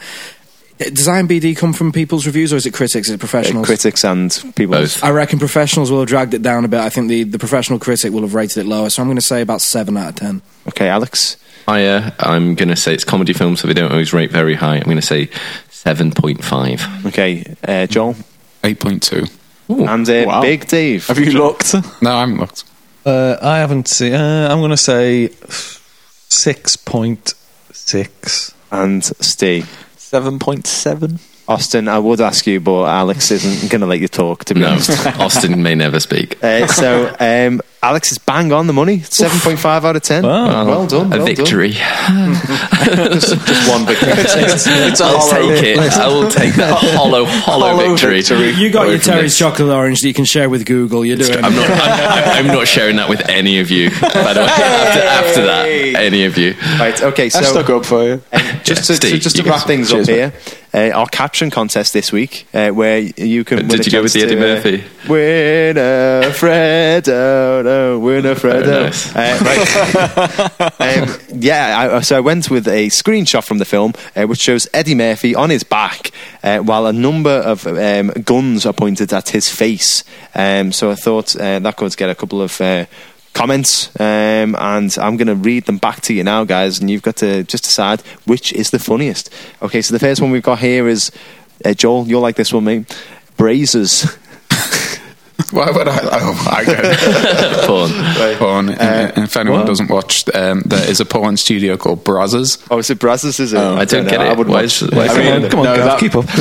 [0.79, 3.09] Does IMBD come from people's reviews or is it critics?
[3.09, 3.67] Is it Uh, professionals?
[3.67, 4.77] critics and people.
[4.77, 5.03] Both.
[5.03, 6.81] I reckon professionals will have dragged it down a bit.
[6.81, 8.89] I think the, the professional critic will have rated it lower.
[8.89, 10.43] So I'm going to say about seven out of ten.
[10.69, 11.37] Okay, Alex.
[11.67, 14.77] Higher, I'm going to say it's comedy films, so they don't always rate very high.
[14.77, 15.29] I'm going to say
[15.69, 16.81] seven point five.
[17.07, 18.15] Okay, uh, Joel
[18.65, 19.25] Eight point two.
[19.69, 20.43] and uh, Wow.
[20.43, 21.07] Big Dave.
[21.09, 21.75] Have you looked?
[22.01, 22.65] No, I haven't looked.
[23.05, 24.15] Uh, I haven't seen.
[24.15, 25.29] Uh, I'm going to say
[26.29, 27.35] six point
[27.73, 28.55] six.
[28.71, 29.69] and Steve.
[30.09, 31.19] Seven point seven.
[31.47, 34.43] Austin, I would ask you, but Alex isn't going to let you talk.
[34.47, 35.07] To be No, honest.
[35.21, 36.43] Austin may never speak.
[36.43, 39.01] Uh, so um, Alex is bang on the money.
[39.01, 40.25] Seven point five out of ten.
[40.25, 40.67] Wow.
[40.67, 41.07] well done.
[41.07, 41.37] A well done.
[41.37, 41.71] victory.
[41.73, 44.11] just, just one victory.
[44.15, 45.79] It's a I'll take it.
[45.79, 48.17] I will take that hollow, hollow, Hollow victory.
[48.23, 48.51] victory.
[48.51, 49.39] You got your Terry's this.
[49.39, 51.05] chocolate orange that you can share with Google.
[51.05, 51.45] You're doing.
[51.45, 51.71] I'm not.
[51.71, 53.91] I'm, I'm not sharing that with any of you.
[53.91, 56.55] By the way, after, after that, any of you.
[56.81, 57.01] Right.
[57.01, 57.29] Okay.
[57.29, 58.23] So I stuck up for you.
[58.65, 59.67] just to, Steve, to just to wrap go.
[59.69, 60.33] things Cheers, up here,
[60.75, 63.69] uh, our caption contest this week, uh, where you can.
[63.69, 64.85] Did a you go with the Eddie to, uh, Murphy?
[65.09, 66.33] Winner
[67.69, 68.65] Freddo, no, winner Freddo.
[68.65, 69.17] Very nice.
[69.17, 69.39] Uh,
[70.81, 70.81] right.
[70.99, 74.69] um, yeah, I, so I went with a screenshot from the film, uh, which shows
[74.73, 76.11] Eddie Murphy on his back,
[76.43, 80.05] uh, while a number of um, guns are pointed at his face.
[80.35, 82.61] Um, so I thought uh, that could get a couple of.
[82.61, 82.87] Uh,
[83.35, 87.03] comments, um, and I'm going to read them back to you now, guys, and you've
[87.03, 89.33] got to just decide which is the funniest.
[89.63, 91.13] Okay, so the first one we've got here is
[91.65, 92.09] uh, Joel.
[92.09, 92.99] You'll like this one, mate.
[93.37, 94.19] Brazers.
[95.51, 95.99] Why would I?
[96.03, 97.67] Oh, I get it.
[97.67, 98.37] Porn.
[98.39, 98.69] porn.
[98.71, 102.59] And- and if anyone doesn't watch, um, there is a porn studio called Brazzers.
[102.71, 103.41] Oh, is it Brazzers?
[103.41, 103.59] Is it?
[103.59, 104.27] I don't get know.
[104.27, 104.29] it.
[104.29, 105.99] I wouldn't Why watch is- why is I it- mean, Come on, no, Gav, that-
[106.01, 106.25] keep up.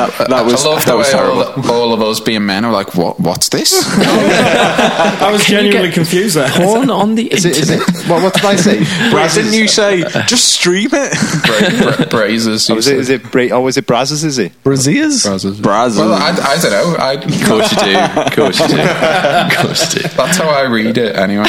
[0.00, 2.64] That, that was I love that the was way all, all of us being men
[2.64, 3.20] are like, what?
[3.20, 3.72] What's this?
[3.98, 6.48] I was genuinely confused there.
[6.50, 7.58] Porn on the Is it?
[7.58, 7.88] internet.
[7.88, 8.08] Is it?
[8.10, 8.78] What, what did I say?
[9.12, 11.12] Wait, didn't you say just stream it?
[11.46, 12.70] Bra- bra- Brazzers.
[12.70, 12.98] Oh, is it?
[12.98, 13.30] Is it?
[13.30, 14.24] Bra- oh, is it Brazzers?
[14.24, 14.52] Is it?
[14.64, 15.26] Braziers?
[15.26, 15.54] Brazzers.
[15.56, 15.98] Brazzers.
[15.98, 16.96] Well, I, I don't know.
[16.98, 17.92] I, Of course you do.
[18.30, 18.80] Of course you do.
[18.82, 20.08] Of course you do.
[20.16, 21.44] that's how I read it anyway.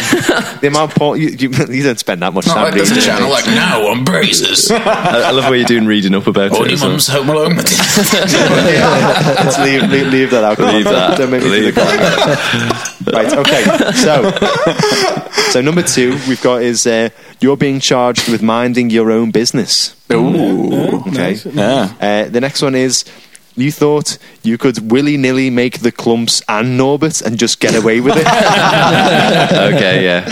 [0.62, 2.92] The amount of porn you, you, you don't spend that much Not time like there's
[2.92, 3.10] a reading.
[3.10, 4.72] channel like now on Brazzers.
[4.72, 6.66] I, I love what you're doing reading up about Or it.
[6.66, 6.90] your as well.
[6.92, 7.56] mum's home alone.
[7.56, 10.60] Let's leave, leave, leave that out.
[10.60, 11.18] Leave that.
[11.18, 12.00] Don't make me Leave feel like
[13.14, 13.34] Right.
[13.34, 13.64] Okay.
[13.94, 14.32] So,
[15.52, 17.10] so number two we've got is uh,
[17.40, 19.96] you're being charged with minding your own business.
[20.14, 21.02] Ooh.
[21.08, 21.34] Okay.
[21.46, 21.94] Yeah.
[22.00, 23.06] Uh, the next one is.
[23.56, 28.00] You thought you could willy nilly make the Klumps and Norbit and just get away
[28.00, 28.26] with it.
[29.72, 30.26] Okay, yeah.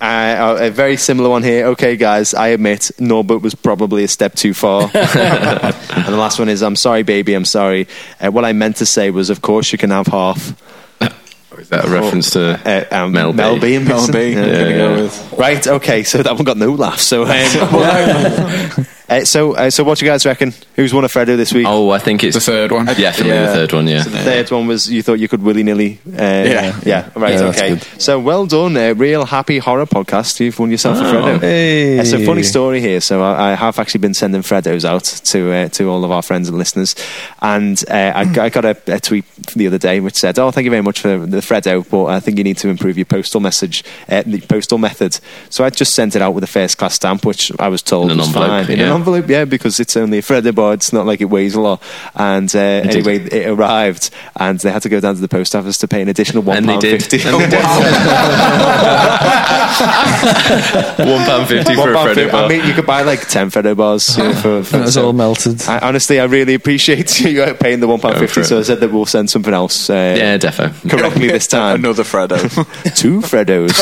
[0.00, 1.66] Uh, uh, a very similar one here.
[1.68, 4.82] Okay, guys, I admit Norbit was probably a step too far.
[4.94, 7.88] and the last one is I'm sorry, baby, I'm sorry.
[8.20, 10.54] Uh, what I meant to say was, of course, you can have half.
[11.58, 13.36] Is that a reference to Uh, um, Mel B?
[13.36, 13.74] Mel B.
[13.74, 14.32] and Mel B.
[14.32, 15.00] Yeah, Yeah, gonna go yeah.
[15.02, 17.00] with- Right, okay, so that one got no laugh.
[17.00, 20.52] So, um, uh, so, uh, so what do you guys reckon?
[20.76, 21.66] Who's won a Freddo this week?
[21.66, 22.86] Oh, I think it's the third one.
[22.98, 23.46] Yeah, for me, Yeah.
[23.46, 23.86] the third one.
[23.88, 24.02] Yeah.
[24.02, 25.98] The third one was you thought you could willy nilly.
[26.06, 27.78] Uh, yeah, yeah, right, Yeah, okay.
[27.98, 30.38] So well done, uh, real happy horror podcast.
[30.40, 31.40] You've won yourself a Freddo.
[31.40, 31.98] Hey.
[31.98, 33.00] It's a funny story here.
[33.00, 36.22] So I, I have actually been sending Freddos out to uh, to all of our
[36.22, 36.94] friends and listeners,
[37.40, 39.24] and uh, I, got- I got a, a tweet
[39.56, 42.20] the other day which said, "Oh, thank you very much for the Freddo, but I
[42.20, 45.18] think you need to improve your postal message, uh, the postal method."
[45.50, 48.14] So I just sent it out with a first class stamp, which I was told
[48.16, 48.97] was fine yeah.
[48.98, 50.74] An envelope, yeah, because it's only a Freddo bar.
[50.74, 51.82] It's not like it weighs a lot.
[52.14, 55.78] And uh, anyway, it arrived, and they had to go down to the post office
[55.78, 57.02] to pay an additional one And they pound did.
[57.02, 57.28] fifty.
[57.28, 57.64] And they did.
[60.98, 62.30] One pound fifty for One a pound Freddo fifty.
[62.30, 62.44] bar.
[62.44, 64.86] I mean, you could buy like ten Freddo bars you know, for, for And it
[64.86, 65.62] was so- all melted.
[65.62, 68.42] I, honestly, I really appreciate you paying the one pound fifty.
[68.44, 69.88] So I said that we'll send something else.
[69.90, 70.72] Uh, yeah, defo.
[70.90, 71.76] correctly this time.
[71.76, 72.38] Another Freddo.
[72.96, 73.78] Two Freddos.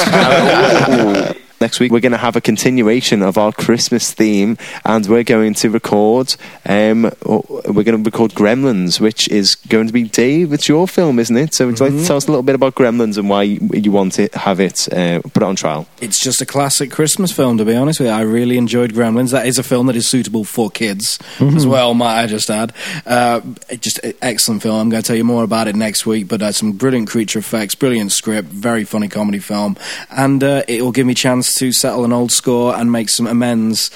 [1.58, 5.54] Next week, we're going to have a continuation of our Christmas theme, and we're going
[5.54, 6.36] to record.
[6.66, 10.52] Um, we're going to record Gremlins, which is going to be Dave.
[10.52, 11.54] It's your film, isn't it?
[11.54, 13.90] So, would you like to tell us a little bit about Gremlins and why you,
[13.90, 15.88] want to have it uh, put it on trial?
[16.02, 18.14] It's just a classic Christmas film, to be honest with you.
[18.14, 19.30] I really enjoyed Gremlins.
[19.30, 22.74] That is a film that is suitable for kids as well, might I just add.
[23.06, 23.40] Uh,
[23.80, 24.78] just excellent film.
[24.78, 27.38] I'm going to tell you more about it next week, but uh, some brilliant creature
[27.38, 29.78] effects, brilliant script, very funny comedy film,
[30.10, 31.16] and uh, it will give me a
[31.46, 33.90] chance to settle an old score and make some amends.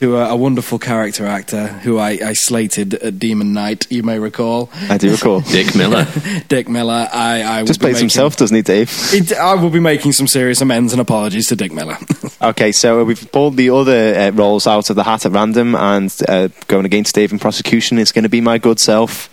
[0.00, 4.18] To a, a wonderful character actor who I, I slated at Demon Knight, you may
[4.18, 4.70] recall.
[4.88, 5.40] I do recall.
[5.52, 6.06] Dick Miller.
[6.48, 7.06] Dick Miller.
[7.12, 8.90] I, I will Just be plays making- himself, doesn't he, Dave?
[9.12, 11.98] It, I will be making some serious amends and apologies to Dick Miller.
[12.42, 16.10] Okay, so we've pulled the other uh, roles out of the hat at random, and
[16.26, 19.28] uh, going against Dave in prosecution is going to be my good self.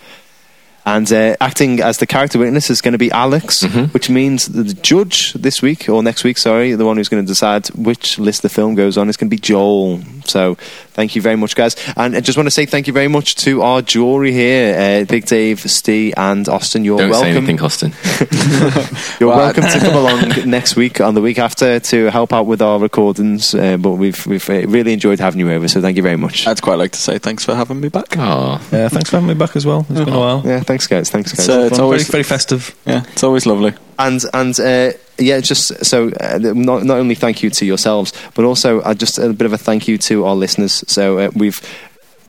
[0.88, 3.62] And uh, acting as the character witness is going to be Alex,
[3.92, 7.28] which means the judge this week, or next week, sorry, the one who's going to
[7.28, 10.00] decide which list the film goes on is going to be Joel.
[10.24, 10.56] So
[10.98, 11.76] thank you very much, guys.
[11.96, 15.04] And I just want to say thank you very much to our jury here uh,
[15.04, 16.84] Big Dave, Steve, and Austin.
[16.84, 17.30] You're Don't welcome.
[17.32, 17.92] say anything, Austin.
[19.20, 22.46] You're Well, welcome to come along next week on the week after to help out
[22.46, 23.54] with our recordings.
[23.54, 26.46] Uh, but we've we've uh, really enjoyed having you over, so thank you very much.
[26.46, 28.16] I'd quite like to say thanks for having me back.
[28.18, 29.86] Oh, Yeah, thanks for having me back as well.
[29.88, 30.42] It's been a while.
[30.44, 31.10] Yeah, thanks guys.
[31.10, 31.40] Thanks guys.
[31.40, 32.74] It's, uh, it's always very, very festive.
[32.86, 33.72] yeah, it's always lovely.
[33.98, 38.44] and and uh, yeah, just so uh, not not only thank you to yourselves, but
[38.44, 40.84] also uh, just a bit of a thank you to our listeners.
[40.86, 41.60] So uh, we've.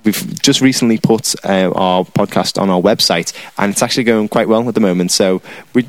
[0.05, 4.47] We've just recently put uh, our podcast on our website, and it's actually going quite
[4.47, 5.11] well at the moment.
[5.11, 5.41] So
[5.73, 5.85] we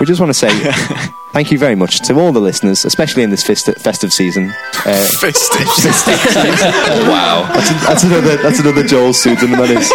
[0.00, 0.48] we just want to say
[1.32, 4.50] thank you very much to all the listeners, especially in this festi- festive season.
[4.86, 5.66] Uh, Festive.
[7.08, 7.48] wow.
[7.86, 9.58] that's another that's another Joel pseudonym.
[9.58, 9.88] That is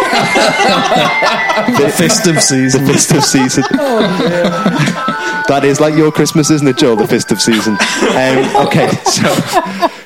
[1.80, 2.84] The festive season.
[2.84, 3.64] the festive season.
[5.48, 6.96] that is like your Christmas, isn't it, Joel?
[6.96, 7.74] The festive season.
[7.74, 9.28] Um, okay, so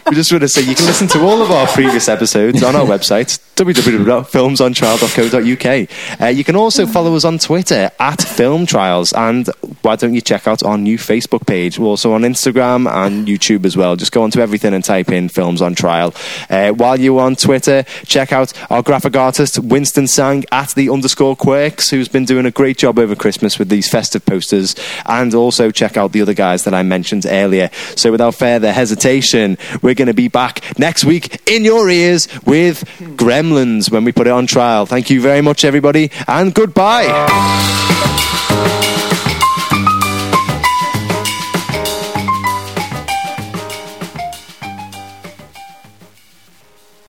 [0.09, 2.75] we just want to say you can listen to all of our previous episodes on
[2.75, 6.21] our website, www.filmsontrial.co.uk.
[6.21, 9.51] Uh, you can also follow us on Twitter at Film Trials, and
[9.83, 11.79] why don't you check out our new Facebook page?
[11.79, 13.97] We're also on Instagram and YouTube as well.
[13.97, 16.15] Just go onto everything and type in Films on Trial.
[16.49, 21.37] Uh, while you're on Twitter, check out our graphic artist Winston Sang at the underscore
[21.37, 24.75] Quirks, who's been doing a great job over Christmas with these festive posters,
[25.05, 27.69] and also check out the other guys that I mentioned earlier.
[27.95, 32.85] So without further hesitation, we're going to be back next week in your ears with
[33.16, 34.87] Gremlins when we put it on trial.
[34.87, 37.98] Thank you very much, everybody, and goodbye.